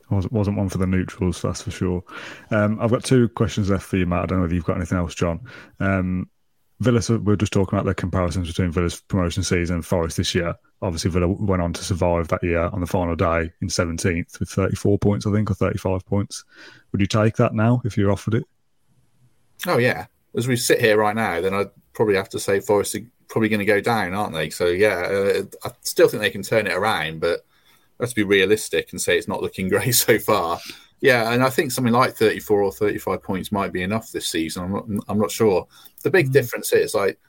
wasn't 0.09 0.33
wasn't 0.33 0.57
one 0.57 0.69
for 0.69 0.77
the 0.77 0.87
neutrals, 0.87 1.41
that's 1.41 1.61
for 1.61 1.71
sure. 1.71 2.03
Um, 2.51 2.79
I've 2.79 2.91
got 2.91 3.03
two 3.03 3.29
questions 3.29 3.69
left 3.69 3.85
for 3.85 3.97
you, 3.97 4.05
Matt. 4.05 4.23
I 4.23 4.25
don't 4.27 4.39
know 4.39 4.45
if 4.45 4.53
you've 4.53 4.65
got 4.65 4.77
anything 4.77 4.97
else, 4.97 5.15
John. 5.15 5.41
Um, 5.79 6.29
Villa, 6.79 7.01
we 7.19 7.33
are 7.33 7.37
just 7.37 7.53
talking 7.53 7.77
about 7.77 7.85
the 7.85 7.95
comparisons 7.95 8.47
between 8.47 8.71
Villa's 8.71 9.01
promotion 9.01 9.41
season 9.41 9.77
and 9.77 9.85
Forest 9.85 10.17
this 10.17 10.35
year. 10.35 10.53
Obviously, 10.83 11.09
Villa 11.09 11.27
went 11.27 11.61
on 11.61 11.73
to 11.73 11.83
survive 11.83 12.27
that 12.27 12.43
year 12.43 12.69
on 12.71 12.81
the 12.81 12.87
final 12.87 13.15
day 13.15 13.51
in 13.61 13.67
17th 13.67 14.39
with 14.39 14.49
34 14.49 14.99
points, 14.99 15.25
I 15.25 15.31
think, 15.31 15.49
or 15.49 15.55
35 15.55 16.05
points. 16.05 16.43
Would 16.91 17.01
you 17.01 17.07
take 17.07 17.35
that 17.37 17.55
now 17.55 17.81
if 17.83 17.97
you're 17.97 18.11
offered 18.11 18.35
it? 18.35 18.43
Oh, 19.65 19.79
yeah. 19.79 20.05
As 20.35 20.47
we 20.47 20.55
sit 20.55 20.79
here 20.79 20.97
right 20.97 21.15
now, 21.15 21.41
then 21.41 21.55
I'd 21.55 21.71
probably 21.93 22.15
have 22.15 22.29
to 22.29 22.39
say 22.39 22.59
Forest 22.59 22.93
are 22.93 22.99
probably 23.27 23.49
going 23.49 23.59
to 23.59 23.65
go 23.65 23.81
down, 23.81 24.13
aren't 24.13 24.35
they? 24.35 24.51
So, 24.51 24.67
yeah, 24.67 24.99
uh, 24.99 25.43
I 25.63 25.71
still 25.81 26.07
think 26.07 26.21
they 26.21 26.29
can 26.29 26.43
turn 26.43 26.67
it 26.67 26.73
around, 26.73 27.21
but 27.21 27.43
let's 27.99 28.13
be 28.13 28.23
realistic 28.23 28.91
and 28.91 29.01
say 29.01 29.17
it's 29.17 29.27
not 29.27 29.41
looking 29.41 29.69
great 29.69 29.95
so 29.95 30.19
far. 30.19 30.59
Yeah, 30.99 31.31
and 31.31 31.43
I 31.43 31.49
think 31.49 31.71
something 31.71 31.93
like 31.93 32.15
34 32.15 32.61
or 32.61 32.71
35 32.71 33.21
points 33.21 33.51
might 33.51 33.71
be 33.71 33.83
enough 33.83 34.11
this 34.11 34.27
season. 34.27 34.63
I'm 34.63 34.71
not, 34.71 35.05
I'm 35.07 35.19
not 35.19 35.31
sure. 35.31 35.67
The 36.03 36.09
big 36.09 36.29
mm. 36.29 36.33
difference 36.33 36.73
is 36.73 36.95
like 36.95 37.19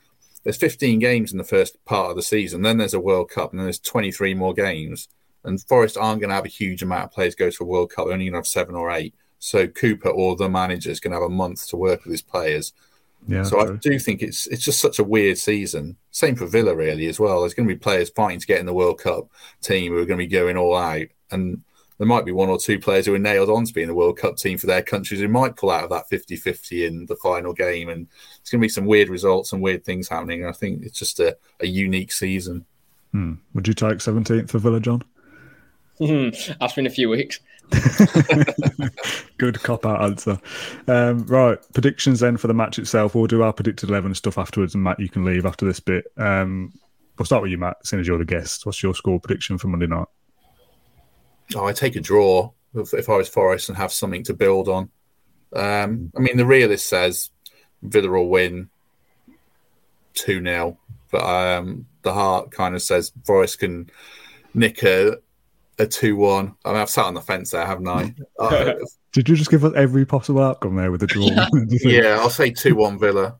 there's 0.42 0.56
15 0.56 0.98
games 0.98 1.32
in 1.32 1.38
the 1.38 1.44
first 1.44 1.84
part 1.84 2.10
of 2.10 2.16
the 2.16 2.22
season, 2.22 2.62
then 2.62 2.78
there's 2.78 2.94
a 2.94 3.00
World 3.00 3.30
Cup, 3.30 3.50
and 3.50 3.58
then 3.58 3.66
there's 3.66 3.80
23 3.80 4.34
more 4.34 4.54
games. 4.54 5.08
And 5.44 5.60
Forest 5.62 5.96
aren't 5.96 6.20
going 6.20 6.30
to 6.30 6.34
have 6.34 6.44
a 6.44 6.48
huge 6.48 6.82
amount 6.82 7.04
of 7.04 7.12
players 7.12 7.34
go 7.34 7.50
to 7.50 7.62
a 7.62 7.66
World 7.66 7.90
Cup. 7.90 8.06
They're 8.06 8.14
only 8.14 8.26
going 8.26 8.32
to 8.32 8.38
have 8.38 8.46
seven 8.46 8.74
or 8.74 8.90
eight. 8.90 9.14
So 9.38 9.66
Cooper 9.66 10.08
or 10.08 10.36
the 10.36 10.48
manager 10.48 10.90
is 10.90 11.00
going 11.00 11.12
to 11.12 11.16
have 11.16 11.30
a 11.30 11.34
month 11.34 11.68
to 11.68 11.76
work 11.76 12.04
with 12.04 12.12
his 12.12 12.22
players. 12.22 12.72
Yeah, 13.26 13.42
so 13.42 13.64
true. 13.64 13.74
I 13.74 13.76
do 13.76 13.98
think 13.98 14.22
it's 14.22 14.46
it's 14.46 14.64
just 14.64 14.80
such 14.80 14.98
a 14.98 15.04
weird 15.04 15.38
season. 15.38 15.96
Same 16.10 16.36
for 16.36 16.46
Villa 16.46 16.74
really 16.74 17.06
as 17.06 17.20
well. 17.20 17.40
There's 17.40 17.54
going 17.54 17.68
to 17.68 17.74
be 17.74 17.78
players 17.78 18.10
fighting 18.10 18.40
to 18.40 18.46
get 18.46 18.60
in 18.60 18.66
the 18.66 18.74
World 18.74 19.00
Cup 19.00 19.28
team 19.60 19.92
who 19.92 19.98
are 19.98 20.06
going 20.06 20.18
to 20.18 20.24
be 20.24 20.26
going 20.26 20.56
all 20.56 20.76
out, 20.76 21.06
and 21.30 21.62
there 21.98 22.06
might 22.06 22.24
be 22.24 22.32
one 22.32 22.48
or 22.48 22.58
two 22.58 22.78
players 22.78 23.06
who 23.06 23.14
are 23.14 23.18
nailed 23.18 23.50
on 23.50 23.64
to 23.64 23.74
be 23.74 23.82
in 23.82 23.88
the 23.88 23.94
World 23.94 24.18
Cup 24.18 24.36
team 24.36 24.56
for 24.56 24.68
their 24.68 24.82
countries 24.82 25.20
who 25.20 25.28
might 25.28 25.56
pull 25.56 25.70
out 25.70 25.84
of 25.84 25.90
that 25.90 26.08
50 26.08 26.36
50 26.36 26.86
in 26.86 27.06
the 27.06 27.16
final 27.16 27.52
game. 27.52 27.88
And 27.88 28.06
it's 28.40 28.50
going 28.50 28.60
to 28.60 28.64
be 28.64 28.68
some 28.68 28.86
weird 28.86 29.08
results 29.08 29.52
and 29.52 29.60
weird 29.60 29.84
things 29.84 30.08
happening. 30.08 30.46
I 30.46 30.52
think 30.52 30.84
it's 30.84 30.98
just 30.98 31.18
a, 31.18 31.36
a 31.60 31.66
unique 31.66 32.12
season. 32.12 32.64
Hmm. 33.10 33.34
Would 33.54 33.66
you 33.66 33.74
take 33.74 33.98
17th 33.98 34.48
for 34.48 34.58
Villa, 34.58 34.78
John? 34.80 35.02
Ask 36.60 36.76
me 36.76 36.82
in 36.82 36.86
a 36.86 36.90
few 36.90 37.08
weeks. 37.08 37.40
Good 39.38 39.62
cop 39.62 39.84
out 39.84 40.02
answer. 40.02 40.40
Um, 40.86 41.26
right, 41.26 41.58
predictions 41.74 42.20
then 42.20 42.36
for 42.36 42.46
the 42.46 42.54
match 42.54 42.78
itself. 42.78 43.14
We'll 43.14 43.26
do 43.26 43.42
our 43.42 43.52
predicted 43.52 43.90
11 43.90 44.14
stuff 44.14 44.38
afterwards, 44.38 44.74
and 44.74 44.82
Matt, 44.82 45.00
you 45.00 45.08
can 45.08 45.24
leave 45.24 45.46
after 45.46 45.66
this 45.66 45.80
bit. 45.80 46.06
Um, 46.16 46.72
we'll 47.18 47.26
start 47.26 47.42
with 47.42 47.50
you, 47.50 47.58
Matt, 47.58 47.76
seeing 47.84 48.00
as 48.00 48.06
you're 48.06 48.18
the 48.18 48.24
guest. 48.24 48.66
What's 48.66 48.82
your 48.82 48.94
score 48.94 49.20
prediction 49.20 49.58
for 49.58 49.68
Monday 49.68 49.86
night? 49.86 50.08
oh, 51.54 51.64
I 51.64 51.72
take 51.72 51.96
a 51.96 52.00
draw 52.00 52.50
if, 52.74 52.92
if 52.94 53.08
I 53.08 53.16
was 53.16 53.28
Forest 53.28 53.68
and 53.68 53.78
have 53.78 53.92
something 53.92 54.24
to 54.24 54.34
build 54.34 54.68
on. 54.68 54.90
Um, 55.54 56.12
I 56.16 56.20
mean, 56.20 56.36
the 56.36 56.46
realist 56.46 56.88
says 56.88 57.30
Villa 57.82 58.10
will 58.10 58.28
win 58.28 58.68
2 60.14 60.42
0, 60.42 60.78
but 61.10 61.22
um, 61.22 61.86
the 62.02 62.12
heart 62.12 62.50
kind 62.50 62.74
of 62.74 62.82
says 62.82 63.12
Forest 63.24 63.60
can 63.60 63.90
nick 64.54 64.82
a, 64.82 65.18
a 65.78 65.86
2 65.86 66.16
1. 66.16 66.56
I 66.64 66.68
mean, 66.72 66.80
I've 66.80 66.90
sat 66.90 67.06
on 67.06 67.14
the 67.14 67.20
fence 67.20 67.50
there, 67.50 67.66
haven't 67.66 67.88
I? 67.88 68.14
uh, 68.38 68.74
Did 69.12 69.28
you 69.28 69.36
just 69.36 69.50
give 69.50 69.64
us 69.64 69.72
every 69.76 70.04
possible 70.04 70.42
outcome 70.42 70.76
there 70.76 70.90
with 70.90 71.00
the 71.00 71.06
draw? 71.06 71.28
yeah, 71.68 72.18
I'll 72.20 72.30
say 72.30 72.50
2 72.50 72.74
1 72.74 72.98
Villa. 72.98 73.36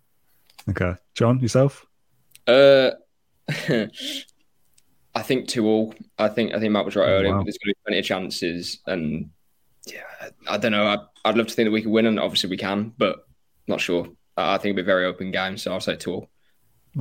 Okay. 0.69 0.95
John, 1.15 1.41
yourself? 1.41 1.87
Uh, 2.47 2.91
I 5.15 5.23
think 5.23 5.49
two 5.49 5.67
all. 5.67 5.95
I 6.19 6.29
think 6.29 6.55
I 6.55 6.61
think 6.61 6.73
Matt 6.73 6.85
was 6.85 6.97
right 6.97 7.09
earlier. 7.09 7.35
Wow. 7.35 7.43
There's 7.43 7.59
going 7.59 7.73
to 7.73 7.75
be 7.75 7.85
plenty 7.85 7.99
of 7.99 8.05
chances, 8.05 8.79
and 8.87 9.31
yeah, 9.87 10.05
I, 10.21 10.55
I 10.55 10.59
don't 10.59 10.73
know. 10.73 10.87
I, 10.87 11.29
would 11.29 11.37
love 11.37 11.49
to 11.49 11.55
think 11.55 11.67
that 11.67 11.73
we 11.73 11.83
can 11.83 11.91
win, 11.91 12.07
and 12.07 12.21
obviously 12.21 12.51
we 12.51 12.57
can, 12.57 12.93
but 12.97 13.27
not 13.67 13.81
sure. 13.81 14.07
I 14.37 14.59
think 14.59 14.73
it'll 14.73 14.77
be 14.77 14.83
a 14.83 14.85
very 14.85 15.07
open 15.07 15.31
game, 15.33 15.57
so 15.57 15.73
I'll 15.73 15.81
say 15.81 15.97
two 15.97 16.13
all. 16.13 16.31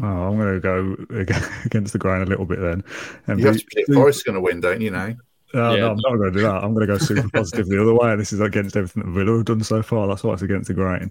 Oh, 0.01 0.05
I'm 0.05 0.37
going 0.37 0.53
to 0.53 0.59
go 0.59 0.95
against 1.65 1.93
the 1.93 1.99
grain 1.99 2.21
a 2.21 2.25
little 2.25 2.45
bit 2.45 2.59
then. 2.59 2.83
And 3.27 3.39
you 3.39 3.47
have 3.47 3.57
to 3.57 3.93
Forest 3.93 4.25
going 4.25 4.35
to 4.35 4.41
win, 4.41 4.59
don't 4.59 4.81
you 4.81 4.91
know? 4.91 5.15
Uh, 5.55 5.71
yeah. 5.71 5.77
No, 5.77 5.91
I'm 5.91 5.97
not 5.97 6.17
going 6.17 6.33
to 6.33 6.39
do 6.39 6.41
that. 6.41 6.63
I'm 6.63 6.73
going 6.73 6.85
to 6.85 6.93
go 6.93 6.97
super 6.97 7.29
positive 7.29 7.67
the 7.67 7.81
other 7.81 7.93
way. 7.93 8.15
This 8.15 8.33
is 8.33 8.41
against 8.41 8.75
everything 8.75 9.03
that 9.03 9.11
Villa 9.11 9.37
have 9.37 9.45
done 9.45 9.63
so 9.63 9.81
far. 9.81 10.07
That's 10.07 10.23
why 10.23 10.33
it's 10.33 10.41
against 10.41 10.67
the 10.67 10.73
grain. 10.73 11.09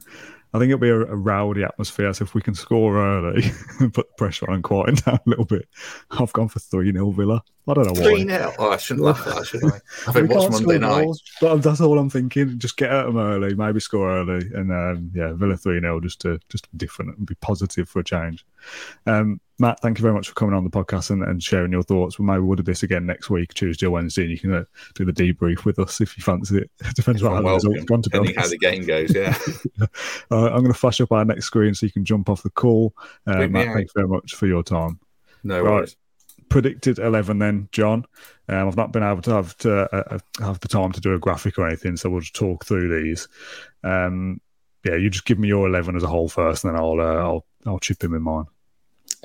I 0.52 0.58
think 0.58 0.70
it'll 0.70 0.78
be 0.78 0.90
a, 0.90 1.00
a 1.00 1.16
rowdy 1.16 1.64
atmosphere. 1.64 2.12
So 2.12 2.24
if 2.24 2.34
we 2.34 2.42
can 2.42 2.54
score 2.54 2.96
early 2.98 3.44
and 3.80 3.92
put 3.92 4.08
the 4.08 4.14
pressure 4.16 4.48
on 4.48 4.56
and 4.56 4.64
quieten 4.64 4.94
down 5.06 5.20
a 5.26 5.30
little 5.30 5.46
bit, 5.46 5.68
I've 6.10 6.32
gone 6.32 6.48
for 6.48 6.60
3 6.60 6.92
0 6.92 7.10
Villa. 7.12 7.42
I 7.68 7.74
don't 7.74 7.86
know 7.86 8.00
why. 8.00 8.10
3 8.10 8.28
0? 8.28 8.52
Oh, 8.58 8.70
I 8.70 8.76
shouldn't 8.76 9.04
laugh 9.04 9.26
at 9.26 9.34
that, 9.34 9.46
should 9.46 9.64
I? 9.64 9.68
I 10.08 10.12
think 10.12 10.30
watch 10.30 10.52
Monday 10.52 10.78
night. 10.78 11.04
Goals, 11.04 11.22
but 11.40 11.56
that's 11.62 11.80
all 11.80 11.98
I'm 11.98 12.10
thinking. 12.10 12.58
Just 12.58 12.76
get 12.76 12.90
at 12.92 13.06
them 13.06 13.18
early, 13.18 13.54
maybe 13.54 13.80
score 13.80 14.08
early. 14.08 14.46
And 14.54 14.70
um, 14.70 15.10
yeah, 15.12 15.32
Villa 15.32 15.56
3 15.56 15.80
0 15.80 16.00
just 16.00 16.20
to 16.20 16.38
just 16.48 16.70
be 16.70 16.78
different 16.78 17.16
and 17.16 17.26
be 17.26 17.34
positive 17.36 17.88
for 17.88 17.98
a 17.98 18.04
change. 18.04 18.46
Um, 19.06 19.40
Matt, 19.58 19.80
thank 19.80 19.98
you 19.98 20.02
very 20.02 20.14
much 20.14 20.28
for 20.28 20.34
coming 20.34 20.54
on 20.54 20.64
the 20.64 20.70
podcast 20.70 21.10
and, 21.10 21.24
and 21.24 21.42
sharing 21.42 21.72
your 21.72 21.82
thoughts. 21.82 22.18
We 22.18 22.26
maybe 22.26 22.40
we'll 22.40 22.56
do 22.56 22.62
this 22.62 22.82
again 22.82 23.04
next 23.04 23.30
week, 23.30 23.52
Tuesday 23.54 23.86
or 23.86 23.90
Wednesday, 23.90 24.22
and 24.22 24.30
you 24.30 24.38
can 24.38 24.54
uh, 24.54 24.64
do 24.94 25.04
the 25.04 25.12
debrief 25.12 25.64
with 25.64 25.78
us 25.78 26.00
if 26.00 26.16
you 26.16 26.22
fancy 26.22 26.58
it. 26.58 26.70
it 26.80 26.94
depends 26.94 27.22
on 27.22 27.32
how 27.32 27.40
the 27.40 27.54
results 27.54 27.84
gone 27.84 28.02
to 28.02 28.10
be 28.10 28.32
how 28.34 28.46
the 28.46 28.58
game 28.58 28.84
goes, 28.84 29.14
yeah. 29.14 29.36
uh, 30.30 30.46
I'm 30.50 30.60
going 30.60 30.66
to 30.66 30.74
flash 30.74 31.00
up 31.00 31.10
our 31.10 31.24
next 31.24 31.46
screen 31.46 31.74
so 31.74 31.86
you 31.86 31.92
can 31.92 32.04
jump 32.04 32.28
off 32.28 32.42
the 32.42 32.50
call. 32.50 32.94
Uh, 33.26 33.48
Matt, 33.48 33.74
thanks 33.74 33.92
very 33.92 34.06
much 34.06 34.34
for 34.34 34.46
your 34.46 34.62
time. 34.62 35.00
No 35.42 35.62
right. 35.62 35.72
worries. 35.72 35.96
Predicted 36.48 36.98
11 36.98 37.38
then, 37.38 37.68
John. 37.72 38.06
Um, 38.48 38.68
I've 38.68 38.76
not 38.76 38.92
been 38.92 39.02
able 39.02 39.22
to 39.22 39.30
have 39.32 39.56
to 39.58 39.94
uh, 39.94 40.02
uh, 40.10 40.18
have 40.40 40.60
the 40.60 40.68
time 40.68 40.92
to 40.92 41.00
do 41.00 41.14
a 41.14 41.18
graphic 41.18 41.58
or 41.58 41.66
anything, 41.66 41.96
so 41.96 42.08
we'll 42.08 42.20
just 42.20 42.34
talk 42.34 42.64
through 42.64 43.02
these. 43.02 43.28
Um, 43.82 44.40
yeah, 44.84 44.94
you 44.94 45.10
just 45.10 45.24
give 45.24 45.38
me 45.38 45.48
your 45.48 45.66
11 45.66 45.96
as 45.96 46.02
a 46.02 46.08
whole 46.08 46.28
first, 46.28 46.64
and 46.64 46.72
then 46.72 46.80
I'll 46.80 47.00
uh, 47.00 47.14
I'll 47.14 47.46
I'll 47.66 47.78
chip 47.80 48.04
in 48.04 48.12
with 48.12 48.22
mine. 48.22 48.44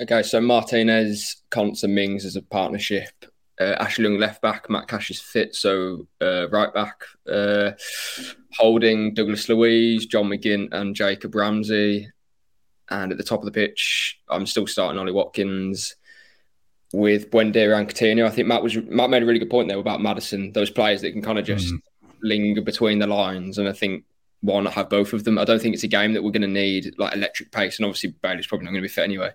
Okay, 0.00 0.22
so 0.22 0.40
Martinez, 0.40 1.42
Konsa, 1.50 1.88
Mings 1.88 2.24
as 2.24 2.34
a 2.34 2.42
partnership. 2.42 3.12
Uh, 3.60 3.76
Ashley 3.78 4.04
Young 4.04 4.18
left 4.18 4.42
back, 4.42 4.68
Matt 4.68 4.88
Cash 4.88 5.10
is 5.10 5.20
fit, 5.20 5.54
so 5.54 6.08
uh, 6.20 6.48
right 6.48 6.74
back. 6.74 7.02
Uh, 7.30 7.72
holding 8.54 9.14
Douglas 9.14 9.48
Luiz, 9.48 10.06
John 10.06 10.26
McGinn, 10.26 10.72
and 10.72 10.96
Jacob 10.96 11.34
Ramsey. 11.34 12.10
And 12.90 13.12
at 13.12 13.18
the 13.18 13.24
top 13.24 13.40
of 13.40 13.44
the 13.44 13.52
pitch, 13.52 14.18
I'm 14.28 14.46
still 14.46 14.66
starting 14.66 14.98
Ollie 14.98 15.12
Watkins 15.12 15.94
with 16.92 17.30
Buendia 17.30 17.76
and 17.76 17.88
Coutinho. 17.88 18.26
I 18.26 18.30
think 18.30 18.48
Matt 18.48 18.62
was 18.62 18.76
Matt 18.76 19.10
made 19.10 19.22
a 19.22 19.26
really 19.26 19.38
good 19.38 19.50
point 19.50 19.68
there 19.68 19.78
about 19.78 20.02
Maddison, 20.02 20.52
those 20.52 20.70
players 20.70 21.00
that 21.02 21.12
can 21.12 21.22
kind 21.22 21.38
of 21.38 21.44
just 21.44 21.72
mm. 21.72 21.78
linger 22.22 22.60
between 22.60 22.98
the 22.98 23.06
lines. 23.06 23.58
And 23.58 23.68
I 23.68 23.72
think 23.72 24.04
why 24.42 24.60
not 24.60 24.74
have 24.74 24.90
both 24.90 25.12
of 25.12 25.24
them? 25.24 25.38
I 25.38 25.44
don't 25.44 25.60
think 25.60 25.74
it's 25.74 25.84
a 25.84 25.88
game 25.88 26.12
that 26.12 26.22
we're 26.22 26.30
going 26.30 26.42
to 26.42 26.48
need 26.48 26.94
like 26.98 27.14
electric 27.14 27.50
pace, 27.52 27.78
and 27.78 27.86
obviously 27.86 28.14
Bailey's 28.22 28.46
probably 28.46 28.66
not 28.66 28.72
going 28.72 28.82
to 28.82 28.88
be 28.88 28.92
fit 28.92 29.04
anyway. 29.04 29.32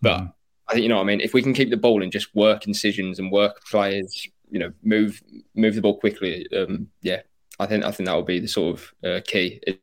But 0.00 0.20
mm. 0.20 0.32
I 0.68 0.72
think 0.72 0.82
you 0.82 0.88
know 0.88 0.96
what 0.96 1.02
I 1.02 1.06
mean. 1.06 1.20
If 1.20 1.34
we 1.34 1.42
can 1.42 1.54
keep 1.54 1.70
the 1.70 1.76
ball 1.76 2.02
and 2.02 2.10
just 2.10 2.34
work 2.34 2.66
incisions 2.66 3.18
and 3.18 3.30
work 3.30 3.64
players, 3.66 4.26
you 4.50 4.58
know, 4.58 4.72
move 4.82 5.22
move 5.54 5.74
the 5.74 5.82
ball 5.82 5.98
quickly. 5.98 6.46
Um, 6.56 6.88
yeah, 7.02 7.22
I 7.58 7.66
think 7.66 7.84
I 7.84 7.90
think 7.90 8.06
that 8.08 8.14
will 8.14 8.22
be 8.22 8.40
the 8.40 8.48
sort 8.48 8.78
of 8.78 8.94
uh, 9.04 9.20
key. 9.26 9.60
It, 9.66 9.80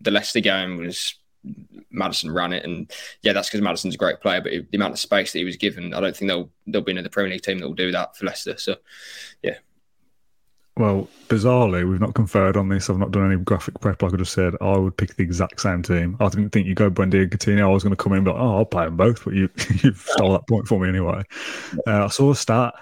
the 0.00 0.10
Leicester 0.10 0.40
game 0.40 0.78
was 0.78 1.14
Maddison 1.90 2.32
ran 2.32 2.52
it, 2.52 2.64
and 2.64 2.90
yeah, 3.22 3.32
that's 3.32 3.48
because 3.48 3.60
Maddison's 3.60 3.94
a 3.94 3.98
great 3.98 4.20
player. 4.20 4.40
But 4.40 4.52
the 4.52 4.76
amount 4.76 4.92
of 4.92 4.98
space 4.98 5.32
that 5.32 5.38
he 5.38 5.44
was 5.44 5.56
given, 5.56 5.94
I 5.94 6.00
don't 6.00 6.16
think 6.16 6.28
they'll 6.28 6.50
there'll 6.66 6.84
be 6.84 6.92
another 6.92 7.08
Premier 7.08 7.32
League 7.32 7.42
team 7.42 7.58
that 7.58 7.66
will 7.66 7.74
do 7.74 7.92
that 7.92 8.16
for 8.16 8.26
Leicester. 8.26 8.56
So, 8.58 8.76
yeah, 9.42 9.56
well, 10.76 11.06
bizarrely, 11.28 11.88
we've 11.88 12.00
not 12.00 12.14
conferred 12.14 12.56
on 12.56 12.68
this. 12.70 12.88
I've 12.88 12.98
not 12.98 13.10
done 13.10 13.30
any 13.30 13.40
graphic 13.42 13.78
prep, 13.80 14.00
like 14.00 14.14
I 14.14 14.16
just 14.16 14.32
said. 14.32 14.54
I 14.62 14.78
would 14.78 14.96
pick 14.96 15.14
the 15.16 15.22
exact 15.22 15.60
same 15.60 15.82
team. 15.82 16.16
I 16.18 16.28
didn't 16.28 16.50
think 16.50 16.66
you 16.66 16.74
go 16.74 16.90
Buendia 16.90 17.22
and 17.22 17.30
Coutinho. 17.30 17.68
I 17.68 17.72
was 17.72 17.82
going 17.82 17.94
to 17.94 18.02
come 18.02 18.12
in 18.12 18.18
and 18.18 18.24
be 18.24 18.30
like, 18.30 18.40
oh, 18.40 18.56
I'll 18.56 18.64
play 18.64 18.86
them 18.86 18.96
both, 18.96 19.22
but 19.22 19.34
you, 19.34 19.50
you've 19.82 19.98
stole 19.98 20.32
that 20.32 20.48
point 20.48 20.66
for 20.66 20.80
me 20.80 20.88
anyway. 20.88 21.22
Uh, 21.86 22.06
I 22.06 22.08
saw 22.08 22.30
a 22.30 22.34
stat. 22.34 22.74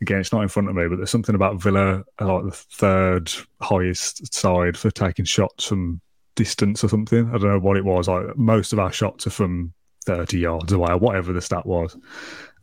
Again, 0.00 0.20
it's 0.20 0.32
not 0.32 0.42
in 0.42 0.48
front 0.48 0.70
of 0.70 0.74
me, 0.74 0.88
but 0.88 0.96
there's 0.96 1.10
something 1.10 1.34
about 1.34 1.60
Villa, 1.62 2.02
like 2.18 2.44
the 2.44 2.50
third 2.50 3.30
highest 3.60 4.32
side 4.32 4.76
for 4.76 4.90
taking 4.90 5.24
shots 5.24 5.66
from 5.66 6.00
distance 6.34 6.84
or 6.84 6.88
something. 6.88 7.28
I 7.28 7.32
don't 7.32 7.42
know 7.42 7.58
what 7.58 7.76
it 7.76 7.84
was. 7.84 8.08
Like 8.08 8.36
most 8.36 8.72
of 8.72 8.78
our 8.78 8.92
shots 8.92 9.26
are 9.26 9.30
from 9.30 9.72
30 10.04 10.38
yards 10.38 10.72
away, 10.72 10.90
or 10.90 10.98
whatever 10.98 11.32
the 11.32 11.40
stat 11.40 11.66
was. 11.66 11.96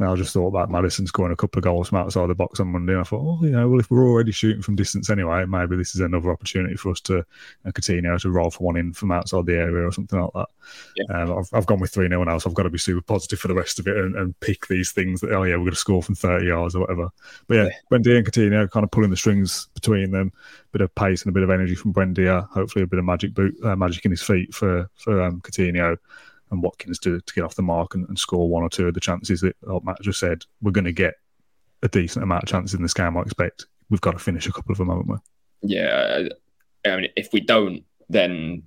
And 0.02 0.10
I 0.10 0.16
just 0.16 0.34
thought 0.34 0.48
about 0.48 0.72
Maddison 0.72 1.06
scoring 1.06 1.32
a 1.32 1.36
couple 1.36 1.60
of 1.60 1.64
goals 1.64 1.90
from 1.90 2.00
outside 2.00 2.28
the 2.28 2.34
box 2.34 2.60
on 2.60 2.70
Monday. 2.70 2.94
And 2.94 3.02
I 3.02 3.04
thought, 3.04 3.22
oh, 3.22 3.46
you 3.46 3.52
know, 3.52 3.70
well, 3.70 3.80
if 3.80 3.92
we're 3.92 4.08
already 4.08 4.32
shooting 4.32 4.64
from 4.64 4.76
distance 4.76 5.12
anyway, 5.12 5.46
maybe 5.46 5.78
this 5.78 5.94
is 5.94 6.02
another 6.02 6.32
opportunity 6.32 6.76
for 6.76 6.90
us 6.90 7.02
to 7.02 7.18
you 7.18 7.26
know, 7.66 7.72
continue 7.72 8.18
to 8.18 8.32
roll 8.32 8.50
for 8.50 8.64
one 8.64 8.78
in 8.78 8.94
from 8.94 9.12
outside 9.12 9.46
the 9.46 9.56
area 9.56 9.86
or 9.86 9.92
something 9.92 10.20
like 10.20 10.34
that. 10.34 10.48
Yeah. 10.96 11.22
Um, 11.22 11.38
I've, 11.38 11.50
I've 11.54 11.66
gone 11.68 11.80
with 11.80 11.92
3 11.92 12.08
0 12.08 12.24
now, 12.24 12.38
so 12.40 12.50
I've 12.50 12.56
got 12.56 12.64
to 12.64 12.72
be 12.72 12.80
super 12.80 13.02
positive 13.02 13.40
for 13.40 13.48
the 13.48 13.54
rest 13.54 13.78
of 13.78 13.86
it 13.86 13.96
and, 13.96 14.16
and 14.16 14.40
pick 14.40 14.66
these 14.68 14.92
things 14.92 15.22
that, 15.22 15.34
oh, 15.34 15.44
yeah, 15.44 15.54
we're 15.54 15.66
going 15.66 15.72
to 15.72 15.76
score 15.76 16.02
from 16.02 16.16
30 16.16 16.48
yards 16.48 16.76
or 16.76 16.80
whatever. 16.80 17.10
But 17.48 17.56
yeah, 17.56 17.66
yeah. 17.66 17.70
Buendia 17.92 18.18
and 18.18 18.26
Coutinho 18.26 18.72
kind 18.72 18.84
of 18.84 18.90
pulling 18.90 19.12
the 19.12 19.18
strings 19.18 19.68
between 19.76 20.10
them, 20.10 20.32
a 20.36 20.72
bit 20.72 20.82
of 20.82 20.96
pace 20.96 21.22
and 21.22 21.30
a 21.30 21.34
bit 21.34 21.44
of 21.44 21.52
energy 21.52 21.76
from 21.76 21.94
Buendia, 21.94 22.50
hopefully 22.50 22.82
a 22.82 22.88
bit 22.88 22.98
of 22.98 23.06
magic 23.06 23.36
boot, 23.36 23.56
uh, 23.64 23.76
magic 23.76 24.04
in 24.06 24.10
his 24.10 24.24
feet 24.24 24.52
for, 24.52 24.90
for 24.96 25.22
um, 25.22 25.42
Coutinho 25.42 25.96
and 26.52 26.62
Watkins 26.62 27.00
to, 27.00 27.20
to 27.20 27.34
get 27.34 27.44
off 27.44 27.56
the 27.56 27.62
mark 27.62 27.96
and, 27.96 28.08
and 28.08 28.20
score 28.20 28.50
one 28.50 28.64
or 28.64 28.70
two 28.70 28.88
of 28.88 28.94
the 28.94 29.00
chances 29.00 29.42
that 29.42 29.56
like 29.62 29.84
Matt 29.84 30.02
just 30.02 30.20
said 30.20 30.44
we're 30.62 30.72
going 30.72 30.86
to 30.86 30.92
get 30.92 31.16
a 31.84 31.88
decent 31.88 32.24
amount 32.24 32.44
of 32.44 32.50
chances 32.50 32.76
in 32.76 32.84
this 32.84 32.94
game. 32.94 33.18
I 33.18 33.22
expect 33.22 33.66
we've 33.90 34.02
got 34.02 34.12
to 34.12 34.20
finish 34.20 34.48
a 34.48 34.52
couple 34.52 34.72
of 34.72 34.78
them, 34.78 34.90
haven't 34.90 35.08
we? 35.08 35.18
Yeah, 35.64 36.28
I 36.86 36.96
mean, 36.96 37.10
if 37.16 37.30
we 37.34 37.42
don't, 37.42 37.84
then 38.10 38.64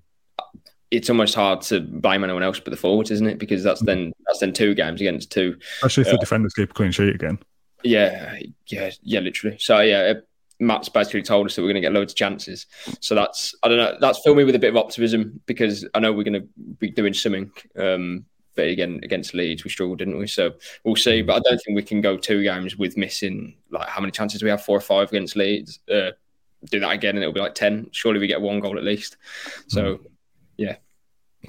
it's 0.91 1.11
almost 1.11 1.35
hard 1.35 1.61
to 1.63 1.81
blame 1.81 2.25
anyone 2.25 2.43
else 2.43 2.61
but 2.61 2.71
the 2.71 2.77
forwards, 2.77 3.11
isn't 3.11 3.27
it? 3.27 3.39
Because 3.39 3.65
that's 3.65 3.81
then 3.81 4.13
that's 4.27 4.41
then 4.41 4.53
two 4.53 4.75
games 4.75 5.01
against 5.01 5.33
two. 5.33 5.57
Especially 5.77 6.03
if 6.03 6.09
uh, 6.09 6.13
the 6.13 6.19
defenders 6.19 6.55
keep 6.55 6.71
a 6.71 6.75
clean 6.75 6.93
sheet 6.93 7.15
again. 7.15 7.39
Yeah, 7.83 8.39
yeah, 8.67 8.91
yeah, 9.03 9.21
literally. 9.21 9.59
So 9.59 9.81
yeah, 9.81 10.15
Matt's 10.61 10.89
basically 10.89 11.23
told 11.23 11.47
us 11.47 11.57
that 11.57 11.63
we're 11.63 11.69
going 11.69 11.77
to 11.77 11.81
get 11.81 11.93
loads 11.93 12.13
of 12.13 12.17
chances. 12.17 12.67
So 13.01 13.15
that's 13.15 13.55
I 13.63 13.69
don't 13.69 13.79
know. 13.79 13.97
That's 14.01 14.21
filled 14.21 14.37
me 14.37 14.45
with 14.45 14.55
a 14.55 14.61
bit 14.61 14.71
of 14.71 14.77
optimism 14.77 15.41
because 15.47 15.87
I 15.95 16.01
know 16.01 16.13
we're 16.13 16.25
going 16.25 16.43
to 16.43 16.49
be 16.79 16.91
doing 16.91 17.15
something. 17.15 17.51
Um, 17.77 18.27
but 18.55 18.69
again, 18.69 19.01
against 19.03 19.35
Leeds, 19.35 19.65
we 19.65 19.71
struggled, 19.71 19.99
didn't 19.99 20.19
we? 20.19 20.27
So 20.27 20.53
we'll 20.85 20.97
see. 20.97 21.23
But 21.23 21.37
I 21.37 21.41
don't 21.41 21.59
think 21.59 21.75
we 21.75 21.83
can 21.83 22.01
go 22.01 22.17
two 22.17 22.43
games 22.43 22.77
with 22.77 22.97
missing 22.97 23.57
like 23.71 23.89
how 23.89 24.01
many 24.01 24.13
chances 24.13 24.43
we 24.43 24.51
have 24.51 24.63
four 24.63 24.77
or 24.77 24.81
five 24.81 25.09
against 25.09 25.37
Leeds. 25.37 25.81
Uh, 25.91 26.11
do 26.71 26.81
that 26.81 26.91
again, 26.91 27.17
and 27.17 27.23
it'll 27.23 27.35
be 27.35 27.41
like 27.41 27.55
ten. 27.55 27.89
Surely 27.93 28.21
we 28.21 28.27
get 28.27 28.41
one 28.41 28.61
goal 28.61 28.79
at 28.79 28.85
least. 28.85 29.17
So 29.67 30.01
yeah, 30.57 30.77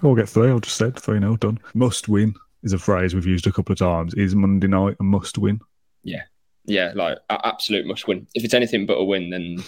we'll 0.01 0.15
get 0.15 0.29
three. 0.29 0.49
I'll 0.49 0.59
just 0.59 0.77
said 0.77 0.99
three 0.99 1.19
0 1.19 1.37
done. 1.37 1.59
Must 1.73 2.07
win 2.09 2.33
is 2.63 2.73
a 2.73 2.79
phrase 2.79 3.13
we've 3.13 3.25
used 3.25 3.47
a 3.47 3.51
couple 3.51 3.73
of 3.73 3.79
times. 3.79 4.13
Is 4.15 4.35
Monday 4.35 4.67
night 4.67 4.97
a 4.99 5.03
must 5.03 5.37
win? 5.37 5.61
Yeah, 6.03 6.23
yeah, 6.65 6.91
like 6.95 7.17
absolute 7.29 7.85
must 7.85 8.07
win. 8.07 8.27
If 8.33 8.43
it's 8.43 8.53
anything 8.53 8.85
but 8.85 8.97
a 8.97 9.03
win, 9.03 9.29
then 9.29 9.63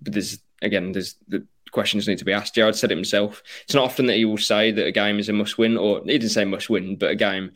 but 0.00 0.12
there's 0.12 0.38
again 0.62 0.92
there's 0.92 1.16
the 1.28 1.46
questions 1.72 2.08
need 2.08 2.18
to 2.18 2.24
be 2.24 2.32
asked. 2.32 2.54
Gerrard 2.54 2.76
said 2.76 2.90
it 2.90 2.96
himself. 2.96 3.42
It's 3.64 3.74
not 3.74 3.84
often 3.84 4.06
that 4.06 4.16
he 4.16 4.24
will 4.24 4.38
say 4.38 4.70
that 4.72 4.86
a 4.86 4.92
game 4.92 5.18
is 5.18 5.28
a 5.28 5.32
must 5.32 5.58
win, 5.58 5.76
or 5.76 6.00
he 6.04 6.12
didn't 6.18 6.30
say 6.30 6.44
must 6.44 6.70
win, 6.70 6.96
but 6.96 7.10
a 7.10 7.16
game 7.16 7.52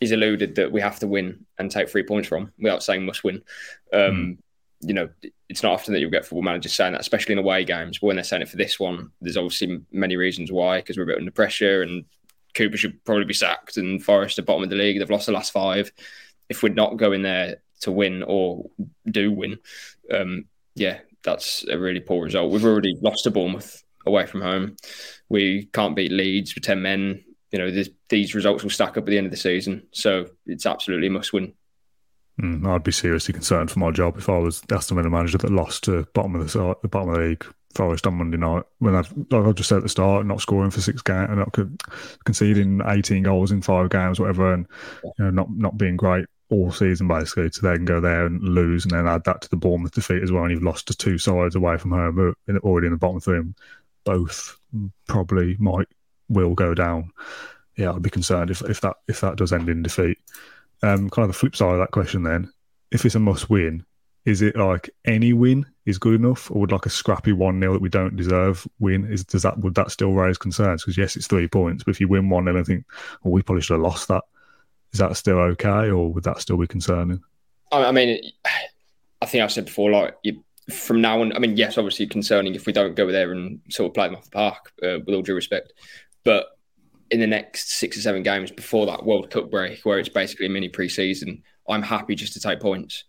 is 0.00 0.12
alluded 0.12 0.56
that 0.56 0.72
we 0.72 0.80
have 0.80 0.98
to 0.98 1.06
win 1.06 1.46
and 1.58 1.70
take 1.70 1.88
three 1.88 2.02
points 2.02 2.28
from 2.28 2.52
without 2.58 2.82
saying 2.82 3.04
must 3.04 3.24
win. 3.24 3.42
Um, 3.92 4.00
mm. 4.00 4.38
You 4.82 4.92
know, 4.92 5.08
it's 5.48 5.62
not 5.62 5.72
often 5.72 5.94
that 5.94 6.00
you'll 6.00 6.10
get 6.10 6.24
football 6.24 6.42
managers 6.42 6.74
saying 6.74 6.92
that, 6.92 7.00
especially 7.00 7.32
in 7.32 7.38
away 7.38 7.64
games. 7.64 7.98
But 7.98 8.08
when 8.08 8.16
they're 8.16 8.24
saying 8.24 8.42
it 8.42 8.48
for 8.48 8.58
this 8.58 8.78
one, 8.78 9.10
there's 9.22 9.38
obviously 9.38 9.80
many 9.90 10.16
reasons 10.16 10.52
why, 10.52 10.78
because 10.78 10.98
we're 10.98 11.04
a 11.04 11.06
bit 11.06 11.18
under 11.18 11.30
pressure 11.30 11.82
and 11.82 12.04
Cooper 12.54 12.76
should 12.76 13.02
probably 13.04 13.24
be 13.24 13.34
sacked 13.34 13.78
and 13.78 14.04
Forest 14.04 14.38
at 14.38 14.46
bottom 14.46 14.62
of 14.62 14.70
the 14.70 14.76
league. 14.76 14.98
They've 14.98 15.10
lost 15.10 15.26
the 15.26 15.32
last 15.32 15.52
five. 15.52 15.92
If 16.48 16.62
we're 16.62 16.74
not 16.74 16.96
going 16.98 17.22
there 17.22 17.56
to 17.80 17.92
win 17.92 18.22
or 18.22 18.70
do 19.10 19.32
win, 19.32 19.58
um, 20.12 20.44
yeah, 20.74 20.98
that's 21.22 21.64
a 21.68 21.78
really 21.78 22.00
poor 22.00 22.24
result. 22.24 22.50
We've 22.50 22.64
already 22.64 22.96
lost 23.00 23.24
to 23.24 23.30
Bournemouth 23.30 23.82
away 24.06 24.26
from 24.26 24.40
home. 24.40 24.76
We 25.28 25.66
can't 25.72 25.96
beat 25.96 26.12
Leeds 26.12 26.54
with 26.54 26.64
10 26.64 26.80
men. 26.80 27.24
You 27.50 27.58
know, 27.58 27.70
this, 27.70 27.90
these 28.08 28.34
results 28.34 28.62
will 28.62 28.70
stack 28.70 28.90
up 28.90 28.98
at 28.98 29.06
the 29.06 29.18
end 29.18 29.26
of 29.26 29.30
the 29.30 29.36
season. 29.36 29.86
So 29.90 30.26
it's 30.46 30.66
absolutely 30.66 31.08
a 31.08 31.10
must 31.10 31.32
win. 31.32 31.52
Mm, 32.40 32.66
I'd 32.66 32.84
be 32.84 32.92
seriously 32.92 33.32
concerned 33.32 33.70
for 33.70 33.78
my 33.78 33.90
job 33.90 34.18
if 34.18 34.28
I 34.28 34.38
was 34.38 34.60
the 34.62 34.76
Aston 34.76 34.98
Villa 34.98 35.08
manager 35.08 35.38
that 35.38 35.50
lost 35.50 35.84
to 35.84 36.06
bottom 36.12 36.34
of 36.34 36.52
the, 36.52 36.76
the 36.82 36.88
bottom 36.88 37.08
of 37.10 37.16
the 37.16 37.22
league 37.22 37.46
Forest 37.74 38.06
on 38.06 38.14
Monday 38.14 38.38
night 38.38 38.64
when 38.78 38.94
I've, 38.94 39.12
like 39.30 39.46
I 39.46 39.52
just 39.52 39.68
said 39.68 39.76
at 39.76 39.82
the 39.82 39.88
start, 39.88 40.24
not 40.24 40.40
scoring 40.40 40.70
for 40.70 40.80
six 40.80 41.02
games 41.02 41.28
and 41.28 41.38
not 41.38 41.54
conceding 42.24 42.80
18 42.86 43.22
goals 43.22 43.52
in 43.52 43.60
five 43.60 43.90
games, 43.90 44.18
whatever, 44.18 44.54
and 44.54 44.66
you 45.04 45.12
know, 45.18 45.30
not 45.30 45.50
not 45.50 45.76
being 45.76 45.96
great 45.96 46.24
all 46.48 46.70
season 46.70 47.08
basically 47.08 47.50
to 47.50 47.60
then 47.60 47.84
go 47.84 48.00
there 48.00 48.26
and 48.26 48.42
lose 48.42 48.84
and 48.84 48.92
then 48.92 49.06
add 49.06 49.24
that 49.24 49.40
to 49.42 49.48
the 49.48 49.56
Bournemouth 49.56 49.92
defeat 49.92 50.22
as 50.22 50.30
well. 50.30 50.44
And 50.44 50.52
you've 50.52 50.62
lost 50.62 50.86
to 50.88 50.96
two 50.96 51.18
sides 51.18 51.56
away 51.56 51.76
from 51.76 51.90
home 51.90 52.34
already 52.62 52.86
in 52.86 52.92
the 52.92 52.98
bottom 52.98 53.20
three. 53.20 53.42
Both 54.04 54.56
probably 55.08 55.56
might 55.58 55.88
will 56.28 56.54
go 56.54 56.74
down. 56.74 57.10
Yeah, 57.76 57.92
I'd 57.92 58.02
be 58.02 58.10
concerned 58.10 58.50
if, 58.50 58.62
if 58.62 58.80
that 58.80 58.96
if 59.08 59.20
that 59.20 59.36
does 59.36 59.52
end 59.52 59.68
in 59.68 59.82
defeat. 59.82 60.18
Um, 60.82 61.10
kind 61.10 61.24
of 61.24 61.28
the 61.28 61.38
flip 61.38 61.56
side 61.56 61.72
of 61.72 61.78
that 61.78 61.90
question 61.90 62.22
then, 62.22 62.52
if 62.90 63.04
it's 63.04 63.14
a 63.14 63.20
must 63.20 63.50
win, 63.50 63.84
is 64.24 64.42
it 64.42 64.56
like 64.56 64.90
any 65.04 65.32
win 65.32 65.66
is 65.84 65.98
good 65.98 66.14
enough, 66.14 66.50
or 66.50 66.60
would 66.60 66.72
like 66.72 66.86
a 66.86 66.90
scrappy 66.90 67.32
one 67.32 67.60
0 67.60 67.74
that 67.74 67.82
we 67.82 67.88
don't 67.88 68.16
deserve 68.16 68.66
win 68.78 69.10
is 69.10 69.24
does 69.24 69.42
that 69.42 69.58
would 69.58 69.74
that 69.74 69.90
still 69.90 70.12
raise 70.12 70.38
concerns? 70.38 70.82
Because 70.82 70.98
yes, 70.98 71.16
it's 71.16 71.26
three 71.26 71.48
points, 71.48 71.84
but 71.84 71.92
if 71.92 72.00
you 72.00 72.08
win 72.08 72.28
one 72.28 72.44
0 72.44 72.60
I 72.60 72.62
think, 72.62 72.84
well, 73.22 73.32
we 73.32 73.42
probably 73.42 73.62
should 73.62 73.74
have 73.74 73.82
lost 73.82 74.08
that 74.08 74.24
is 74.92 74.98
that 74.98 75.16
still 75.16 75.38
okay, 75.38 75.90
or 75.90 76.12
would 76.12 76.24
that 76.24 76.40
still 76.40 76.56
be 76.56 76.66
concerning? 76.66 77.20
I 77.72 77.92
mean, 77.92 78.20
I 79.20 79.26
think 79.26 79.42
I 79.42 79.46
said 79.48 79.66
before, 79.66 79.90
like 79.90 80.16
you, 80.22 80.42
from 80.70 81.00
now 81.00 81.20
on, 81.20 81.34
I 81.34 81.38
mean, 81.38 81.56
yes, 81.56 81.78
obviously 81.78 82.06
concerning 82.06 82.54
if 82.54 82.66
we 82.66 82.72
don't 82.72 82.94
go 82.94 83.10
there 83.10 83.32
and 83.32 83.60
sort 83.70 83.90
of 83.90 83.94
play 83.94 84.06
them 84.06 84.16
off 84.16 84.24
the 84.24 84.30
park, 84.30 84.72
uh, 84.82 84.98
with 85.04 85.14
all 85.14 85.22
due 85.22 85.34
respect. 85.34 85.72
But 86.24 86.46
in 87.10 87.20
the 87.20 87.26
next 87.26 87.70
six 87.70 87.96
or 87.96 88.00
seven 88.00 88.22
games 88.22 88.50
before 88.50 88.86
that 88.86 89.04
World 89.04 89.30
Cup 89.30 89.50
break, 89.50 89.80
where 89.82 89.98
it's 89.98 90.08
basically 90.08 90.46
a 90.46 90.50
mini 90.50 90.68
pre-season, 90.68 91.42
I'm 91.68 91.82
happy 91.82 92.14
just 92.14 92.32
to 92.34 92.40
take 92.40 92.60
points. 92.60 93.04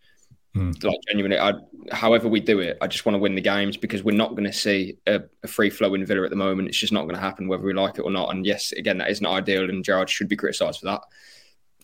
Mm. 0.56 0.84
Like 0.84 1.00
genuinely, 1.08 1.40
I, 1.40 1.54
however 1.92 2.28
we 2.28 2.40
do 2.40 2.60
it, 2.60 2.78
I 2.82 2.88
just 2.88 3.06
want 3.06 3.16
to 3.16 3.20
win 3.20 3.36
the 3.36 3.42
games 3.42 3.78
because 3.78 4.04
we're 4.04 4.16
not 4.16 4.32
going 4.32 4.46
to 4.46 4.54
see 4.54 4.98
a, 5.06 5.22
a 5.44 5.48
free 5.48 5.70
flow 5.70 5.94
in 5.94 6.06
Villa 6.06 6.24
at 6.24 6.30
the 6.30 6.36
moment. 6.36 6.68
It's 6.68 6.80
just 6.80 6.94
not 6.94 7.04
going 7.04 7.16
to 7.16 7.22
happen 7.22 7.48
whether 7.48 7.64
we 7.64 7.74
like 7.74 7.98
it 7.98 8.02
or 8.02 8.12
not. 8.12 8.32
And 8.32 8.46
yes, 8.46 8.72
again, 8.72 8.98
that 9.00 9.10
isn't 9.10 9.26
ideal, 9.26 9.70
and 9.70 9.84
Gerrard 9.84 10.10
should 10.10 10.30
be 10.30 10.36
criticised 10.36 10.80
for 10.80 10.86
that 10.88 11.02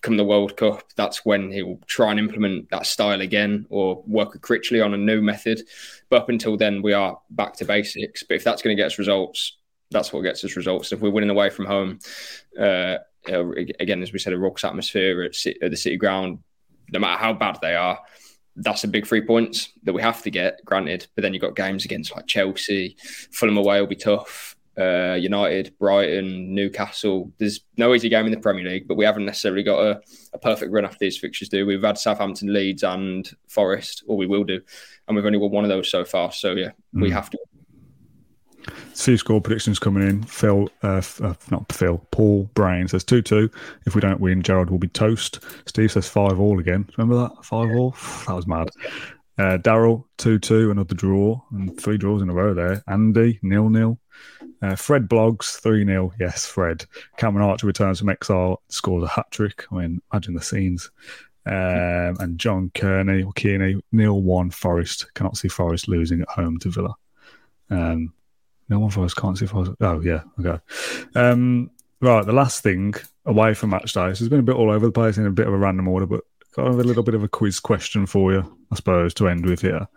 come 0.03 0.17
the 0.17 0.23
World 0.23 0.55
Cup, 0.57 0.83
that's 0.95 1.25
when 1.25 1.51
he 1.51 1.63
will 1.63 1.79
try 1.87 2.11
and 2.11 2.19
implement 2.19 2.69
that 2.69 2.85
style 2.85 3.21
again 3.21 3.65
or 3.69 4.03
work 4.05 4.33
with 4.33 4.41
Critchley 4.41 4.83
on 4.85 4.93
a 4.93 4.97
new 4.97 5.21
method. 5.21 5.61
But 6.09 6.23
up 6.23 6.29
until 6.29 6.57
then, 6.57 6.81
we 6.81 6.93
are 6.93 7.19
back 7.31 7.55
to 7.55 7.65
basics. 7.65 8.21
But 8.21 8.35
if 8.35 8.43
that's 8.43 8.61
going 8.61 8.75
to 8.75 8.81
get 8.81 8.87
us 8.87 8.99
results, 8.99 9.57
that's 9.89 10.11
what 10.11 10.21
gets 10.21 10.43
us 10.43 10.55
results. 10.55 10.91
If 10.91 10.99
we're 10.99 11.09
winning 11.09 11.29
away 11.29 11.49
from 11.49 11.65
home, 11.65 11.99
uh, 12.59 12.97
again, 13.25 14.03
as 14.03 14.11
we 14.11 14.19
said, 14.19 14.33
a 14.33 14.37
raucous 14.37 14.65
atmosphere 14.65 15.23
at, 15.23 15.35
at 15.61 15.71
the 15.71 15.77
City 15.77 15.97
Ground, 15.97 16.39
no 16.91 16.99
matter 16.99 17.19
how 17.19 17.33
bad 17.33 17.57
they 17.61 17.75
are, 17.75 17.99
that's 18.57 18.83
a 18.83 18.87
big 18.87 19.07
three 19.07 19.25
points 19.25 19.69
that 19.83 19.93
we 19.93 20.01
have 20.01 20.21
to 20.23 20.29
get, 20.29 20.63
granted. 20.65 21.07
But 21.15 21.21
then 21.21 21.33
you've 21.33 21.41
got 21.41 21.55
games 21.55 21.85
against 21.85 22.13
like 22.13 22.27
Chelsea, 22.27 22.97
Fulham 23.31 23.57
away 23.57 23.79
will 23.79 23.87
be 23.87 23.95
tough 23.95 24.55
uh, 24.77 25.13
United, 25.13 25.73
Brighton, 25.77 26.53
Newcastle. 26.53 27.31
There's 27.37 27.61
no 27.77 27.93
easy 27.93 28.09
game 28.09 28.25
in 28.25 28.31
the 28.31 28.39
Premier 28.39 28.67
League, 28.67 28.87
but 28.87 28.97
we 28.97 29.05
haven't 29.05 29.25
necessarily 29.25 29.63
got 29.63 29.79
a, 29.79 30.01
a, 30.33 30.39
perfect 30.39 30.71
run 30.71 30.85
after 30.85 30.97
these 30.99 31.17
fixtures, 31.17 31.49
do 31.49 31.65
We've 31.65 31.83
had 31.83 31.97
Southampton, 31.97 32.51
Leeds, 32.51 32.83
and 32.83 33.29
Forest, 33.47 34.03
or 34.07 34.17
we 34.17 34.25
will 34.25 34.43
do, 34.43 34.61
and 35.07 35.15
we've 35.15 35.25
only 35.25 35.37
won 35.37 35.51
one 35.51 35.63
of 35.63 35.69
those 35.69 35.89
so 35.89 36.03
far. 36.03 36.31
So 36.31 36.53
yeah, 36.53 36.71
mm. 36.95 37.01
we 37.01 37.11
have 37.11 37.29
to. 37.29 37.39
See 38.93 39.17
score 39.17 39.41
predictions 39.41 39.77
coming 39.77 40.07
in. 40.07 40.23
Phil, 40.23 40.69
uh, 40.83 41.01
uh, 41.21 41.33
not 41.51 41.71
Phil, 41.71 41.97
Paul 42.11 42.49
Brain 42.53 42.87
says 42.87 43.03
2 43.03 43.21
2. 43.21 43.49
If 43.85 43.95
we 43.95 44.01
don't 44.01 44.21
win, 44.21 44.41
Gerrard 44.41 44.69
will 44.69 44.77
be 44.77 44.87
toast. 44.87 45.39
Steve 45.65 45.91
says 45.91 46.07
5 46.07 46.39
all 46.39 46.59
again. 46.59 46.89
Remember 46.97 47.21
that? 47.23 47.43
5 47.43 47.71
all? 47.75 47.95
That 48.27 48.35
was 48.35 48.47
mad. 48.47 48.69
Uh, 49.37 49.57
Daryl, 49.57 50.05
2 50.17 50.39
2, 50.39 50.71
another 50.71 50.93
draw, 50.93 51.41
and 51.51 51.79
three 51.79 51.97
draws 51.97 52.21
in 52.21 52.29
a 52.29 52.33
row 52.33 52.53
there. 52.53 52.83
Andy, 52.87 53.39
nil 53.41 53.69
nil. 53.69 53.99
Uh, 54.63 54.75
Fred 54.75 55.09
Blogs, 55.09 55.59
3 55.59 55.85
0. 55.85 56.13
Yes, 56.19 56.45
Fred. 56.45 56.85
Cameron 57.17 57.45
Archer 57.45 57.67
returns 57.67 57.99
from 57.99 58.07
exile, 58.07 58.61
scores 58.69 59.03
a 59.03 59.07
hat 59.07 59.29
trick. 59.29 59.65
I 59.69 59.75
mean, 59.75 60.01
imagine 60.13 60.35
the 60.35 60.41
scenes. 60.41 60.89
Um, 61.45 62.15
and 62.21 62.39
John 62.39 62.71
Kearney, 62.73 63.23
or 63.23 63.33
Kearney, 63.33 63.81
nil 63.91 64.21
1 64.21 64.51
Forest. 64.51 65.13
Cannot 65.15 65.35
see 65.35 65.49
Forest 65.49 65.89
losing 65.89 66.21
at 66.21 66.29
home 66.29 66.59
to 66.59 66.69
Villa. 66.69 66.95
Um, 67.69 68.13
nil 68.69 68.79
1 68.79 68.91
Forest, 68.91 69.17
can't 69.17 69.37
see 69.37 69.47
Forest. 69.47 69.73
Oh, 69.81 69.99
yeah, 69.99 70.21
okay. 70.39 70.61
Um, 71.13 71.69
right, 71.99 72.25
the 72.25 72.31
last 72.31 72.63
thing 72.63 72.93
away 73.25 73.53
from 73.53 73.71
match 73.71 73.91
day. 73.91 74.07
It's 74.07 74.21
been 74.21 74.39
a 74.39 74.43
bit 74.43 74.55
all 74.55 74.71
over 74.71 74.85
the 74.85 74.93
place 74.93 75.17
in 75.17 75.25
a 75.25 75.31
bit 75.31 75.47
of 75.47 75.53
a 75.53 75.57
random 75.57 75.89
order, 75.89 76.05
but 76.05 76.21
got 76.55 76.67
a 76.67 76.71
little 76.71 77.03
bit 77.03 77.15
of 77.15 77.23
a 77.23 77.27
quiz 77.27 77.59
question 77.59 78.05
for 78.05 78.31
you, 78.31 78.57
I 78.71 78.75
suppose, 78.75 79.13
to 79.15 79.27
end 79.27 79.45
with 79.45 79.59
here. 79.59 79.89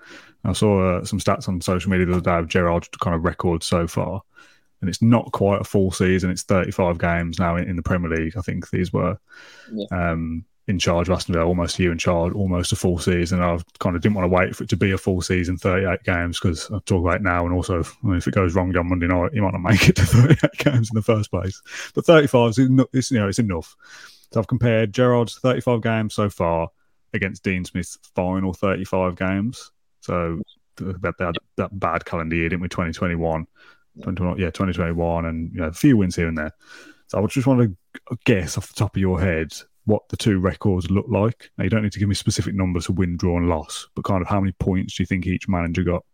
I 0.42 0.52
saw 0.54 0.96
uh, 0.96 1.04
some 1.04 1.20
stats 1.20 1.48
on 1.48 1.60
social 1.60 1.90
media 1.92 2.06
the 2.06 2.14
other 2.14 2.20
day 2.20 2.38
of 2.38 2.48
Gerrard's 2.48 2.88
kind 3.00 3.14
of 3.14 3.24
record 3.24 3.62
so 3.62 3.86
far 3.86 4.22
and 4.80 4.90
it's 4.90 5.02
not 5.02 5.32
quite 5.32 5.60
a 5.60 5.64
full 5.64 5.90
season. 5.90 6.30
It's 6.30 6.42
35 6.42 6.98
games 6.98 7.38
now 7.38 7.56
in, 7.56 7.68
in 7.68 7.76
the 7.76 7.82
Premier 7.82 8.10
League. 8.10 8.36
I 8.36 8.42
think 8.42 8.70
these 8.70 8.92
were. 8.92 9.18
Yeah. 9.72 9.86
Um, 9.90 10.44
in 10.68 10.78
charge 10.80 11.08
of 11.08 11.14
Aston 11.14 11.34
Villa, 11.34 11.46
almost 11.46 11.78
a 11.78 11.82
year 11.82 11.92
in 11.92 11.98
charge, 11.98 12.34
almost 12.34 12.72
a 12.72 12.76
full 12.76 12.98
season. 12.98 13.40
I 13.40 13.58
kind 13.78 13.94
of 13.94 14.02
didn't 14.02 14.16
want 14.16 14.24
to 14.24 14.34
wait 14.34 14.56
for 14.56 14.64
it 14.64 14.70
to 14.70 14.76
be 14.76 14.90
a 14.90 14.98
full 14.98 15.22
season, 15.22 15.56
38 15.56 16.02
games, 16.02 16.40
because 16.40 16.68
I'll 16.72 16.80
talk 16.80 17.02
about 17.02 17.16
it 17.16 17.22
now. 17.22 17.44
And 17.46 17.54
also, 17.54 17.82
I 17.82 18.06
mean, 18.06 18.16
if 18.16 18.26
it 18.26 18.34
goes 18.34 18.54
wrong 18.54 18.76
on 18.76 18.88
Monday 18.88 19.06
night, 19.06 19.32
you 19.32 19.42
might 19.42 19.52
not 19.52 19.62
make 19.62 19.88
it 19.88 19.96
to 19.96 20.02
38 20.06 20.38
games 20.58 20.90
in 20.90 20.96
the 20.96 21.02
first 21.02 21.30
place. 21.30 21.62
But 21.94 22.06
35 22.06 22.50
is 22.50 22.58
it's, 22.92 23.10
you 23.12 23.20
know, 23.20 23.28
it's 23.28 23.38
enough. 23.38 23.76
So 24.32 24.40
I've 24.40 24.48
compared 24.48 24.92
Gerrard's 24.92 25.38
35 25.38 25.82
games 25.82 26.14
so 26.14 26.28
far 26.28 26.68
against 27.12 27.44
Dean 27.44 27.64
Smith's 27.64 27.98
final 28.16 28.52
35 28.52 29.14
games. 29.14 29.70
So 30.00 30.40
that, 30.76 31.14
that, 31.18 31.34
that 31.56 31.78
bad 31.78 32.04
calendar 32.04 32.34
year, 32.34 32.48
didn't 32.48 32.62
we? 32.62 32.68
2021, 32.68 33.46
2021 33.96 34.38
yeah, 34.38 34.46
2021, 34.46 35.24
and 35.24 35.52
you 35.52 35.60
know, 35.60 35.68
a 35.68 35.72
few 35.72 35.96
wins 35.96 36.16
here 36.16 36.28
and 36.28 36.36
there. 36.36 36.52
So 37.08 37.22
I 37.22 37.26
just 37.26 37.46
want 37.46 37.60
to 37.60 38.18
guess 38.24 38.58
off 38.58 38.68
the 38.68 38.74
top 38.74 38.96
of 38.96 39.00
your 39.00 39.20
head 39.20 39.52
what 39.84 40.08
the 40.08 40.16
two 40.16 40.38
records 40.38 40.90
look 40.90 41.06
like. 41.08 41.50
Now, 41.56 41.64
you 41.64 41.70
don't 41.70 41.82
need 41.82 41.92
to 41.92 41.98
give 41.98 42.08
me 42.08 42.14
specific 42.14 42.54
numbers 42.54 42.86
for 42.86 42.92
win, 42.92 43.16
draw, 43.16 43.38
and 43.38 43.48
loss, 43.48 43.88
but 43.94 44.04
kind 44.04 44.20
of 44.20 44.28
how 44.28 44.40
many 44.40 44.52
points 44.52 44.96
do 44.96 45.02
you 45.02 45.06
think 45.06 45.26
each 45.26 45.48
manager 45.48 45.84
got 45.84 46.04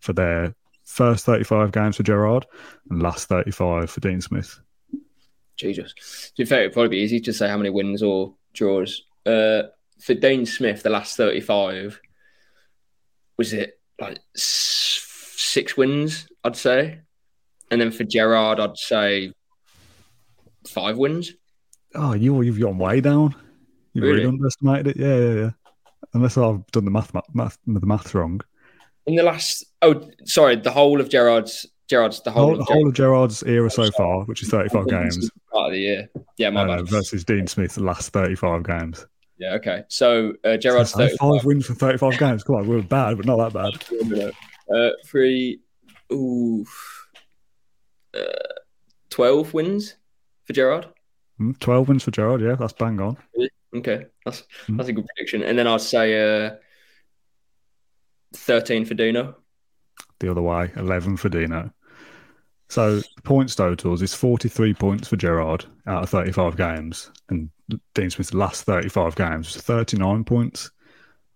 for 0.00 0.12
their 0.12 0.54
first 0.84 1.24
35 1.24 1.72
games 1.72 1.96
for 1.96 2.02
Gerrard 2.02 2.46
and 2.90 3.02
last 3.02 3.28
35 3.28 3.90
for 3.90 4.00
Dean 4.00 4.20
Smith? 4.20 4.60
Jesus. 5.56 5.94
To 6.36 6.42
be 6.42 6.44
fair, 6.44 6.60
it'd 6.60 6.74
probably 6.74 6.90
be 6.90 6.98
easy 6.98 7.20
to 7.20 7.32
say 7.32 7.48
how 7.48 7.56
many 7.56 7.70
wins 7.70 8.02
or 8.02 8.34
draws. 8.52 9.02
Uh, 9.24 9.62
for 10.00 10.14
Dean 10.14 10.44
Smith, 10.44 10.82
the 10.82 10.90
last 10.90 11.16
35, 11.16 11.98
was 13.38 13.52
it 13.54 13.80
like 13.98 14.18
six 14.34 15.76
wins, 15.76 16.28
I'd 16.42 16.56
say? 16.56 17.00
And 17.74 17.80
then 17.80 17.90
for 17.90 18.04
Gerrard, 18.04 18.60
I'd 18.60 18.78
say 18.78 19.32
five 20.68 20.96
wins. 20.96 21.32
Oh, 21.96 22.12
you 22.12 22.40
you've 22.42 22.60
gone 22.60 22.78
way 22.78 23.00
down. 23.00 23.34
You've 23.94 24.04
really, 24.04 24.18
really 24.18 24.28
underestimated 24.28 24.86
it. 24.86 24.96
Yeah, 24.96 25.16
yeah, 25.16 25.40
yeah. 25.40 25.50
Unless 26.12 26.38
I've 26.38 26.64
done 26.68 26.84
the 26.84 26.92
math, 26.92 27.10
math, 27.34 27.58
the 27.66 27.84
math 27.84 28.14
wrong. 28.14 28.42
In 29.06 29.16
the 29.16 29.24
last, 29.24 29.64
oh, 29.82 30.08
sorry, 30.24 30.54
the 30.54 30.70
whole 30.70 31.00
of 31.00 31.08
Gerard's, 31.08 31.66
Gerrard's 31.90 32.22
the 32.22 32.30
whole, 32.30 32.50
whole, 32.50 32.60
of, 32.60 32.68
whole 32.68 32.86
of 32.86 32.94
Gerrard's 32.94 33.42
era 33.42 33.68
so 33.68 33.90
far, 33.90 34.22
which 34.26 34.44
is 34.44 34.50
thirty-five 34.50 34.86
games. 34.86 35.28
Part 35.50 35.66
of 35.66 35.72
the 35.72 35.80
year, 35.80 36.08
yeah, 36.38 36.50
my 36.50 36.62
uh, 36.62 36.76
bad. 36.76 36.88
Versus 36.88 37.24
Dean 37.24 37.48
Smith's 37.48 37.76
last 37.76 38.10
thirty-five 38.10 38.62
games. 38.62 39.04
Yeah, 39.38 39.54
okay. 39.54 39.82
So 39.88 40.34
uh, 40.44 40.58
Gerrard's 40.58 40.92
so 40.92 41.08
five 41.18 41.44
wins 41.44 41.66
from 41.66 41.74
thirty-five 41.74 42.20
games. 42.20 42.44
Come 42.44 42.54
on, 42.54 42.68
we 42.68 42.78
are 42.78 42.82
bad, 42.82 43.16
but 43.16 43.26
not 43.26 43.52
that 43.52 43.52
bad. 43.52 44.32
Uh, 44.74 44.88
three, 45.04 45.60
ooh, 46.10 46.64
uh, 48.14 48.60
twelve 49.10 49.54
wins 49.54 49.96
for 50.44 50.52
Gerrard. 50.52 50.86
Mm, 51.40 51.58
12 51.58 51.88
wins 51.88 52.02
for 52.04 52.10
Gerrard, 52.10 52.40
yeah, 52.40 52.54
that's 52.54 52.72
bang 52.72 53.00
on. 53.00 53.16
Okay, 53.74 54.06
that's 54.24 54.44
mm. 54.66 54.76
that's 54.76 54.88
a 54.88 54.92
good 54.92 55.06
prediction. 55.06 55.42
And 55.42 55.58
then 55.58 55.66
I'd 55.66 55.80
say 55.80 56.46
uh, 56.46 56.54
13 58.34 58.84
for 58.84 58.94
Dino. 58.94 59.36
The 60.20 60.30
other 60.30 60.42
way, 60.42 60.70
11 60.76 61.16
for 61.16 61.28
Dino. 61.28 61.70
So 62.68 63.02
points 63.24 63.54
totals 63.54 64.00
is 64.00 64.14
43 64.14 64.74
points 64.74 65.08
for 65.08 65.16
Gerrard 65.16 65.64
out 65.86 66.04
of 66.04 66.10
35 66.10 66.56
games, 66.56 67.10
and 67.28 67.50
Dean 67.94 68.10
Smith's 68.10 68.32
last 68.32 68.64
35 68.64 69.16
games 69.16 69.54
was 69.54 69.62
39 69.62 70.24
points, 70.24 70.70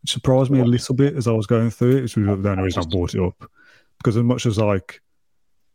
which 0.03 0.13
surprised 0.13 0.51
me 0.51 0.61
a 0.61 0.65
little 0.65 0.95
bit 0.95 1.17
as 1.17 1.27
I 1.27 1.33
was 1.33 1.47
going 1.47 1.71
through 1.71 1.97
it. 1.99 2.03
Which 2.03 2.17
was 2.17 2.43
the 2.43 2.51
only 2.51 2.63
reason 2.63 2.85
I 2.85 2.87
brought 2.89 3.15
it 3.15 3.23
up 3.23 3.51
because 3.99 4.17
as 4.17 4.23
much 4.23 4.47
as 4.47 4.59
like 4.59 5.03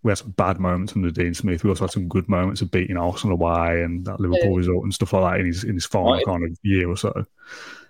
we 0.03 0.11
had 0.11 0.17
some 0.17 0.31
bad 0.31 0.59
moments 0.59 0.95
under 0.95 1.09
Dean 1.09 1.33
Smith. 1.33 1.63
We 1.63 1.69
also 1.69 1.85
had 1.85 1.91
some 1.91 2.09
good 2.09 2.27
moments 2.27 2.61
of 2.61 2.69
beating 2.69 2.97
Arsenal 2.97 3.35
away 3.35 3.83
and 3.83 4.05
that 4.05 4.19
Liverpool 4.19 4.51
yeah. 4.51 4.57
result 4.57 4.83
and 4.83 4.93
stuff 4.93 5.13
like 5.13 5.33
that 5.33 5.39
in 5.39 5.45
his 5.47 5.63
in 5.63 5.75
his 5.75 5.85
final 5.85 6.13
right. 6.13 6.25
kind 6.25 6.43
of 6.43 6.57
year 6.61 6.89
or 6.89 6.97
so. 6.97 7.25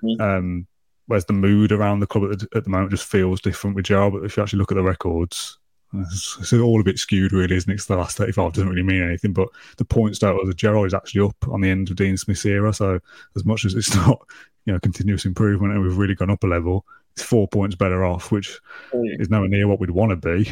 Mm. 0.03 0.21
Um, 0.21 0.67
whereas 1.07 1.25
the 1.25 1.33
mood 1.33 1.71
around 1.71 1.99
the 1.99 2.07
club 2.07 2.31
at 2.31 2.39
the, 2.39 2.47
at 2.55 2.63
the, 2.63 2.69
moment 2.69 2.91
just 2.91 3.05
feels 3.05 3.41
different 3.41 3.75
with 3.75 3.85
Gerrard. 3.85 4.13
But 4.13 4.23
if 4.23 4.37
you 4.37 4.43
actually 4.43 4.59
look 4.59 4.71
at 4.71 4.75
the 4.75 4.83
records, 4.83 5.57
it's, 5.95 6.37
it's, 6.39 6.53
all 6.53 6.79
a 6.79 6.83
bit 6.83 6.99
skewed, 6.99 7.33
really, 7.33 7.55
isn't 7.55 7.69
it? 7.69 7.75
It's 7.75 7.85
the 7.85 7.95
last 7.95 8.17
35 8.17 8.53
doesn't 8.53 8.69
really 8.69 8.83
mean 8.83 9.03
anything. 9.03 9.33
But 9.33 9.49
the 9.77 9.85
points 9.85 10.19
total 10.19 10.47
of 10.47 10.55
Gerrard 10.55 10.87
is 10.87 10.93
actually 10.93 11.21
up 11.21 11.47
on 11.49 11.61
the 11.61 11.69
end 11.69 11.89
of 11.89 11.95
Dean 11.95 12.17
Smith's 12.17 12.45
era. 12.45 12.73
So 12.73 12.99
as 13.35 13.45
much 13.45 13.65
as 13.65 13.73
it's 13.73 13.93
not, 13.95 14.19
you 14.65 14.73
know, 14.73 14.79
continuous 14.79 15.25
improvement 15.25 15.73
and 15.73 15.83
we've 15.83 15.97
really 15.97 16.15
gone 16.15 16.31
up 16.31 16.43
a 16.43 16.47
level, 16.47 16.85
four 17.17 17.47
points 17.47 17.75
better 17.75 18.03
off, 18.03 18.31
which 18.31 18.59
mm. 18.91 19.19
is 19.19 19.29
nowhere 19.29 19.49
near 19.49 19.67
what 19.67 19.79
we'd 19.79 19.91
want 19.91 20.09
to 20.09 20.15
be. 20.15 20.49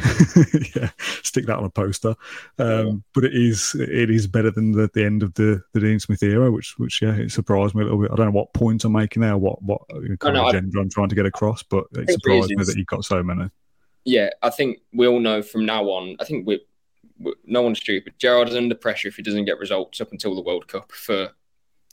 yeah, 0.80 0.90
stick 1.22 1.46
that 1.46 1.58
on 1.58 1.64
a 1.64 1.70
poster. 1.70 2.14
Um, 2.58 2.86
yeah. 2.86 2.92
But 3.14 3.24
it 3.24 3.34
is 3.34 3.74
it 3.74 4.10
is 4.10 4.26
better 4.26 4.50
than 4.50 4.72
the, 4.72 4.90
the 4.94 5.04
end 5.04 5.22
of 5.22 5.34
the, 5.34 5.62
the 5.72 5.80
Dean 5.80 5.98
Smith 6.00 6.22
era, 6.22 6.50
which 6.50 6.78
which 6.78 7.02
yeah, 7.02 7.14
it 7.14 7.32
surprised 7.32 7.74
me 7.74 7.82
a 7.82 7.84
little 7.84 8.00
bit. 8.00 8.10
I 8.12 8.16
don't 8.16 8.26
know 8.26 8.32
what 8.32 8.52
point 8.52 8.84
I'm 8.84 8.92
making 8.92 9.22
there, 9.22 9.36
what 9.36 9.62
what 9.62 9.82
kind 10.18 10.36
of 10.36 10.48
agenda 10.48 10.80
I'm 10.80 10.90
trying 10.90 11.08
to 11.08 11.14
get 11.14 11.26
across, 11.26 11.62
but 11.62 11.84
it 11.92 12.10
surprised 12.10 12.50
me 12.50 12.64
that 12.64 12.76
he 12.76 12.84
got 12.84 13.04
so 13.04 13.22
many. 13.22 13.50
Yeah, 14.04 14.30
I 14.42 14.50
think 14.50 14.78
we 14.92 15.06
all 15.06 15.20
know 15.20 15.42
from 15.42 15.64
now 15.64 15.84
on. 15.84 16.16
I 16.20 16.24
think 16.24 16.46
we're 16.46 16.60
no 17.44 17.62
one's 17.62 17.78
stupid. 17.78 18.14
Gerrard 18.18 18.48
is 18.48 18.56
under 18.56 18.74
pressure 18.74 19.08
if 19.08 19.16
he 19.16 19.22
doesn't 19.22 19.44
get 19.44 19.58
results 19.58 20.00
up 20.00 20.12
until 20.12 20.34
the 20.34 20.42
World 20.42 20.66
Cup 20.68 20.92
for 20.92 21.30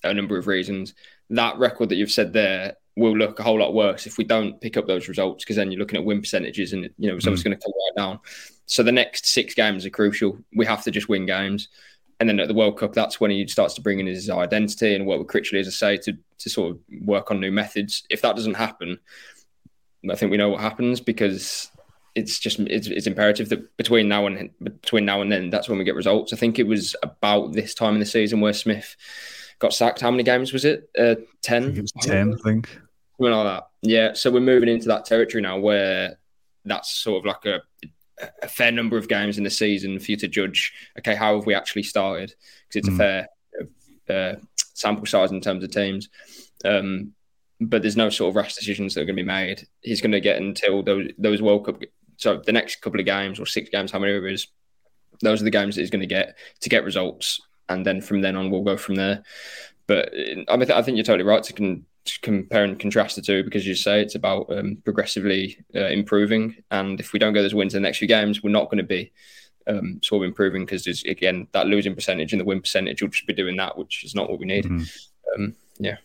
a 0.03 0.13
number 0.13 0.38
of 0.38 0.47
reasons. 0.47 0.93
That 1.30 1.57
record 1.57 1.89
that 1.89 1.95
you've 1.95 2.11
said 2.11 2.34
there 2.34 2.76
will 3.00 3.18
look 3.18 3.39
a 3.39 3.43
whole 3.43 3.60
lot 3.60 3.74
worse 3.74 4.06
if 4.06 4.18
we 4.18 4.24
don't 4.24 4.60
pick 4.62 4.78
up 4.78 4.88
those 4.88 5.08
results 5.08 5.43
because 5.43 5.56
then 5.56 5.72
you're 5.72 5.80
looking 5.80 6.00
at 6.00 6.06
win 6.06 6.20
percentages 6.20 6.74
and 6.74 6.89
you 6.97 7.12
know 7.12 7.20
someone's 7.20 7.41
mm. 7.41 7.45
going 7.45 7.58
to 7.58 7.64
come 7.64 7.74
right 7.74 8.04
down. 8.04 8.20
So 8.66 8.84
the 8.84 8.91
next 8.91 9.26
six 9.26 9.56
games 9.56 9.86
are 9.86 9.89
crucial. 9.89 10.38
We 10.54 10.66
have 10.66 10.84
to 10.84 10.91
just 10.91 11.10
win 11.10 11.26
games. 11.26 11.70
And 12.20 12.28
then 12.28 12.39
at 12.39 12.50
the 12.50 12.54
World 12.54 12.78
Cup, 12.78 12.93
that's 12.93 13.20
when 13.20 13.32
he 13.32 13.47
starts 13.47 13.74
to 13.76 13.82
bring 13.82 14.00
in 14.00 14.06
his 14.06 14.30
identity 14.30 14.93
and 14.93 15.08
work 15.08 15.20
with 15.20 15.28
Critchley, 15.28 15.60
as 15.60 15.68
I 15.68 15.72
say, 15.72 15.97
to, 15.97 16.18
to 16.39 16.50
sort 16.50 16.72
of 16.72 16.80
work 17.02 17.32
on 17.32 17.39
new 17.39 17.52
methods. 17.52 18.04
If 18.10 18.22
that 18.22 18.36
doesn't 18.36 18.56
happen, 18.56 19.00
I 20.10 20.16
think 20.16 20.30
we 20.30 20.38
know 20.38 20.50
what 20.50 20.60
happens 20.60 21.00
because 21.00 21.72
it's 22.16 22.38
just 22.38 22.60
it's, 22.60 22.88
it's 22.88 23.08
imperative 23.08 23.50
that 23.50 23.76
between 23.78 24.10
now 24.10 24.28
and 24.28 24.50
between 24.62 25.06
now 25.06 25.22
and 25.22 25.32
then, 25.32 25.50
that's 25.50 25.70
when 25.70 25.78
we 25.78 25.84
get 25.84 25.95
results. 25.95 26.34
I 26.34 26.36
think 26.36 26.60
it 26.60 26.68
was 26.68 26.95
about 27.04 27.54
this 27.54 27.74
time 27.74 27.93
in 27.93 28.00
the 28.00 28.06
season 28.06 28.41
where 28.41 28.54
Smith 28.54 28.95
got 29.60 29.74
sacked. 29.74 30.02
How 30.02 30.12
many 30.12 30.24
games 30.24 30.52
was 30.52 30.66
it? 30.66 30.89
Uh, 30.97 31.16
ten. 31.41 31.76
it 31.76 31.82
was 31.82 31.91
ten. 32.02 32.34
I 32.34 32.38
think. 32.43 32.70
Something 33.20 33.36
like 33.36 33.45
that. 33.45 33.67
Yeah. 33.82 34.13
So 34.13 34.32
we're 34.32 34.39
moving 34.39 34.70
into 34.70 34.88
that 34.88 35.05
territory 35.05 35.41
now 35.41 35.59
where 35.59 36.17
that's 36.65 36.91
sort 36.91 37.20
of 37.20 37.26
like 37.26 37.45
a, 37.45 37.61
a 38.41 38.47
fair 38.47 38.72
number 38.72 38.97
of 38.97 39.07
games 39.07 39.38
in 39.38 39.43
the 39.43 39.49
season 39.49 39.99
for 39.99 40.11
you 40.11 40.17
to 40.17 40.28
judge. 40.28 40.74
Okay, 40.97 41.15
how 41.15 41.36
have 41.36 41.45
we 41.45 41.53
actually 41.53 41.84
started? 41.84 42.34
Because 42.67 42.88
it's 42.88 42.89
mm. 42.89 42.95
a 42.95 42.97
fair 42.97 43.28
uh, 44.09 44.39
sample 44.74 45.05
size 45.05 45.32
in 45.32 45.41
terms 45.41 45.63
of 45.63 45.72
teams. 45.72 46.09
Um, 46.63 47.13
but 47.61 47.82
there's 47.82 47.97
no 47.97 48.09
sort 48.09 48.30
of 48.30 48.36
rash 48.38 48.55
decisions 48.55 48.93
that 48.93 49.01
are 49.01 49.05
going 49.05 49.17
to 49.17 49.24
be 49.24 49.28
made. 49.28 49.67
He's 49.82 50.01
going 50.01 50.13
to 50.13 50.22
get 50.22 50.41
until 50.41 50.82
those 50.82 51.09
those 51.17 51.41
World 51.41 51.65
Cup. 51.65 51.82
So 52.15 52.38
the 52.38 52.53
next 52.53 52.82
couple 52.82 52.99
of 52.99 53.05
games 53.05 53.39
or 53.39 53.45
six 53.45 53.70
games, 53.70 53.91
how 53.91 53.99
many 53.99 54.13
it 54.13 54.34
is, 54.34 54.47
those 55.22 55.41
are 55.41 55.45
the 55.45 55.51
games 55.51 55.76
that 55.76 55.82
he's 55.82 55.89
going 55.89 56.01
to 56.01 56.07
get 56.07 56.38
to 56.61 56.70
get 56.70 56.86
results 56.86 57.41
and 57.70 57.86
then 57.86 58.01
from 58.01 58.22
then 58.22 58.36
on 58.36 58.49
we'll 58.49 58.63
go 58.63 58.78
from 58.78 58.95
there. 58.95 59.24
But 59.88 60.11
I 60.47 60.57
mean, 60.57 60.72
I 60.72 60.82
think 60.82 60.97
you're 60.97 61.03
totally 61.03 61.28
right 61.28 61.43
to 61.43 61.53
compare 62.18 62.64
and 62.64 62.80
contrast 62.80 63.16
the 63.16 63.22
two 63.22 63.43
because 63.43 63.66
you 63.66 63.76
say 63.76 64.01
it's 64.01 64.16
about 64.16 64.49
um, 64.51 64.78
progressively 64.84 65.57
uh, 65.76 65.88
improving, 65.88 66.55
and 66.72 66.99
if 66.99 67.14
we 67.14 67.20
don't 67.20 67.34
get 67.34 67.41
those 67.41 67.55
wins 67.55 67.76
in 67.76 67.82
the 67.82 67.88
next 67.88 67.99
few 67.99 68.07
games, 68.07 68.43
we're 68.43 68.49
not 68.49 68.66
going 68.66 68.78
to 68.78 68.84
be 68.84 69.12
um, 69.68 69.99
sort 70.03 70.24
of 70.24 70.28
improving 70.28 70.66
because 70.66 70.84
there's 70.84 71.03
again 71.03 71.47
that 71.51 71.68
losing 71.68 71.95
percentage 71.95 72.34
and 72.34 72.39
the 72.39 72.45
win 72.45 72.62
percentage 72.62 73.01
will 73.01 73.10
just 73.10 73.28
be 73.28 73.34
doing 73.34 73.57
that, 73.57 73.78
which 73.78 74.03
is 74.03 74.16
not 74.16 74.30
what 74.30 74.39
we 74.39 74.45
need. 74.45 74.66
Mm-hmm. 74.66 75.41
Um, 75.43 75.55
yeah. 75.78 75.97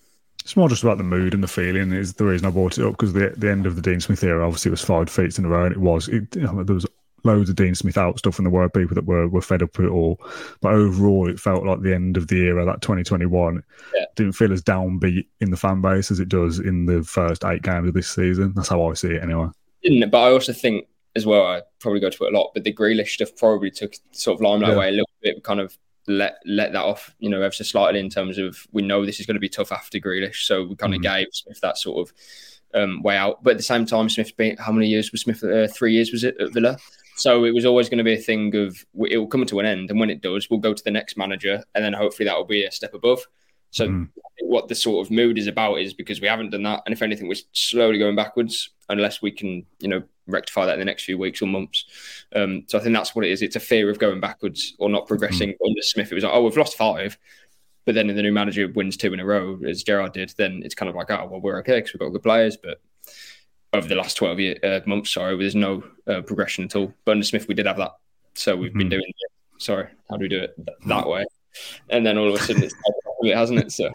It's 0.43 0.57
more 0.57 0.69
just 0.69 0.83
about 0.83 0.99
the 0.99 1.05
mood 1.05 1.33
and 1.33 1.43
the 1.43 1.49
feeling 1.49 1.93
is 1.93 2.15
the 2.15 2.27
reason 2.27 2.47
I 2.47 2.51
brought 2.51 2.77
it 2.77 2.85
up 2.85 2.93
because 2.93 3.15
the 3.15 3.33
the 3.37 3.51
end 3.51 3.67
of 3.67 3.77
the 3.77 3.83
Dean 3.83 4.01
Smith 4.01 4.23
era 4.23 4.45
obviously 4.47 4.71
was 4.71 4.83
five 4.83 5.07
defeats 5.07 5.39
in 5.39 5.47
a 5.47 5.49
row 5.49 5.65
and 5.65 5.75
it 5.75 5.81
was 5.81 6.09
it, 6.09 6.37
you 6.37 6.43
know, 6.43 6.63
there 6.63 6.75
was 6.75 6.87
loads 7.25 7.51
of 7.51 7.57
Dean 7.57 7.75
Smith 7.75 7.99
out 7.99 8.18
stuff, 8.18 8.39
and 8.39 8.47
there 8.47 8.53
were 8.53 8.68
people 8.68 8.95
that 8.95 9.07
were, 9.07 9.29
were 9.29 9.43
fed 9.43 9.62
up 9.62 9.77
with 9.77 9.87
it 9.87 9.93
all. 9.93 10.20
But 10.61 10.75
overall, 10.75 11.29
it 11.29 11.41
felt 11.41 11.64
like 11.64 11.81
the 11.81 11.95
end 11.95 12.16
of 12.16 12.29
the 12.29 12.41
era, 12.41 12.64
that 12.64 12.83
2021, 12.83 13.62
yeah. 13.95 14.05
didn't 14.16 14.33
feel 14.33 14.53
as 14.53 14.62
downbeat 14.62 15.27
in 15.41 15.51
the 15.51 15.57
fan 15.57 15.81
base 15.81 16.11
as 16.11 16.20
it 16.20 16.29
does 16.29 16.59
in 16.59 16.87
the 16.87 17.03
first 17.03 17.45
eight 17.45 17.62
games 17.62 17.89
of 17.89 17.95
this 17.95 18.09
season. 18.09 18.53
That's 18.55 18.68
how 18.68 18.89
I 18.89 18.95
see 18.95 19.12
it 19.12 19.22
anyway. 19.22 19.49
Didn't 19.83 20.11
but 20.11 20.22
I 20.22 20.31
also 20.31 20.53
think 20.53 20.87
as 21.16 21.27
well, 21.27 21.47
I 21.47 21.62
probably 21.81 22.01
go 22.01 22.11
to 22.11 22.25
it 22.25 22.35
a 22.35 22.37
lot, 22.37 22.53
but 22.55 22.64
the 22.64 22.72
Grealish 22.72 23.11
stuff 23.11 23.37
probably 23.37 23.70
took 23.70 23.95
sort 24.12 24.37
of 24.37 24.43
limelight 24.43 24.70
yeah. 24.70 24.77
away 24.77 24.89
a 24.89 24.93
little 24.93 25.11
bit, 25.22 25.45
kind 25.45 25.61
of 25.61 25.77
let 26.07 26.39
let 26.45 26.72
that 26.72 26.85
off, 26.85 27.14
you 27.18 27.31
know, 27.31 27.41
ever 27.41 27.53
so 27.53 27.64
slightly 27.64 28.01
in 28.01 28.11
terms 28.11 28.39
of 28.39 28.66
we 28.72 28.83
know 28.83 29.07
this 29.07 29.20
is 29.20 29.27
going 29.27 29.37
to 29.37 29.41
be 29.41 29.49
tough 29.49 29.72
after 29.72 29.99
Grealish, 29.99 30.47
so 30.47 30.64
we 30.64 30.77
kind 30.77 30.93
mm-hmm. 30.93 30.99
of 30.99 31.03
gave 31.03 31.27
Smith 31.33 31.61
that 31.61 31.79
sort 31.79 32.09
of 32.09 32.14
um, 32.75 33.03
way 33.03 33.16
out. 33.16 33.43
But 33.43 33.53
at 33.53 33.57
the 33.59 33.62
same 33.62 33.87
time, 33.87 34.09
Smith's 34.09 34.33
been 34.33 34.57
how 34.57 34.72
many 34.72 34.89
years 34.89 35.12
was 35.12 35.22
Smith? 35.22 35.43
Uh, 35.43 35.68
three 35.68 35.93
years 35.93 36.12
was 36.12 36.25
it 36.25 36.41
at 36.41 36.53
Villa? 36.53 36.77
So 37.17 37.45
it 37.45 37.55
was 37.55 37.65
always 37.65 37.89
going 37.89 37.99
to 37.99 38.05
be 38.05 38.15
a 38.15 38.19
thing 38.19 38.55
of 38.57 38.85
it 39.09 39.19
will 39.19 39.27
come 39.27 39.47
to 39.47 39.61
an 39.61 39.67
end, 39.67 39.91
and 39.91 40.01
when 40.01 40.11
it 40.11 40.21
does, 40.21 40.51
we'll 40.51 40.61
go 40.61 40.75
to 40.75 40.85
the 40.85 40.91
next 40.91 41.17
manager, 41.17 41.62
and 41.75 41.85
then 41.85 41.93
hopefully 41.93 42.27
that 42.27 42.37
will 42.37 42.45
be 42.45 42.65
a 42.65 42.73
step 42.73 42.95
above. 42.95 43.25
So 43.71 43.89
mm. 43.89 44.09
what 44.43 44.69
the 44.69 44.75
sort 44.75 45.05
of 45.05 45.11
mood 45.11 45.37
is 45.37 45.49
about 45.49 45.81
is 45.81 45.95
because 45.95 46.21
we 46.21 46.29
haven't 46.29 46.51
done 46.51 46.62
that, 46.65 46.83
and 46.87 46.93
if 46.93 47.03
anything, 47.03 47.29
we're 47.29 47.37
slowly 47.53 47.99
going 47.99 48.17
backwards 48.17 48.71
unless 48.89 49.23
we 49.23 49.31
can, 49.31 49.65
you 49.81 49.89
know, 49.89 50.03
rectify 50.27 50.67
that 50.67 50.75
in 50.75 50.79
the 50.79 50.85
next 50.85 51.05
few 51.05 51.19
weeks 51.19 51.43
or 51.43 51.47
months. 51.47 51.85
Um, 52.35 52.65
so 52.67 52.79
I 52.79 52.83
think 52.83 52.95
that's 52.95 53.15
what 53.15 53.25
it 53.25 53.31
is. 53.31 53.43
It's 53.43 53.57
a 53.57 53.61
fear 53.61 53.91
of 53.91 53.99
going 53.99 54.21
backwards 54.21 54.75
or 54.79 54.89
not 54.89 55.07
progressing. 55.07 55.51
Mm. 55.51 55.67
Under 55.67 55.83
Smith, 55.83 56.11
it 56.11 56.15
was 56.15 56.25
like, 56.25 56.33
oh, 56.33 56.45
we've 56.45 56.57
lost 56.57 56.77
five. 56.77 57.19
But 57.85 57.95
then 57.95 58.09
if 58.09 58.17
the 58.17 58.23
new 58.23 58.33
manager 58.33 58.67
wins 58.69 58.97
two 58.97 59.12
in 59.12 59.21
a 59.21 59.25
row, 59.25 59.59
as 59.67 59.83
Gerrard 59.83 60.15
did, 60.15 60.33
then 60.39 60.62
it's 60.65 60.75
kind 60.75 60.89
of 60.89 60.97
like, 60.97 61.11
oh, 61.11 61.29
well, 61.31 61.41
we're 61.41 61.59
okay 61.59 61.79
because 61.79 61.93
we've 61.93 62.01
got 62.01 62.09
good 62.09 62.23
players. 62.23 62.57
But 62.57 62.81
over 63.75 63.89
the 63.89 63.95
last 63.95 64.16
12 64.16 64.41
year, 64.41 64.57
uh, 64.62 64.81
months, 64.87 65.12
sorry, 65.12 65.37
there's 65.37 65.55
no 65.55 65.83
uh, 66.07 66.22
progression 66.22 66.64
at 66.64 66.77
all. 66.77 66.95
But 67.05 67.12
under 67.12 67.25
Smith, 67.25 67.49
we 67.49 67.55
did 67.55 67.66
have 67.66 67.77
that. 67.79 67.93
So 68.35 68.57
we've 68.57 68.70
mm-hmm. 68.70 68.79
been 68.79 68.89
doing 68.89 69.05
it. 69.07 69.62
Sorry, 69.62 69.89
how 70.09 70.16
do 70.16 70.22
we 70.22 70.29
do 70.29 70.41
it 70.41 70.55
that 70.87 71.09
way? 71.09 71.25
And 71.91 72.05
then 72.05 72.18
all 72.18 72.29
of 72.29 72.35
a 72.35 72.39
sudden 72.39 72.64
it's 72.64 72.75
it, 73.22 73.37
hasn't 73.37 73.61
it? 73.61 73.72
So 73.72 73.91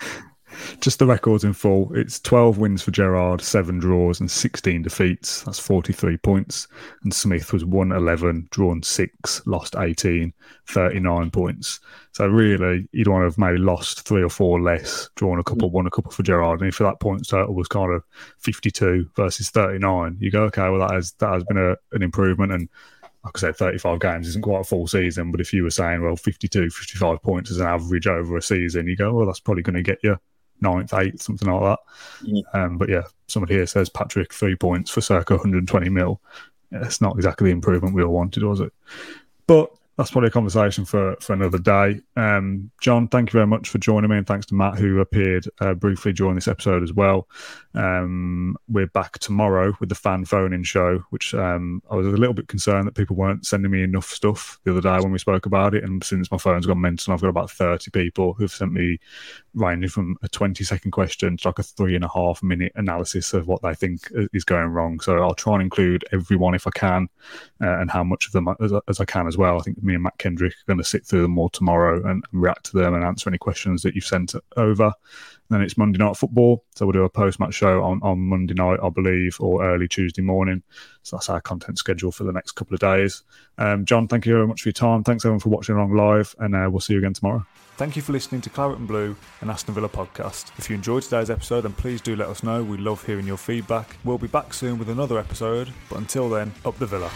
just 0.81 0.99
the 0.99 1.05
records 1.05 1.43
in 1.43 1.53
full. 1.53 1.91
It's 1.95 2.19
12 2.19 2.57
wins 2.57 2.81
for 2.81 2.91
Gerrard, 2.91 3.41
seven 3.41 3.79
draws, 3.79 4.19
and 4.19 4.29
16 4.29 4.81
defeats. 4.81 5.43
That's 5.43 5.59
43 5.59 6.17
points. 6.17 6.67
And 7.03 7.13
Smith 7.13 7.53
was 7.53 7.65
1 7.65 7.91
11, 7.91 8.47
drawn 8.51 8.83
six, 8.83 9.45
lost 9.45 9.75
18, 9.75 10.33
39 10.67 11.31
points. 11.31 11.79
So 12.11 12.27
really, 12.27 12.87
you'd 12.91 13.07
want 13.07 13.21
to 13.21 13.25
have 13.25 13.37
maybe 13.37 13.59
lost 13.59 14.01
three 14.01 14.23
or 14.23 14.29
four 14.29 14.61
less, 14.61 15.09
drawn 15.15 15.39
a 15.39 15.43
couple, 15.43 15.69
won 15.69 15.87
a 15.87 15.91
couple 15.91 16.11
for 16.11 16.23
Gerrard. 16.23 16.61
And 16.61 16.69
if 16.69 16.77
that 16.79 16.99
points 16.99 17.29
total 17.29 17.53
was 17.53 17.67
kind 17.67 17.93
of 17.93 18.03
52 18.39 19.09
versus 19.15 19.49
39, 19.49 20.17
you 20.19 20.31
go, 20.31 20.43
okay, 20.43 20.69
well, 20.69 20.79
that 20.79 20.93
has, 20.93 21.13
that 21.13 21.33
has 21.33 21.43
been 21.43 21.57
a, 21.57 21.75
an 21.93 22.01
improvement. 22.01 22.51
And 22.51 22.69
like 23.23 23.37
I 23.37 23.39
said, 23.39 23.57
35 23.57 23.99
games 23.99 24.27
isn't 24.29 24.43
quite 24.43 24.61
a 24.61 24.63
full 24.63 24.87
season, 24.87 25.31
but 25.31 25.41
if 25.41 25.53
you 25.53 25.63
were 25.63 25.69
saying, 25.69 26.01
well, 26.01 26.15
52, 26.15 26.69
55 26.69 27.21
points 27.21 27.51
as 27.51 27.59
an 27.59 27.67
average 27.67 28.07
over 28.07 28.37
a 28.37 28.41
season, 28.41 28.87
you 28.87 28.95
go, 28.95 29.13
well, 29.13 29.25
that's 29.25 29.39
probably 29.39 29.63
going 29.63 29.75
to 29.75 29.83
get 29.83 29.99
you 30.03 30.17
ninth, 30.61 30.93
eighth, 30.93 31.21
something 31.21 31.49
like 31.49 31.61
that. 31.61 31.79
Mm. 32.27 32.43
Um, 32.53 32.77
but 32.77 32.89
yeah, 32.89 33.03
somebody 33.27 33.55
here 33.55 33.67
says 33.67 33.89
Patrick 33.89 34.33
three 34.33 34.55
points 34.55 34.91
for 34.91 35.01
circa 35.01 35.35
120 35.35 35.89
mil. 35.89 36.21
Yeah, 36.71 36.85
it's 36.85 37.01
not 37.01 37.15
exactly 37.15 37.45
the 37.49 37.53
improvement 37.53 37.95
we 37.95 38.03
all 38.03 38.13
wanted, 38.13 38.43
was 38.43 38.59
it? 38.59 38.71
But 39.47 39.71
that's 39.99 40.11
probably 40.11 40.29
a 40.29 40.31
conversation 40.31 40.85
for, 40.85 41.17
for 41.19 41.33
another 41.33 41.57
day. 41.57 41.99
Um, 42.15 42.71
John, 42.79 43.09
thank 43.09 43.29
you 43.29 43.37
very 43.37 43.47
much 43.47 43.67
for 43.67 43.79
joining 43.79 44.09
me, 44.09 44.15
and 44.15 44.25
thanks 44.25 44.45
to 44.45 44.55
Matt 44.55 44.77
who 44.77 45.01
appeared 45.01 45.45
uh, 45.59 45.73
briefly 45.73 46.13
during 46.13 46.35
this 46.35 46.47
episode 46.47 46.83
as 46.83 46.93
well. 46.93 47.27
Um, 47.73 48.55
we're 48.69 48.87
back 48.87 49.19
tomorrow 49.19 49.73
with 49.81 49.89
the 49.89 49.95
fan 49.95 50.23
phone 50.23 50.53
in 50.53 50.63
show, 50.63 51.03
which 51.09 51.33
um, 51.33 51.83
I 51.91 51.97
was 51.97 52.07
a 52.07 52.11
little 52.11 52.33
bit 52.33 52.47
concerned 52.47 52.87
that 52.87 52.95
people 52.95 53.17
weren't 53.17 53.45
sending 53.45 53.71
me 53.71 53.83
enough 53.83 54.09
stuff 54.09 54.57
the 54.63 54.71
other 54.71 54.79
day 54.79 55.03
when 55.03 55.11
we 55.11 55.17
spoke 55.17 55.45
about 55.45 55.75
it. 55.75 55.83
And 55.83 56.01
since 56.01 56.31
my 56.31 56.37
phone's 56.37 56.65
gone 56.65 56.79
mental, 56.79 57.13
I've 57.13 57.19
got 57.19 57.27
about 57.27 57.51
30 57.51 57.91
people 57.91 58.31
who've 58.31 58.49
sent 58.49 58.71
me 58.71 58.99
ranging 59.53 59.89
from 59.89 60.15
a 60.21 60.27
20 60.27 60.63
second 60.63 60.91
question 60.91 61.37
to 61.37 61.47
like 61.47 61.59
a 61.59 61.63
three 61.63 61.95
and 61.95 62.03
a 62.03 62.09
half 62.13 62.41
minute 62.43 62.71
analysis 62.75 63.33
of 63.33 63.47
what 63.47 63.61
they 63.61 63.73
think 63.73 64.09
is 64.33 64.43
going 64.43 64.67
wrong. 64.67 64.99
So 64.99 65.21
I'll 65.21 65.35
try 65.35 65.53
and 65.53 65.63
include 65.63 66.05
everyone 66.11 66.55
if 66.55 66.67
I 66.67 66.71
can 66.71 67.09
uh, 67.61 67.79
and 67.79 67.89
how 67.89 68.03
much 68.03 68.27
of 68.27 68.31
them 68.31 68.47
as, 68.59 68.73
as 68.87 68.99
I 68.99 69.05
can 69.05 69.27
as 69.27 69.37
well. 69.37 69.59
I 69.59 69.61
think 69.61 69.81
me 69.83 69.93
and 69.93 70.03
Matt 70.03 70.17
Kendrick 70.17 70.53
are 70.53 70.67
going 70.67 70.77
to 70.77 70.83
sit 70.83 71.05
through 71.05 71.23
them 71.23 71.31
more 71.31 71.49
tomorrow 71.49 72.05
and 72.09 72.23
react 72.31 72.65
to 72.67 72.77
them 72.77 72.93
and 72.93 73.03
answer 73.03 73.29
any 73.29 73.37
questions 73.37 73.81
that 73.83 73.95
you've 73.95 74.05
sent 74.05 74.35
over. 74.57 74.93
Then 75.49 75.61
it's 75.61 75.77
Monday 75.77 75.97
night 75.97 76.15
football, 76.15 76.63
so 76.75 76.85
we'll 76.85 76.93
do 76.93 77.03
a 77.03 77.09
post 77.09 77.39
match 77.39 77.55
show 77.55 77.83
on, 77.83 77.99
on 78.03 78.19
Monday 78.19 78.53
night, 78.53 78.79
I 78.83 78.89
believe, 78.89 79.37
or 79.39 79.63
early 79.63 79.87
Tuesday 79.87 80.21
morning. 80.21 80.61
So 81.03 81.15
that's 81.15 81.29
our 81.29 81.41
content 81.41 81.77
schedule 81.77 82.11
for 82.11 82.23
the 82.23 82.31
next 82.31 82.51
couple 82.51 82.75
of 82.75 82.79
days. 82.79 83.23
Um, 83.57 83.85
John, 83.85 84.07
thank 84.07 84.25
you 84.25 84.33
very 84.33 84.47
much 84.47 84.61
for 84.61 84.69
your 84.69 84.73
time. 84.73 85.03
Thanks 85.03 85.25
everyone 85.25 85.39
for 85.39 85.49
watching 85.49 85.75
along 85.75 85.95
live, 85.95 86.35
and 86.39 86.55
uh, 86.55 86.67
we'll 86.69 86.81
see 86.81 86.93
you 86.93 86.99
again 86.99 87.13
tomorrow. 87.13 87.45
Thank 87.77 87.95
you 87.95 88.01
for 88.01 88.11
listening 88.11 88.41
to 88.41 88.49
Claret 88.49 88.77
and 88.77 88.87
Blue 88.87 89.15
and 89.41 89.49
Aston 89.49 89.73
Villa 89.73 89.87
podcast. 89.89 90.51
If 90.57 90.69
you 90.69 90.75
enjoyed 90.75 91.03
today's 91.03 91.29
episode, 91.29 91.61
then 91.61 91.73
please 91.73 92.01
do 92.01 92.15
let 92.15 92.27
us 92.27 92.43
know. 92.43 92.61
We 92.61 92.77
love 92.77 93.05
hearing 93.05 93.25
your 93.25 93.37
feedback. 93.37 93.95
We'll 94.03 94.17
be 94.17 94.27
back 94.27 94.53
soon 94.53 94.77
with 94.77 94.89
another 94.89 95.17
episode, 95.17 95.71
but 95.89 95.97
until 95.97 96.29
then, 96.29 96.53
up 96.65 96.77
the 96.77 96.85
Villa. 96.85 97.09